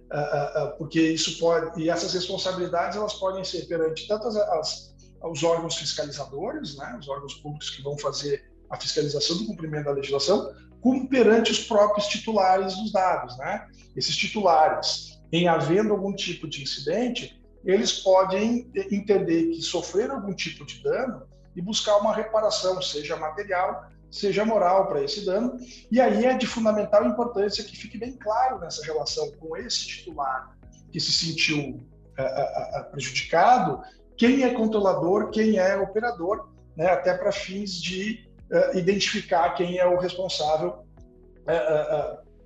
porque 0.79 1.01
isso 1.01 1.39
pode 1.39 1.81
e 1.81 1.91
essas 1.91 2.15
responsabilidades 2.15 2.97
elas 2.97 3.15
podem 3.15 3.45
ser 3.45 3.67
perante 3.67 4.09
tanto 4.09 4.27
as, 4.27 4.37
as, 4.37 4.97
os 5.23 5.43
órgãos 5.43 5.77
fiscalizadores, 5.77 6.77
né? 6.77 6.97
Os 6.99 7.09
órgãos 7.09 7.35
públicos 7.35 7.71
que 7.71 7.83
vão 7.83 7.99
fazer 7.99 8.51
a 8.71 8.81
fiscalização 8.81 9.37
do 9.39 9.47
cumprimento 9.47 9.85
da 9.85 9.93
legislação, 9.93 10.53
como 10.81 11.09
perante 11.09 11.51
os 11.51 11.65
próprios 11.65 12.07
titulares 12.07 12.75
dos 12.77 12.93
dados, 12.93 13.37
né? 13.39 13.67
Esses 13.97 14.17
titulares, 14.17 15.21
em 15.33 15.49
havendo 15.49 15.93
algum 15.93 16.15
tipo 16.15 16.49
de 16.49 16.63
incidente, 16.63 17.43
eles 17.65 17.93
podem 17.93 18.71
entender 18.91 19.51
que 19.51 19.61
sofreram 19.61 20.17
algum 20.17 20.35
tipo 20.35 20.65
de 20.65 20.83
dano 20.83 21.27
e 21.57 21.61
buscar 21.61 21.97
uma 21.99 22.15
reparação, 22.15 22.81
seja 22.81 23.17
material, 23.17 23.91
seja 24.11 24.45
moral 24.45 24.87
para 24.87 25.03
esse 25.03 25.25
dano. 25.25 25.57
E 25.91 26.01
aí 26.01 26.25
é 26.25 26.37
de 26.37 26.47
fundamental 26.47 27.07
importância 27.07 27.65
que 27.65 27.77
fique 27.77 27.99
bem 27.99 28.13
claro 28.17 28.59
nessa 28.59 28.85
relação 28.85 29.31
com 29.33 29.57
esse 29.57 29.87
titular 29.87 30.57
que 30.91 31.01
se 31.01 31.13
sentiu 31.13 31.59
uh, 31.59 31.71
uh, 31.71 32.81
uh, 32.81 32.91
prejudicado, 32.91 33.83
quem 34.17 34.43
é 34.43 34.55
controlador, 34.55 35.31
quem 35.31 35.59
é 35.59 35.77
operador, 35.77 36.49
né, 36.77 36.87
até 36.87 37.15
para 37.15 37.33
fins 37.33 37.81
de 37.81 38.27
identificar 38.75 39.51
quem 39.51 39.77
é 39.77 39.87
o 39.87 39.99
responsável 39.99 40.87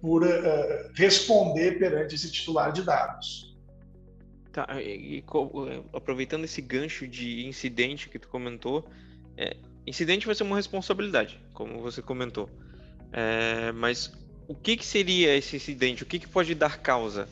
por 0.00 0.24
responder 0.96 1.78
perante 1.78 2.16
esse 2.16 2.28
titular 2.28 2.72
de 2.72 2.82
dados. 2.82 3.56
Tá, 4.52 4.66
e, 4.82 5.24
aproveitando 5.94 6.44
esse 6.44 6.60
gancho 6.60 7.06
de 7.06 7.46
incidente 7.46 8.08
que 8.08 8.18
tu 8.18 8.28
comentou, 8.28 8.84
é, 9.36 9.56
incidente 9.87 10.26
vai 10.26 10.35
ser 10.35 10.43
uma 10.43 10.57
responsabilidade, 10.57 11.41
como 11.53 11.80
você 11.80 12.01
comentou. 12.03 12.49
É, 13.12 13.72
mas 13.72 14.12
o 14.49 14.55
que, 14.55 14.76
que 14.76 14.87
seria 14.87 15.37
esse 15.37 15.57
incidente? 15.57 16.03
O 16.03 16.07
que, 16.07 16.18
que 16.18 16.28
pode 16.28 16.55
dar 16.55 16.78
causa? 16.78 17.28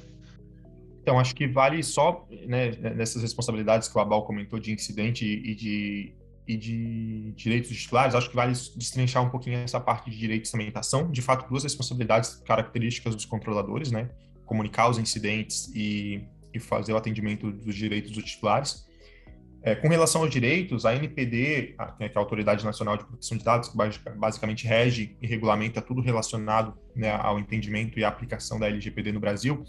Então, 1.02 1.18
acho 1.18 1.34
que 1.34 1.46
vale 1.46 1.82
só 1.82 2.26
né, 2.46 2.72
nessas 2.94 3.22
responsabilidades 3.22 3.88
que 3.88 3.96
o 3.96 4.00
Abal 4.00 4.24
comentou 4.24 4.58
de 4.58 4.72
incidente 4.72 5.24
e 5.24 5.54
de, 5.54 6.12
e 6.46 6.56
de 6.56 7.32
direitos 7.32 7.70
titulares, 7.70 8.14
acho 8.14 8.28
que 8.28 8.36
vale 8.36 8.52
destrinchar 8.52 9.24
um 9.24 9.30
pouquinho 9.30 9.58
essa 9.58 9.80
parte 9.80 10.10
de 10.10 10.18
direitos. 10.18 10.52
Tá? 10.72 10.82
São, 10.82 11.10
de 11.10 11.22
fato, 11.22 11.48
duas 11.48 11.62
responsabilidades 11.62 12.36
características 12.44 13.14
dos 13.14 13.24
controladores, 13.24 13.90
né? 13.90 14.10
Comunicar 14.44 14.90
os 14.90 14.98
incidentes 14.98 15.72
e 15.74 16.22
e 16.52 16.58
fazer 16.58 16.92
o 16.92 16.96
atendimento 16.96 17.50
dos 17.50 17.74
direitos 17.74 18.10
dos 18.10 18.24
titulares. 18.24 18.86
É, 19.62 19.74
com 19.74 19.88
relação 19.88 20.22
aos 20.22 20.30
direitos, 20.30 20.86
a 20.86 20.94
NPD, 20.94 21.74
né, 21.98 22.08
que 22.08 22.16
é 22.16 22.18
a 22.18 22.20
Autoridade 22.20 22.64
Nacional 22.64 22.96
de 22.96 23.04
Proteção 23.04 23.36
de 23.36 23.44
Dados, 23.44 23.68
que 23.68 23.76
basicamente 24.16 24.66
rege 24.66 25.16
e 25.20 25.26
regulamenta 25.26 25.82
tudo 25.82 26.00
relacionado 26.00 26.74
né, 26.96 27.10
ao 27.10 27.38
entendimento 27.38 27.98
e 27.98 28.04
à 28.04 28.08
aplicação 28.08 28.58
da 28.58 28.66
LGPD 28.68 29.12
no 29.12 29.20
Brasil, 29.20 29.62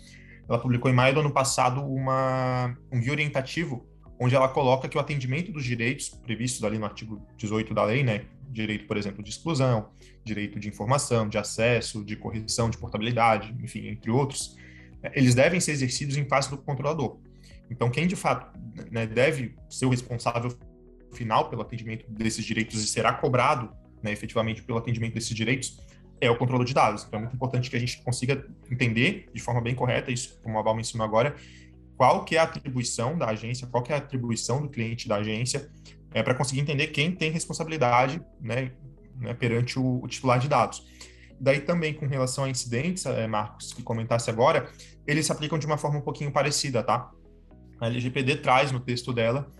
ela 0.47 0.59
publicou 0.59 0.89
em 0.89 0.93
maio 0.93 1.13
do 1.13 1.19
ano 1.19 1.31
passado 1.31 1.83
uma, 1.83 2.75
um 2.91 3.01
guia 3.01 3.11
orientativo 3.11 3.85
onde 4.19 4.35
ela 4.35 4.47
coloca 4.47 4.87
que 4.87 4.95
o 4.95 5.01
atendimento 5.01 5.51
dos 5.51 5.63
direitos 5.63 6.09
previstos 6.09 6.63
ali 6.63 6.77
no 6.77 6.85
artigo 6.85 7.25
18 7.37 7.73
da 7.73 7.83
lei, 7.83 8.03
né, 8.03 8.25
direito, 8.49 8.85
por 8.85 8.95
exemplo, 8.95 9.23
de 9.23 9.31
exclusão, 9.31 9.89
direito 10.23 10.59
de 10.59 10.69
informação, 10.69 11.27
de 11.27 11.37
acesso, 11.37 12.05
de 12.05 12.15
correção 12.15 12.69
de 12.69 12.77
portabilidade, 12.77 13.55
enfim, 13.61 13.87
entre 13.87 14.11
outros, 14.11 14.55
eles 15.13 15.33
devem 15.33 15.59
ser 15.59 15.71
exercidos 15.71 16.17
em 16.17 16.25
face 16.25 16.49
do 16.49 16.57
controlador. 16.57 17.17
Então, 17.71 17.89
quem 17.89 18.05
de 18.05 18.17
fato 18.17 18.59
né, 18.91 19.07
deve 19.07 19.55
ser 19.69 19.85
o 19.85 19.89
responsável 19.89 20.53
final 21.13 21.49
pelo 21.49 21.61
atendimento 21.61 22.05
desses 22.11 22.43
direitos 22.43 22.83
e 22.83 22.87
será 22.87 23.13
cobrado 23.13 23.71
né, 24.03 24.11
efetivamente 24.11 24.61
pelo 24.61 24.77
atendimento 24.77 25.13
desses 25.13 25.33
direitos 25.33 25.79
é 26.19 26.29
o 26.29 26.37
controlador 26.37 26.67
de 26.67 26.73
dados. 26.73 27.05
Então, 27.07 27.19
é 27.19 27.21
muito 27.23 27.35
importante 27.35 27.69
que 27.69 27.75
a 27.75 27.79
gente 27.79 28.03
consiga 28.03 28.45
entender 28.69 29.29
de 29.33 29.41
forma 29.41 29.61
bem 29.61 29.73
correta, 29.73 30.11
isso 30.11 30.39
como 30.43 30.59
a 30.59 30.61
Val 30.61 30.75
mencionou 30.75 31.07
agora, 31.07 31.35
qual 31.97 32.25
que 32.25 32.35
é 32.35 32.39
a 32.39 32.43
atribuição 32.43 33.17
da 33.17 33.27
agência, 33.27 33.65
qual 33.67 33.81
que 33.81 33.91
é 33.91 33.95
a 33.95 33.99
atribuição 33.99 34.61
do 34.61 34.69
cliente 34.69 35.07
da 35.07 35.15
agência, 35.15 35.69
é, 36.13 36.21
para 36.21 36.35
conseguir 36.35 36.61
entender 36.61 36.87
quem 36.87 37.11
tem 37.11 37.31
responsabilidade 37.31 38.21
né, 38.39 38.71
né, 39.15 39.33
perante 39.33 39.79
o, 39.79 40.03
o 40.03 40.07
titular 40.07 40.39
de 40.39 40.47
dados. 40.47 40.85
Daí 41.39 41.61
também 41.61 41.93
com 41.93 42.05
relação 42.05 42.43
a 42.43 42.49
incidentes, 42.49 43.05
é, 43.05 43.25
Marcos, 43.27 43.73
que 43.73 43.81
comentasse 43.81 44.29
agora, 44.29 44.69
eles 45.07 45.25
se 45.25 45.31
aplicam 45.31 45.57
de 45.57 45.65
uma 45.65 45.77
forma 45.77 45.97
um 45.97 46.01
pouquinho 46.01 46.31
parecida, 46.31 46.83
tá? 46.83 47.11
A 47.81 47.87
LGPD 47.87 48.37
traz 48.37 48.71
no 48.71 48.79
texto 48.79 49.11
dela 49.11 49.51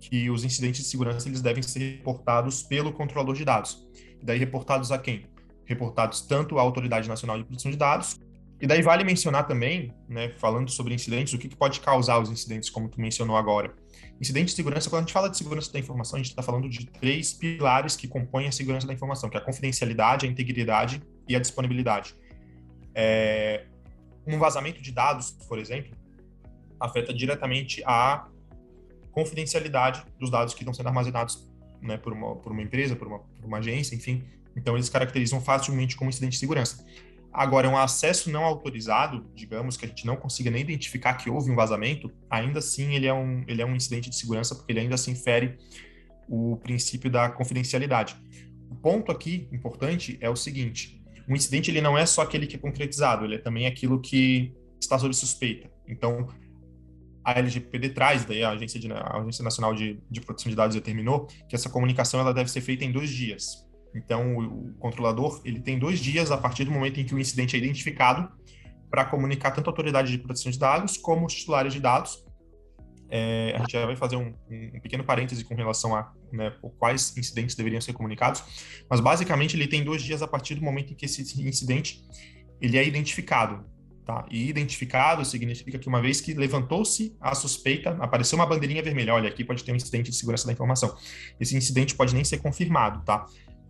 que 0.00 0.28
os 0.30 0.44
incidentes 0.44 0.82
de 0.82 0.88
segurança 0.88 1.28
eles 1.28 1.40
devem 1.40 1.62
ser 1.62 1.78
reportados 1.78 2.62
pelo 2.62 2.92
controlador 2.92 3.34
de 3.34 3.44
dados. 3.44 3.88
E 4.20 4.24
daí 4.24 4.38
reportados 4.38 4.92
a 4.92 4.98
quem? 4.98 5.26
Reportados 5.64 6.20
tanto 6.20 6.58
à 6.58 6.62
Autoridade 6.62 7.08
Nacional 7.08 7.38
de 7.38 7.44
Proteção 7.44 7.70
de 7.70 7.76
Dados, 7.76 8.18
e 8.60 8.66
daí 8.66 8.82
vale 8.82 9.04
mencionar 9.04 9.46
também, 9.46 9.94
né, 10.08 10.30
falando 10.30 10.68
sobre 10.68 10.92
incidentes, 10.92 11.32
o 11.32 11.38
que, 11.38 11.48
que 11.48 11.54
pode 11.54 11.78
causar 11.78 12.18
os 12.18 12.28
incidentes, 12.28 12.68
como 12.68 12.88
tu 12.88 13.00
mencionou 13.00 13.36
agora. 13.36 13.72
Incidente 14.20 14.46
de 14.46 14.52
segurança, 14.52 14.90
quando 14.90 15.02
a 15.02 15.06
gente 15.06 15.12
fala 15.12 15.30
de 15.30 15.38
segurança 15.38 15.72
da 15.72 15.78
informação, 15.78 16.16
a 16.16 16.18
gente 16.18 16.30
está 16.30 16.42
falando 16.42 16.68
de 16.68 16.84
três 16.86 17.32
pilares 17.32 17.94
que 17.94 18.08
compõem 18.08 18.48
a 18.48 18.52
segurança 18.52 18.84
da 18.84 18.92
informação, 18.92 19.30
que 19.30 19.36
é 19.36 19.40
a 19.40 19.44
confidencialidade, 19.44 20.26
a 20.26 20.28
integridade 20.28 21.00
e 21.28 21.36
a 21.36 21.38
disponibilidade. 21.38 22.16
É, 22.92 23.66
um 24.26 24.38
vazamento 24.40 24.82
de 24.82 24.90
dados, 24.90 25.30
por 25.30 25.56
exemplo, 25.56 25.96
afeta 26.80 27.12
diretamente 27.12 27.82
a 27.84 28.28
confidencialidade 29.12 30.04
dos 30.18 30.30
dados 30.30 30.54
que 30.54 30.60
estão 30.60 30.72
sendo 30.72 30.88
armazenados 30.88 31.48
né, 31.80 31.96
por, 31.96 32.12
uma, 32.12 32.36
por 32.36 32.52
uma 32.52 32.62
empresa, 32.62 32.94
por 32.94 33.08
uma, 33.08 33.18
por 33.18 33.46
uma 33.46 33.58
agência, 33.58 33.94
enfim. 33.94 34.24
Então, 34.56 34.76
eles 34.76 34.88
caracterizam 34.88 35.40
facilmente 35.40 35.96
como 35.96 36.10
incidente 36.10 36.32
de 36.32 36.38
segurança. 36.38 36.84
Agora, 37.32 37.68
um 37.68 37.76
acesso 37.76 38.30
não 38.30 38.44
autorizado, 38.44 39.30
digamos 39.34 39.76
que 39.76 39.84
a 39.84 39.88
gente 39.88 40.06
não 40.06 40.16
consiga 40.16 40.50
nem 40.50 40.62
identificar 40.62 41.14
que 41.14 41.28
houve 41.30 41.50
um 41.50 41.54
vazamento, 41.54 42.10
ainda 42.28 42.58
assim 42.58 42.94
ele 42.94 43.06
é 43.06 43.14
um, 43.14 43.44
ele 43.46 43.60
é 43.62 43.66
um 43.66 43.76
incidente 43.76 44.08
de 44.08 44.16
segurança, 44.16 44.54
porque 44.54 44.72
ele 44.72 44.80
ainda 44.80 44.94
assim 44.94 45.14
fere 45.14 45.58
o 46.28 46.56
princípio 46.56 47.10
da 47.10 47.28
confidencialidade. 47.28 48.16
O 48.70 48.74
ponto 48.74 49.12
aqui 49.12 49.48
importante 49.52 50.18
é 50.20 50.28
o 50.28 50.36
seguinte: 50.36 51.00
um 51.28 51.36
incidente 51.36 51.70
ele 51.70 51.80
não 51.80 51.96
é 51.96 52.06
só 52.06 52.22
aquele 52.22 52.46
que 52.46 52.56
é 52.56 52.58
concretizado, 52.58 53.24
ele 53.24 53.36
é 53.36 53.38
também 53.38 53.66
aquilo 53.66 54.00
que 54.00 54.52
está 54.80 54.98
sob 54.98 55.14
suspeita. 55.14 55.70
Então, 55.86 56.28
a 57.30 57.38
LGPD 57.38 57.90
traz, 57.90 58.24
daí 58.24 58.42
a 58.42 58.50
Agência, 58.50 58.78
de, 58.78 58.90
a 58.92 59.18
Agência 59.18 59.44
Nacional 59.44 59.74
de, 59.74 60.00
de, 60.10 60.20
Proteção 60.20 60.50
de 60.50 60.56
Dados 60.56 60.74
determinou 60.74 61.26
que 61.48 61.54
essa 61.54 61.68
comunicação 61.68 62.20
ela 62.20 62.32
deve 62.32 62.50
ser 62.50 62.60
feita 62.60 62.84
em 62.84 62.92
dois 62.92 63.10
dias. 63.10 63.66
Então, 63.94 64.36
o, 64.36 64.70
o 64.70 64.74
controlador 64.78 65.40
ele 65.44 65.60
tem 65.60 65.78
dois 65.78 65.98
dias 65.98 66.30
a 66.30 66.38
partir 66.38 66.64
do 66.64 66.70
momento 66.70 67.00
em 67.00 67.04
que 67.04 67.14
o 67.14 67.18
incidente 67.18 67.56
é 67.56 67.58
identificado 67.58 68.30
para 68.90 69.04
comunicar 69.04 69.50
tanto 69.50 69.68
a 69.68 69.70
autoridade 69.70 70.10
de 70.10 70.18
proteção 70.18 70.50
de 70.50 70.58
dados 70.58 70.96
como 70.96 71.26
os 71.26 71.34
titulares 71.34 71.72
de 71.72 71.80
dados 71.80 72.24
é, 73.10 73.54
a 73.56 73.58
gente 73.60 73.72
já 73.72 73.86
vai 73.86 73.96
fazer 73.96 74.16
um, 74.16 74.34
um, 74.50 74.80
pequeno 74.80 75.02
parêntese 75.02 75.42
com 75.42 75.54
relação 75.54 75.96
a 75.96 76.12
né, 76.30 76.52
quais 76.78 77.16
incidentes 77.16 77.56
deveriam 77.56 77.80
ser 77.80 77.94
comunicados, 77.94 78.42
mas 78.88 79.00
basicamente 79.00 79.56
ele 79.56 79.66
tem 79.66 79.82
dois 79.82 80.02
dias 80.02 80.20
a 80.22 80.28
partir 80.28 80.54
do 80.54 80.62
momento 80.62 80.92
em 80.92 80.96
que 80.96 81.06
esse 81.06 81.22
incidente 81.22 82.04
ele 82.60 82.76
é 82.76 82.86
identificado. 82.86 83.64
Tá? 84.08 84.24
E 84.30 84.48
identificado 84.48 85.22
significa 85.22 85.78
que 85.78 85.86
uma 85.86 86.00
vez 86.00 86.18
que 86.18 86.32
levantou-se 86.32 87.14
a 87.20 87.34
suspeita, 87.34 87.90
apareceu 88.00 88.38
uma 88.38 88.46
bandeirinha 88.46 88.82
vermelha, 88.82 89.12
olha, 89.12 89.28
aqui 89.28 89.44
pode 89.44 89.62
ter 89.62 89.70
um 89.70 89.76
incidente 89.76 90.10
de 90.10 90.16
segurança 90.16 90.46
da 90.46 90.52
informação. 90.54 90.96
Esse 91.38 91.54
incidente 91.54 91.94
pode 91.94 92.14
nem 92.14 92.24
ser 92.24 92.38
confirmado, 92.38 93.04
tá? 93.04 93.26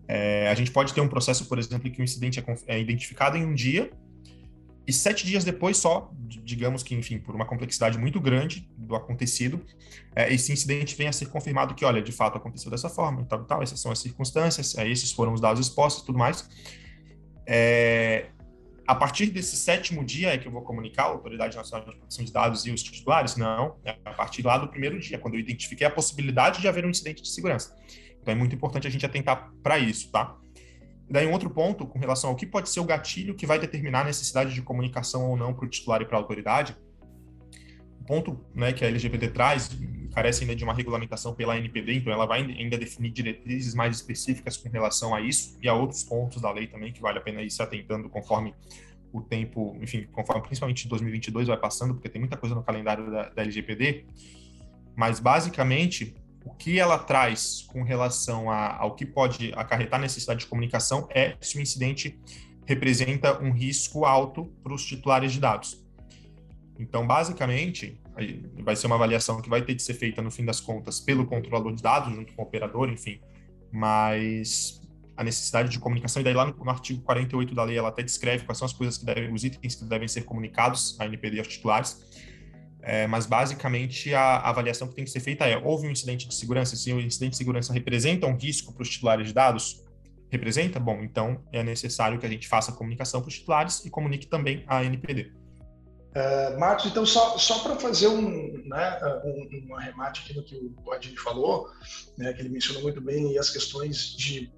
É, 0.06 0.48
a 0.48 0.54
gente 0.54 0.70
pode 0.70 0.94
ter 0.94 1.00
um 1.00 1.08
processo, 1.08 1.46
por 1.46 1.58
exemplo, 1.58 1.88
em 1.88 1.90
que 1.90 2.00
o 2.00 2.04
incidente 2.04 2.38
é, 2.38 2.44
é 2.68 2.80
identificado 2.80 3.36
em 3.36 3.44
um 3.44 3.52
dia, 3.52 3.90
e 4.86 4.92
sete 4.92 5.26
dias 5.26 5.42
depois, 5.42 5.76
só, 5.76 6.08
digamos 6.44 6.84
que, 6.84 6.94
enfim, 6.94 7.18
por 7.18 7.34
uma 7.34 7.44
complexidade 7.44 7.98
muito 7.98 8.20
grande 8.20 8.70
do 8.76 8.94
acontecido, 8.94 9.60
é, 10.14 10.32
esse 10.32 10.52
incidente 10.52 10.94
vem 10.94 11.08
a 11.08 11.12
ser 11.12 11.26
confirmado 11.26 11.74
que, 11.74 11.84
olha, 11.84 12.00
de 12.00 12.12
fato 12.12 12.38
aconteceu 12.38 12.70
dessa 12.70 12.88
forma, 12.88 13.24
tal, 13.24 13.42
tal, 13.42 13.60
essas 13.60 13.80
são 13.80 13.90
as 13.90 13.98
circunstâncias, 13.98 14.78
é, 14.78 14.88
esses 14.88 15.10
foram 15.10 15.32
os 15.32 15.40
dados 15.40 15.66
expostos 15.66 16.04
tudo 16.04 16.16
mais. 16.16 16.48
É, 17.44 18.26
a 18.88 18.94
partir 18.94 19.26
desse 19.26 19.54
sétimo 19.54 20.02
dia 20.02 20.32
é 20.32 20.38
que 20.38 20.48
eu 20.48 20.50
vou 20.50 20.62
comunicar 20.62 21.02
a 21.02 21.06
Autoridade 21.08 21.54
Nacional 21.54 21.86
de 21.86 21.94
Proteção 21.94 22.24
de 22.24 22.32
Dados 22.32 22.64
e 22.64 22.70
os 22.70 22.82
titulares? 22.82 23.36
Não, 23.36 23.76
é 23.84 23.94
a 24.02 24.14
partir 24.14 24.40
lá 24.40 24.56
do 24.56 24.66
primeiro 24.66 24.98
dia, 24.98 25.18
quando 25.18 25.34
eu 25.34 25.40
identifiquei 25.40 25.86
a 25.86 25.90
possibilidade 25.90 26.62
de 26.62 26.66
haver 26.66 26.86
um 26.86 26.88
incidente 26.88 27.20
de 27.20 27.28
segurança. 27.28 27.76
Então 28.18 28.32
é 28.32 28.34
muito 28.34 28.54
importante 28.54 28.86
a 28.86 28.90
gente 28.90 29.04
atentar 29.04 29.52
para 29.62 29.78
isso, 29.78 30.10
tá? 30.10 30.34
Daí 31.10 31.26
um 31.26 31.32
outro 31.32 31.50
ponto 31.50 31.86
com 31.86 31.98
relação 31.98 32.30
ao 32.30 32.36
que 32.36 32.46
pode 32.46 32.70
ser 32.70 32.80
o 32.80 32.84
gatilho 32.84 33.34
que 33.34 33.44
vai 33.44 33.58
determinar 33.58 34.00
a 34.00 34.04
necessidade 34.04 34.54
de 34.54 34.62
comunicação 34.62 35.28
ou 35.28 35.36
não 35.36 35.52
para 35.52 35.66
o 35.66 35.68
titular 35.68 36.00
e 36.00 36.06
para 36.06 36.16
a 36.16 36.20
autoridade. 36.20 36.74
O 38.00 38.04
ponto 38.04 38.42
né, 38.54 38.72
que 38.72 38.86
a 38.86 38.88
LGBT 38.88 39.28
traz 39.28 39.68
carece 40.12 40.42
ainda 40.42 40.54
de 40.54 40.64
uma 40.64 40.74
regulamentação 40.74 41.34
pela 41.34 41.56
NPD, 41.56 41.94
então 41.94 42.12
ela 42.12 42.26
vai 42.26 42.40
ainda 42.40 42.76
definir 42.76 43.10
diretrizes 43.10 43.74
mais 43.74 43.96
específicas 43.96 44.56
com 44.56 44.68
relação 44.68 45.14
a 45.14 45.20
isso 45.20 45.58
e 45.62 45.68
a 45.68 45.74
outros 45.74 46.02
pontos 46.04 46.40
da 46.40 46.50
lei 46.50 46.66
também 46.66 46.92
que 46.92 47.00
vale 47.00 47.18
a 47.18 47.20
pena 47.20 47.42
ir 47.42 47.50
se 47.50 47.62
atentando 47.62 48.08
conforme 48.08 48.54
o 49.12 49.22
tempo, 49.22 49.76
enfim, 49.80 50.06
conforme 50.12 50.42
principalmente 50.42 50.86
2022 50.86 51.48
vai 51.48 51.56
passando, 51.56 51.94
porque 51.94 52.08
tem 52.08 52.20
muita 52.20 52.36
coisa 52.36 52.54
no 52.54 52.62
calendário 52.62 53.10
da, 53.10 53.28
da 53.30 53.42
LGPD, 53.42 54.06
mas 54.96 55.20
basicamente 55.20 56.14
o 56.44 56.54
que 56.54 56.78
ela 56.78 56.98
traz 56.98 57.62
com 57.68 57.82
relação 57.82 58.50
a, 58.50 58.76
ao 58.76 58.94
que 58.94 59.04
pode 59.04 59.52
acarretar 59.54 60.00
necessidade 60.00 60.40
de 60.40 60.46
comunicação 60.46 61.08
é 61.10 61.36
se 61.40 61.58
o 61.58 61.60
incidente 61.60 62.18
representa 62.66 63.42
um 63.42 63.50
risco 63.50 64.04
alto 64.04 64.46
para 64.62 64.74
os 64.74 64.84
titulares 64.84 65.32
de 65.32 65.40
dados. 65.40 65.82
Então, 66.78 67.06
basicamente, 67.06 68.00
vai 68.62 68.76
ser 68.76 68.86
uma 68.86 68.96
avaliação 68.96 69.40
que 69.40 69.48
vai 69.48 69.62
ter 69.62 69.74
de 69.74 69.82
ser 69.82 69.94
feita, 69.94 70.20
no 70.22 70.30
fim 70.30 70.44
das 70.44 70.60
contas, 70.60 71.00
pelo 71.00 71.26
controlador 71.26 71.74
de 71.74 71.82
dados, 71.82 72.14
junto 72.14 72.32
com 72.32 72.42
o 72.42 72.44
operador, 72.44 72.88
enfim, 72.88 73.20
mas 73.72 74.80
a 75.16 75.24
necessidade 75.24 75.68
de 75.68 75.78
comunicação, 75.78 76.20
e 76.20 76.24
daí 76.24 76.34
lá 76.34 76.46
no, 76.46 76.54
no, 76.54 76.70
artigo 76.70 77.02
48 77.02 77.54
da 77.54 77.64
lei 77.64 77.76
ela 77.76 77.88
até 77.88 78.02
descreve 78.02 78.44
quais 78.44 78.56
são 78.56 78.66
as 78.66 78.72
coisas 78.72 78.96
que 78.96 79.04
devem, 79.04 79.32
os 79.32 79.42
itens 79.42 79.74
que 79.74 79.84
devem 79.84 80.06
ser 80.06 80.22
comunicados 80.22 80.96
à 81.00 81.06
NPD 81.06 81.40
aos 81.40 81.48
titulares, 81.48 82.00
é, 82.80 83.06
mas 83.08 83.26
basicamente 83.26 84.14
a, 84.14 84.20
a, 84.20 84.50
avaliação 84.50 84.86
que 84.86 84.94
tem 84.94 85.04
que 85.04 85.10
ser 85.10 85.20
feita 85.20 85.44
é, 85.44 85.56
houve 85.56 85.88
um 85.88 85.90
incidente 85.90 86.28
de 86.28 86.34
segurança, 86.34 86.76
se 86.76 86.92
o 86.92 87.00
incidente 87.00 87.32
de 87.32 87.36
segurança 87.36 87.72
representa 87.72 88.26
um 88.26 88.36
risco 88.36 88.72
para 88.72 88.82
os 88.82 88.88
titulares 88.88 89.26
de 89.26 89.34
dados, 89.34 89.84
representa, 90.30 90.78
bom, 90.78 91.02
então 91.02 91.42
é 91.52 91.62
necessário 91.64 92.18
que 92.18 92.26
a 92.26 92.28
gente 92.28 92.46
faça 92.46 92.70
a 92.70 92.74
comunicação 92.74 93.20
para 93.20 93.28
os 93.28 93.34
titulares 93.34 93.84
e 93.84 93.90
comunique 93.90 94.26
também 94.26 94.62
à 94.66 94.84
NPD. 94.84 95.32
Uh, 96.08 96.58
Marcos, 96.58 96.86
então 96.86 97.04
só, 97.04 97.36
só 97.36 97.58
para 97.60 97.76
fazer 97.76 98.08
um, 98.08 98.62
né, 98.66 98.98
um, 99.24 99.68
um 99.68 99.76
arremate 99.76 100.22
aqui 100.22 100.34
no 100.34 100.42
que 100.42 100.56
o 100.84 100.92
Adini 100.92 101.16
falou, 101.16 101.70
né, 102.16 102.32
que 102.32 102.40
ele 102.40 102.48
mencionou 102.48 102.82
muito 102.82 103.00
bem 103.00 103.38
as 103.38 103.50
questões 103.50 104.16
de 104.16 104.50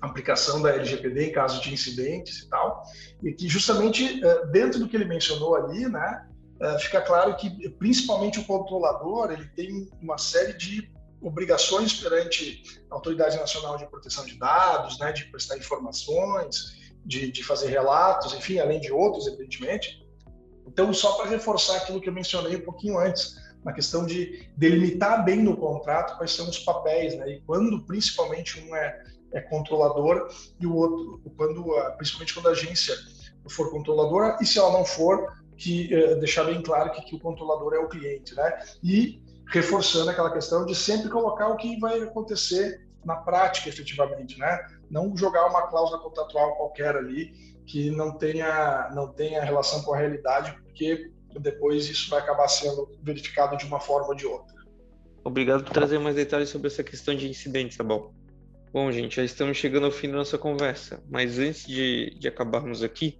aplicação 0.00 0.60
da 0.60 0.70
LGPD 0.74 1.30
em 1.30 1.32
caso 1.32 1.60
de 1.62 1.72
incidentes 1.72 2.40
e 2.40 2.48
tal, 2.48 2.82
e 3.22 3.32
que 3.32 3.48
justamente 3.48 4.20
uh, 4.24 4.46
dentro 4.50 4.80
do 4.80 4.88
que 4.88 4.96
ele 4.96 5.04
mencionou 5.04 5.54
ali, 5.54 5.88
né, 5.88 6.26
uh, 6.60 6.78
fica 6.80 7.00
claro 7.00 7.36
que 7.36 7.68
principalmente 7.70 8.40
o 8.40 8.44
controlador 8.44 9.30
ele 9.30 9.46
tem 9.56 9.88
uma 10.02 10.18
série 10.18 10.54
de 10.54 10.92
obrigações 11.22 11.94
perante 11.94 12.62
a 12.90 12.94
Autoridade 12.96 13.36
Nacional 13.38 13.78
de 13.78 13.86
Proteção 13.86 14.26
de 14.26 14.36
Dados, 14.38 14.98
né, 14.98 15.12
de 15.12 15.24
prestar 15.26 15.56
informações, 15.56 16.82
de, 17.06 17.30
de 17.30 17.42
fazer 17.42 17.68
relatos, 17.68 18.34
enfim, 18.34 18.58
além 18.58 18.80
de 18.80 18.92
outros, 18.92 19.26
evidentemente, 19.26 20.03
então, 20.66 20.92
só 20.92 21.12
para 21.12 21.30
reforçar 21.30 21.76
aquilo 21.76 22.00
que 22.00 22.08
eu 22.08 22.12
mencionei 22.12 22.56
um 22.56 22.64
pouquinho 22.64 22.98
antes, 22.98 23.36
na 23.64 23.72
questão 23.72 24.04
de 24.04 24.48
delimitar 24.56 25.24
bem 25.24 25.42
no 25.42 25.56
contrato 25.56 26.16
quais 26.18 26.32
são 26.32 26.48
os 26.48 26.58
papéis, 26.58 27.16
né? 27.16 27.30
E 27.30 27.40
quando, 27.40 27.80
principalmente, 27.86 28.60
um 28.60 28.76
é, 28.76 29.02
é 29.32 29.40
controlador 29.40 30.28
e 30.60 30.66
o 30.66 30.74
outro, 30.74 31.22
quando, 31.36 31.64
principalmente 31.96 32.34
quando 32.34 32.48
a 32.48 32.52
agência 32.52 32.94
for 33.48 33.70
controladora, 33.70 34.36
e 34.40 34.46
se 34.46 34.58
ela 34.58 34.72
não 34.72 34.84
for, 34.84 35.32
que 35.56 35.92
eh, 35.92 36.16
deixar 36.16 36.44
bem 36.44 36.60
claro 36.62 36.90
que, 36.92 37.02
que 37.02 37.14
o 37.14 37.20
controlador 37.20 37.74
é 37.74 37.78
o 37.78 37.88
cliente, 37.88 38.34
né? 38.34 38.52
E 38.82 39.22
reforçando 39.46 40.10
aquela 40.10 40.32
questão 40.32 40.66
de 40.66 40.74
sempre 40.74 41.08
colocar 41.08 41.48
o 41.48 41.56
que 41.56 41.78
vai 41.78 42.00
acontecer 42.00 42.83
na 43.04 43.16
prática, 43.16 43.68
efetivamente, 43.68 44.38
né? 44.38 44.66
Não 44.90 45.16
jogar 45.16 45.46
uma 45.46 45.66
cláusula 45.68 46.00
contratual 46.00 46.56
qualquer 46.56 46.96
ali 46.96 47.32
que 47.66 47.90
não 47.90 48.16
tenha, 48.16 48.90
não 48.94 49.08
tenha 49.08 49.42
relação 49.42 49.82
com 49.82 49.94
a 49.94 49.98
realidade, 49.98 50.52
porque 50.62 51.10
depois 51.40 51.88
isso 51.88 52.10
vai 52.10 52.20
acabar 52.20 52.48
sendo 52.48 52.90
verificado 53.02 53.56
de 53.56 53.64
uma 53.64 53.80
forma 53.80 54.08
ou 54.08 54.14
de 54.14 54.26
outra. 54.26 54.54
Obrigado 55.24 55.64
por 55.64 55.72
trazer 55.72 55.98
mais 55.98 56.14
detalhes 56.14 56.50
sobre 56.50 56.68
essa 56.68 56.84
questão 56.84 57.14
de 57.14 57.28
incidentes, 57.28 57.76
tá 57.76 57.84
bom? 57.84 58.12
Bom, 58.72 58.90
gente, 58.92 59.16
já 59.16 59.24
estamos 59.24 59.56
chegando 59.56 59.86
ao 59.86 59.92
fim 59.92 60.08
da 60.08 60.16
nossa 60.16 60.36
conversa, 60.36 61.02
mas 61.08 61.38
antes 61.38 61.66
de, 61.66 62.10
de 62.18 62.28
acabarmos 62.28 62.82
aqui, 62.82 63.16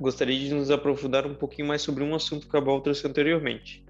gostaria 0.00 0.38
de 0.38 0.54
nos 0.54 0.70
aprofundar 0.70 1.26
um 1.26 1.34
pouquinho 1.34 1.68
mais 1.68 1.82
sobre 1.82 2.02
um 2.02 2.14
assunto 2.14 2.48
que 2.48 2.56
a 2.56 2.60
Bal 2.60 2.80
trouxe 2.80 3.06
anteriormente. 3.06 3.84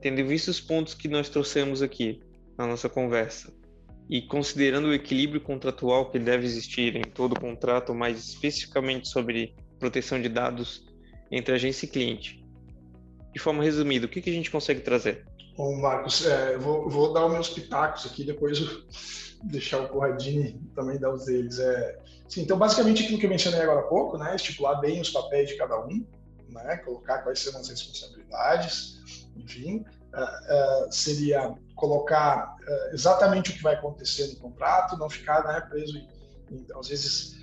Tendo 0.00 0.26
visto 0.26 0.48
os 0.48 0.60
pontos 0.60 0.94
que 0.94 1.06
nós 1.06 1.28
trouxemos 1.28 1.82
aqui 1.82 2.20
na 2.58 2.66
nossa 2.66 2.88
conversa, 2.88 3.52
e 4.08 4.22
considerando 4.22 4.88
o 4.88 4.94
equilíbrio 4.94 5.40
contratual 5.40 6.10
que 6.10 6.18
deve 6.18 6.44
existir 6.44 6.96
em 6.96 7.02
todo 7.02 7.38
contrato, 7.38 7.94
mais 7.94 8.18
especificamente 8.18 9.08
sobre 9.08 9.54
proteção 9.78 10.20
de 10.20 10.28
dados 10.28 10.84
entre 11.30 11.54
agência 11.54 11.86
e 11.86 11.88
cliente. 11.88 12.44
De 13.32 13.40
forma 13.40 13.64
resumida, 13.64 14.06
o 14.06 14.08
que, 14.08 14.20
a 14.30 14.32
gente 14.32 14.50
consegue 14.50 14.80
trazer? 14.80 15.26
Bom, 15.56 15.80
Marcos, 15.80 16.26
é, 16.26 16.56
vou, 16.58 16.88
vou, 16.88 17.12
dar 17.12 17.26
os 17.26 17.32
meus 17.32 17.48
pitacos 17.48 18.06
aqui, 18.06 18.24
depois 18.24 18.60
deixar 19.42 19.80
o 19.80 19.88
Corradini 19.88 20.60
também 20.74 20.98
dar 20.98 21.12
os 21.12 21.24
deles. 21.24 21.58
É, 21.58 21.98
sim, 22.28 22.42
então, 22.42 22.56
basicamente, 22.58 23.04
aquilo 23.04 23.18
que 23.18 23.26
eu 23.26 23.30
mencionei 23.30 23.60
agora 23.60 23.80
há 23.80 23.84
pouco, 23.84 24.18
né, 24.18 24.36
estipular 24.36 24.80
bem 24.80 25.00
os 25.00 25.10
papéis 25.10 25.48
de 25.48 25.56
cada 25.56 25.84
um, 25.84 26.06
né, 26.48 26.76
colocar 26.78 27.18
quais 27.18 27.40
são 27.40 27.58
as 27.58 27.68
responsabilidades, 27.68 29.00
enfim, 29.36 29.84
uh, 30.14 30.86
uh, 30.86 30.92
seria 30.92 31.54
colocar 31.74 32.54
uh, 32.56 32.94
exatamente 32.94 33.50
o 33.50 33.54
que 33.54 33.62
vai 33.62 33.74
acontecer 33.74 34.28
no 34.28 34.36
contrato, 34.36 34.96
não 34.96 35.10
ficar 35.10 35.44
né, 35.44 35.60
preso 35.68 35.98
em, 35.98 36.08
em, 36.50 36.66
às 36.78 36.88
vezes, 36.88 37.34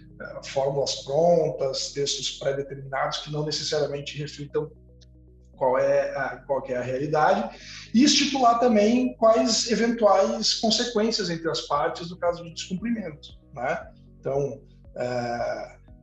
fórmulas 0.46 1.04
prontas, 1.04 1.92
textos 1.94 2.38
pré-determinados 2.38 3.20
que 3.20 3.32
não 3.32 3.44
necessariamente 3.44 4.20
reflitam 4.20 4.72
qual 5.58 5.80
é, 5.80 6.16
a, 6.16 6.38
qual 6.46 6.64
é 6.68 6.76
a 6.76 6.82
realidade, 6.82 7.58
e 7.92 8.04
estipular 8.04 8.60
também 8.60 9.16
quais 9.18 9.70
eventuais 9.72 10.56
consequências 10.56 11.30
entre 11.32 11.50
as 11.50 11.62
partes 11.62 12.10
no 12.12 12.18
caso 12.18 12.44
de 12.44 12.54
descumprimento. 12.54 13.30
Né? 13.54 13.92
Então, 14.20 14.62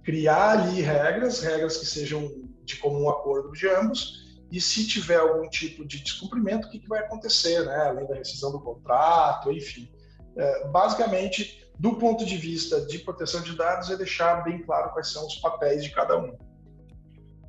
criar 0.04 0.58
ali 0.58 0.80
regras, 0.80 1.40
regras 1.40 1.76
que 1.76 1.86
sejam 1.86 2.28
de 2.64 2.76
comum 2.76 3.08
acordo 3.08 3.52
de 3.52 3.68
ambos, 3.68 4.27
e 4.50 4.60
se 4.60 4.86
tiver 4.86 5.18
algum 5.18 5.48
tipo 5.48 5.84
de 5.84 6.02
descumprimento, 6.02 6.68
o 6.68 6.70
que, 6.70 6.78
que 6.78 6.88
vai 6.88 7.00
acontecer, 7.00 7.64
né? 7.66 7.88
além 7.88 8.06
da 8.06 8.14
rescisão 8.14 8.50
do 8.50 8.60
contrato, 8.60 9.52
enfim. 9.52 9.90
É, 10.36 10.68
basicamente, 10.68 11.66
do 11.78 11.96
ponto 11.96 12.24
de 12.24 12.36
vista 12.36 12.80
de 12.86 12.98
proteção 13.00 13.42
de 13.42 13.54
dados, 13.56 13.90
é 13.90 13.96
deixar 13.96 14.42
bem 14.44 14.62
claro 14.62 14.92
quais 14.92 15.12
são 15.12 15.26
os 15.26 15.36
papéis 15.36 15.84
de 15.84 15.90
cada 15.90 16.18
um. 16.18 16.36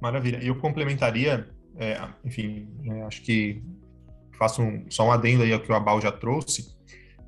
Maravilha. 0.01 0.39
Eu 0.43 0.55
complementaria, 0.55 1.49
é, 1.77 2.01
enfim, 2.25 2.69
é, 2.85 3.03
acho 3.03 3.21
que 3.21 3.63
faço 4.37 4.61
um, 4.61 4.85
só 4.89 5.05
um 5.05 5.11
adendo 5.11 5.43
aí 5.43 5.53
ao 5.53 5.59
que 5.59 5.71
o 5.71 5.75
Abal 5.75 6.01
já 6.01 6.11
trouxe, 6.11 6.77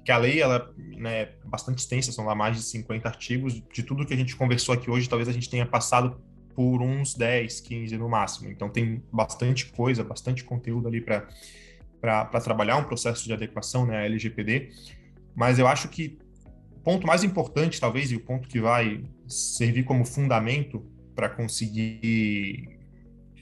que 0.03 0.11
a 0.11 0.17
lei 0.17 0.41
ela 0.41 0.73
né, 0.97 1.21
é 1.21 1.35
bastante 1.45 1.79
extensa, 1.79 2.11
são 2.11 2.25
lá 2.25 2.33
mais 2.33 2.57
de 2.57 2.63
50 2.63 3.07
artigos. 3.07 3.61
De 3.71 3.83
tudo 3.83 4.05
que 4.05 4.13
a 4.13 4.17
gente 4.17 4.35
conversou 4.35 4.73
aqui 4.73 4.89
hoje, 4.89 5.07
talvez 5.07 5.29
a 5.29 5.33
gente 5.33 5.49
tenha 5.49 5.65
passado 5.65 6.19
por 6.55 6.81
uns 6.81 7.13
10, 7.15 7.61
15 7.61 7.97
no 7.97 8.09
máximo. 8.09 8.49
Então 8.49 8.69
tem 8.69 9.03
bastante 9.11 9.67
coisa, 9.67 10.03
bastante 10.03 10.43
conteúdo 10.43 10.87
ali 10.87 11.01
para 11.01 12.25
trabalhar 12.43 12.77
um 12.77 12.83
processo 12.83 13.23
de 13.25 13.33
adequação, 13.33 13.85
né, 13.85 13.97
a 13.97 14.05
LGPD. 14.05 14.69
Mas 15.35 15.59
eu 15.59 15.67
acho 15.67 15.87
que 15.89 16.17
o 16.71 16.79
ponto 16.79 17.05
mais 17.05 17.23
importante, 17.23 17.79
talvez, 17.79 18.11
e 18.11 18.15
o 18.15 18.19
ponto 18.19 18.47
que 18.47 18.59
vai 18.59 19.03
servir 19.27 19.83
como 19.83 20.05
fundamento 20.05 20.85
para 21.15 21.29
conseguir, 21.29 22.79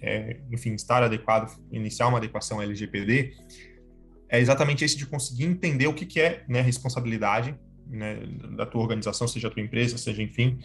é, 0.02 0.40
enfim, 0.52 0.74
estar 0.74 1.02
adequado, 1.04 1.58
iniciar 1.72 2.08
uma 2.08 2.18
adequação 2.18 2.62
LGPD, 2.62 3.34
é 4.28 4.40
exatamente 4.40 4.86
esse 4.86 4.96
de 4.96 5.06
conseguir 5.06 5.46
entender 5.46 5.88
o 5.88 5.94
que, 5.94 6.06
que 6.06 6.20
é 6.20 6.44
né, 6.48 6.62
responsabilidade 6.62 7.58
né, 7.88 8.20
da 8.56 8.66
tua 8.66 8.82
organização, 8.82 9.28
seja 9.28 9.48
a 9.48 9.52
tua 9.52 9.64
empresa, 9.64 9.98
seja, 9.98 10.22
enfim, 10.22 10.60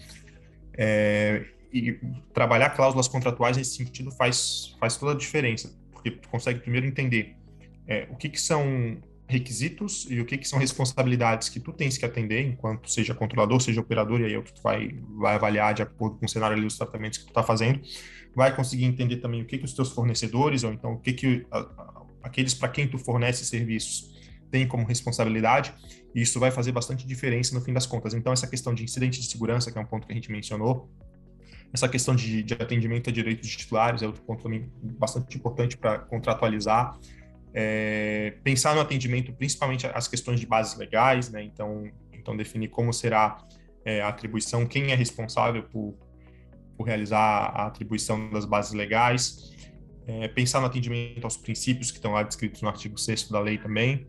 é, 0.76 1.47
e 1.75 2.01
trabalhar 2.33 2.70
cláusulas 2.70 3.09
contratuais 3.09 3.57
nesse 3.57 3.77
sentido 3.77 4.11
faz, 4.12 4.77
faz 4.79 4.97
toda 4.97 5.12
a 5.12 5.16
diferença, 5.16 5.77
porque 5.93 6.12
tu 6.12 6.29
consegue 6.29 6.61
primeiro 6.61 6.87
entender 6.87 7.37
é, 7.87 8.07
o 8.11 8.16
que, 8.16 8.29
que 8.29 8.41
são 8.41 8.97
requisitos 9.27 10.07
e 10.09 10.20
o 10.20 10.25
que, 10.25 10.39
que 10.39 10.47
são 10.47 10.59
responsabilidades 10.59 11.49
que 11.49 11.59
tu 11.59 11.72
tens 11.72 11.97
que 11.97 12.05
atender 12.05 12.47
enquanto 12.47 12.91
seja 12.91 13.14
controlador, 13.14 13.61
seja 13.61 13.81
operador, 13.81 14.20
e 14.20 14.27
aí 14.27 14.35
é 14.35 14.39
o 14.39 14.43
que 14.43 14.53
tu 14.53 14.62
vai, 14.62 14.95
vai 15.16 15.35
avaliar 15.35 15.75
de 15.75 15.83
acordo 15.83 16.16
com 16.16 16.27
o 16.27 16.29
cenário 16.29 16.57
ali 16.57 16.64
dos 16.64 16.77
tratamentos 16.77 17.18
que 17.18 17.25
tu 17.25 17.31
está 17.31 17.43
fazendo. 17.43 17.81
Vai 18.37 18.55
conseguir 18.55 18.85
entender 18.85 19.16
também 19.16 19.43
o 19.43 19.47
que, 19.47 19.59
que 19.59 19.64
os 19.64 19.72
teus 19.72 19.91
fornecedores, 19.91 20.62
ou 20.62 20.72
então 20.72 20.93
o 20.93 20.99
que, 20.99 21.12
que 21.12 21.47
a, 21.51 21.59
a, 21.59 22.03
aqueles 22.22 22.55
para 22.55 22.68
quem 22.68 22.87
tu 22.87 22.99
fornece 22.99 23.45
serviços 23.45 24.14
têm 24.51 24.68
como 24.68 24.87
responsabilidade, 24.87 25.75
e 26.14 26.20
isso 26.22 26.39
vai 26.39 26.51
fazer 26.51 26.70
bastante 26.70 27.07
diferença 27.07 27.55
no 27.55 27.61
fim 27.61 27.72
das 27.72 27.87
contas. 27.87 28.14
Então, 28.14 28.33
essa 28.33 28.47
questão 28.47 28.75
de 28.75 28.85
incidente 28.85 29.20
de 29.20 29.27
segurança, 29.27 29.72
que 29.72 29.79
é 29.79 29.81
um 29.81 29.87
ponto 29.87 30.07
que 30.07 30.12
a 30.12 30.14
gente 30.14 30.31
mencionou, 30.31 30.89
essa 31.75 31.89
questão 31.89 32.14
de, 32.14 32.45
de 32.45 32.55
atendimento 32.55 33.11
a 33.11 33.12
direitos 33.12 33.49
de 33.49 33.57
titulares 33.57 34.01
é 34.01 34.07
outro 34.07 34.22
ponto 34.22 34.45
também 34.45 34.70
bastante 34.81 35.37
importante 35.37 35.77
para 35.77 35.99
contratualizar. 35.99 36.97
É, 37.53 38.35
pensar 38.45 38.77
no 38.77 38.81
atendimento, 38.81 39.33
principalmente 39.33 39.85
as 39.89 40.07
questões 40.07 40.39
de 40.39 40.47
bases 40.47 40.79
legais, 40.79 41.31
né? 41.31 41.43
Então, 41.43 41.91
então 42.12 42.37
definir 42.37 42.68
como 42.68 42.93
será 42.93 43.45
é, 43.85 44.01
a 44.01 44.09
atribuição, 44.09 44.64
quem 44.64 44.93
é 44.93 44.95
responsável 44.95 45.64
por, 45.64 45.97
por 46.77 46.85
realizar 46.85 47.18
a 47.18 47.66
atribuição 47.66 48.31
das 48.31 48.45
bases 48.45 48.72
legais. 48.72 49.53
É, 50.07 50.29
pensar 50.29 50.61
no 50.61 50.66
atendimento 50.66 51.25
aos 51.25 51.37
princípios 51.37 51.91
que 51.91 51.97
estão 51.97 52.12
lá 52.12 52.22
descritos 52.22 52.62
no 52.62 52.68
artigo 52.68 52.97
6 52.97 53.31
da 53.31 53.41
lei 53.41 53.59
também. 53.59 54.07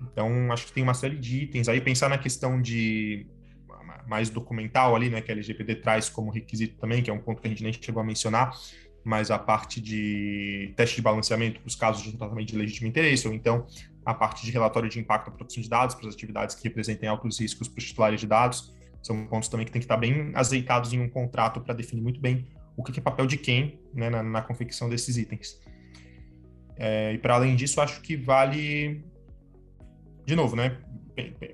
Então, 0.00 0.52
acho 0.52 0.66
que 0.66 0.72
tem 0.72 0.82
uma 0.84 0.94
série 0.94 1.16
de 1.16 1.42
itens 1.42 1.68
aí. 1.68 1.80
Pensar 1.80 2.08
na 2.08 2.18
questão 2.18 2.62
de 2.62 3.26
mais 4.06 4.30
documental 4.30 4.94
ali, 4.94 5.10
né, 5.10 5.20
que 5.20 5.30
a 5.30 5.34
LGPD 5.34 5.76
traz 5.76 6.08
como 6.08 6.30
requisito 6.30 6.76
também, 6.78 7.02
que 7.02 7.10
é 7.10 7.12
um 7.12 7.18
ponto 7.18 7.40
que 7.40 7.46
a 7.46 7.50
gente 7.50 7.62
nem 7.62 7.72
chegou 7.72 8.00
a 8.00 8.04
mencionar, 8.04 8.52
mas 9.04 9.30
a 9.30 9.38
parte 9.38 9.80
de 9.80 10.72
teste 10.76 10.96
de 10.96 11.02
balanceamento 11.02 11.60
para 11.60 11.68
os 11.68 11.74
casos 11.74 12.02
de 12.02 12.16
tratamento 12.16 12.48
de 12.48 12.56
legítimo 12.56 12.88
interesse, 12.88 13.28
ou 13.28 13.34
então 13.34 13.66
a 14.04 14.14
parte 14.14 14.44
de 14.44 14.50
relatório 14.50 14.88
de 14.88 14.98
impacto 14.98 15.30
da 15.30 15.36
proteção 15.36 15.62
de 15.62 15.68
dados 15.68 15.94
para 15.94 16.08
as 16.08 16.14
atividades 16.14 16.54
que 16.54 16.64
representem 16.64 17.08
altos 17.08 17.38
riscos 17.40 17.68
para 17.68 17.78
os 17.78 17.84
titulares 17.84 18.20
de 18.20 18.26
dados. 18.26 18.74
São 19.02 19.26
pontos 19.26 19.48
também 19.48 19.66
que 19.66 19.72
tem 19.72 19.80
que 19.80 19.84
estar 19.84 19.96
bem 19.96 20.32
azeitados 20.34 20.92
em 20.92 21.00
um 21.00 21.08
contrato 21.08 21.60
para 21.60 21.74
definir 21.74 22.02
muito 22.02 22.20
bem 22.20 22.46
o 22.76 22.82
que 22.82 22.98
é 22.98 23.02
papel 23.02 23.26
de 23.26 23.36
quem 23.36 23.78
né, 23.92 24.10
na, 24.10 24.22
na, 24.22 24.42
confecção 24.42 24.88
desses 24.88 25.16
itens. 25.16 25.60
É, 26.76 27.12
e 27.12 27.18
para 27.18 27.34
além 27.34 27.54
disso, 27.54 27.80
acho 27.80 28.00
que 28.00 28.16
vale, 28.16 29.04
de 30.26 30.34
novo, 30.34 30.56
né, 30.56 30.78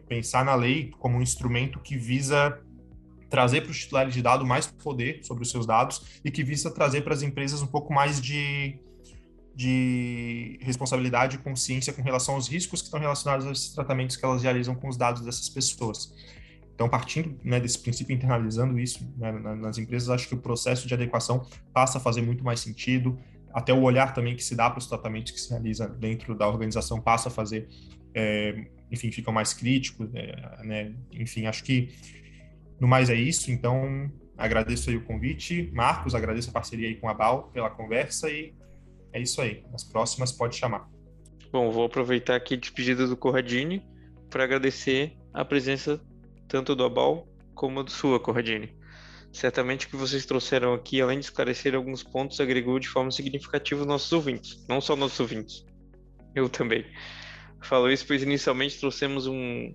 pensar 0.09 0.45
na 0.45 0.55
lei 0.55 0.93
como 0.99 1.19
um 1.19 1.23
instrumento 1.23 1.79
que 1.79 1.97
visa 1.97 2.59
trazer 3.29 3.61
para 3.61 3.71
os 3.71 3.79
titulares 3.79 4.13
de 4.13 4.21
dados 4.21 4.47
mais 4.47 4.67
poder 4.67 5.25
sobre 5.25 5.45
os 5.45 5.51
seus 5.51 5.65
dados 5.65 6.21
e 6.25 6.31
que 6.31 6.43
visa 6.43 6.71
trazer 6.71 7.03
para 7.03 7.15
as 7.15 7.23
empresas 7.23 7.63
um 7.63 7.67
pouco 7.67 7.93
mais 7.93 8.21
de, 8.21 8.79
de 9.55 10.59
responsabilidade 10.63 11.37
e 11.37 11.39
consciência 11.39 11.93
com 11.93 12.03
relação 12.03 12.35
aos 12.35 12.49
riscos 12.49 12.81
que 12.81 12.87
estão 12.87 12.99
relacionados 12.99 13.47
a 13.47 13.53
esses 13.53 13.73
tratamentos 13.73 14.17
que 14.17 14.25
elas 14.25 14.43
realizam 14.43 14.75
com 14.75 14.89
os 14.89 14.97
dados 14.97 15.23
dessas 15.23 15.49
pessoas. 15.49 16.13
Então, 16.81 16.89
partindo 16.89 17.39
né, 17.45 17.61
desse 17.61 17.79
princípio, 17.79 18.15
internalizando 18.15 18.79
isso 18.81 19.07
né, 19.19 19.31
nas 19.33 19.77
empresas, 19.77 20.09
acho 20.09 20.27
que 20.27 20.35
o 20.35 20.39
processo 20.39 20.89
de 20.89 20.95
adequação 20.95 21.47
passa 21.75 21.99
a 21.99 22.01
fazer 22.01 22.23
muito 22.23 22.43
mais 22.43 22.61
sentido. 22.61 23.19
Até 23.53 23.71
o 23.71 23.83
olhar 23.83 24.15
também 24.15 24.35
que 24.35 24.43
se 24.43 24.57
dá 24.57 24.71
para 24.71 24.79
os 24.79 24.87
tratamentos 24.87 25.31
que 25.31 25.39
se 25.39 25.51
realiza 25.51 25.87
dentro 25.87 26.35
da 26.35 26.49
organização 26.49 26.99
passa 26.99 27.29
a 27.29 27.31
fazer, 27.31 27.69
é, 28.15 28.65
enfim, 28.91 29.11
ficam 29.11 29.33
mais 29.33 29.53
críticos. 29.53 30.09
É, 30.15 30.65
né? 30.65 30.95
Enfim, 31.13 31.47
acho 31.47 31.63
que 31.65 31.91
no 32.81 32.89
mais 32.89 33.11
é 33.11 33.15
isso. 33.15 33.51
Então, 33.51 34.11
agradeço 34.37 34.91
aí 34.91 34.97
o 34.97 35.05
convite. 35.05 35.71
Marcos, 35.73 36.15
agradeço 36.15 36.51
a 36.51 36.53
parceria 36.53 36.89
aí 36.89 36.97
com 36.97 37.09
a 37.09 37.15
BAL 37.15 37.51
pela 37.53 37.71
conversa 37.71 38.31
e 38.31 38.55
é 39.13 39.21
isso 39.21 39.41
aí. 39.41 39.63
Nas 39.71 39.85
próximas, 39.85 40.33
pode 40.33 40.57
chamar. 40.57 40.89
Bom, 41.53 41.71
vou 41.71 41.85
aproveitar 41.85 42.37
aqui 42.37 42.55
a 42.55 42.57
despedida 42.57 43.07
do 43.07 43.17
Corradini 43.17 43.83
para 44.29 44.45
agradecer 44.45 45.17
a 45.35 45.45
presença 45.45 46.01
tanto 46.49 46.75
do 46.75 46.85
Abal 46.85 47.29
como 47.55 47.83
do 47.83 47.91
sua, 47.91 48.19
Corradini. 48.19 48.75
Certamente 49.33 49.87
o 49.87 49.91
que 49.91 49.97
vocês 49.97 50.27
trouxeram 50.27 50.75
aqui, 50.75 51.01
além 51.01 51.19
de 51.19 51.27
esclarecer 51.27 51.75
alguns 51.75 52.03
pontos, 52.03 52.41
agregou 52.41 52.79
de 52.79 52.89
forma 52.89 53.11
significativa 53.11 53.83
os 53.83 53.87
nossos 53.87 54.11
ouvintes, 54.13 54.65
não 54.69 54.81
só 54.81 54.97
nossos 54.97 55.21
ouvintes, 55.21 55.65
eu 56.35 56.49
também. 56.49 56.85
Falo 57.63 57.91
isso 57.91 58.07
pois 58.07 58.23
inicialmente 58.23 58.79
trouxemos 58.79 59.27
um 59.27 59.75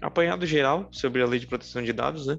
apanhado 0.00 0.46
geral 0.46 0.88
sobre 0.90 1.22
a 1.22 1.26
lei 1.26 1.38
de 1.38 1.46
proteção 1.46 1.82
de 1.82 1.92
dados, 1.92 2.26
né? 2.26 2.38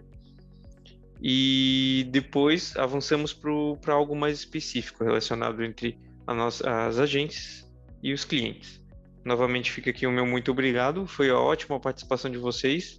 E 1.21 2.07
depois 2.09 2.75
avançamos 2.75 3.31
para 3.33 3.93
algo 3.93 4.15
mais 4.15 4.39
específico 4.39 5.03
relacionado 5.03 5.63
entre 5.63 5.99
nossa, 6.27 6.87
as 6.87 6.97
agências 6.97 7.69
e 8.01 8.11
os 8.13 8.25
clientes. 8.25 8.81
Novamente 9.23 9.71
fica 9.71 9.91
aqui 9.91 10.07
o 10.07 10.11
meu 10.11 10.25
muito 10.25 10.51
obrigado, 10.51 11.05
foi 11.05 11.29
a 11.29 11.37
ótima 11.37 11.79
participação 11.79 12.31
de 12.31 12.39
vocês. 12.39 12.97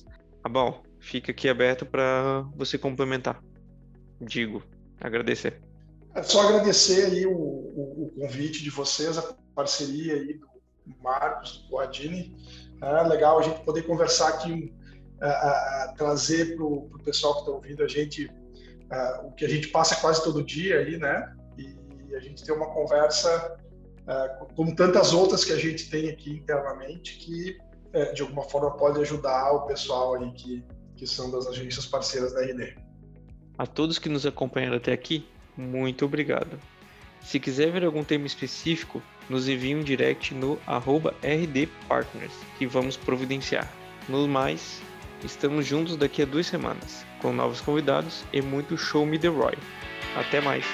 Bom, 0.48 0.82
fica 1.00 1.32
aqui 1.32 1.48
aberto 1.48 1.84
para 1.84 2.42
você 2.54 2.78
complementar. 2.78 3.42
Digo, 4.20 4.62
agradecer. 5.00 5.60
É 6.14 6.22
só 6.22 6.42
agradecer 6.42 7.06
aí 7.06 7.26
o, 7.26 7.32
o, 7.32 8.04
o, 8.04 8.20
convite 8.20 8.62
de 8.62 8.70
vocês, 8.70 9.16
a 9.18 9.34
parceria 9.54 10.14
aí 10.14 10.34
do 10.34 10.46
Marcos, 11.02 11.66
do 11.68 11.78
Adini. 11.78 12.36
É 12.80 13.02
legal 13.02 13.38
a 13.38 13.42
gente 13.42 13.60
poder 13.60 13.82
conversar 13.82 14.28
aqui, 14.28 14.74
a, 15.20 15.28
a 15.28 15.94
trazer 15.96 16.56
para 16.56 16.64
o 16.64 16.88
pessoal 17.04 17.34
que 17.34 17.40
está 17.40 17.52
ouvindo 17.52 17.82
a 17.82 17.88
gente 17.88 18.30
o 19.24 19.32
que 19.32 19.44
a 19.44 19.48
gente 19.48 19.68
passa 19.68 19.96
quase 19.96 20.22
todo 20.22 20.42
dia 20.42 20.78
aí, 20.78 20.98
né? 20.98 21.34
E 21.56 22.14
a 22.14 22.20
gente 22.20 22.44
ter 22.44 22.52
uma 22.52 22.66
conversa 22.66 23.58
como 24.54 24.74
tantas 24.74 25.14
outras 25.14 25.44
que 25.44 25.52
a 25.52 25.56
gente 25.56 25.88
tem 25.88 26.10
aqui 26.10 26.30
internamente 26.30 27.16
que 27.16 27.56
de 28.14 28.22
alguma 28.22 28.42
forma 28.42 28.70
pode 28.76 29.00
ajudar 29.00 29.52
o 29.52 29.66
pessoal 29.66 30.14
aí 30.14 30.30
que, 30.32 30.64
que 30.96 31.06
são 31.06 31.30
das 31.30 31.46
agências 31.46 31.86
parceiras 31.86 32.32
da 32.32 32.42
RD. 32.42 32.74
A 33.56 33.66
todos 33.66 33.98
que 33.98 34.08
nos 34.08 34.26
acompanharam 34.26 34.76
até 34.76 34.92
aqui, 34.92 35.26
muito 35.56 36.04
obrigado. 36.04 36.58
Se 37.22 37.38
quiser 37.38 37.70
ver 37.70 37.84
algum 37.84 38.02
tema 38.02 38.26
específico, 38.26 39.02
nos 39.32 39.48
envie 39.48 39.74
um 39.74 39.82
direct 39.82 40.34
no 40.34 40.58
@rdpartners 40.66 42.32
que 42.58 42.66
vamos 42.66 42.98
providenciar. 42.98 43.66
No 44.06 44.28
mais, 44.28 44.82
estamos 45.24 45.66
juntos 45.66 45.96
daqui 45.96 46.20
a 46.20 46.26
duas 46.26 46.46
semanas, 46.46 47.06
com 47.22 47.32
novos 47.32 47.62
convidados 47.62 48.24
e 48.30 48.42
muito 48.42 48.76
show 48.76 49.06
me 49.06 49.18
the 49.18 49.28
Roy. 49.28 49.54
Até 50.14 50.42
mais! 50.42 50.66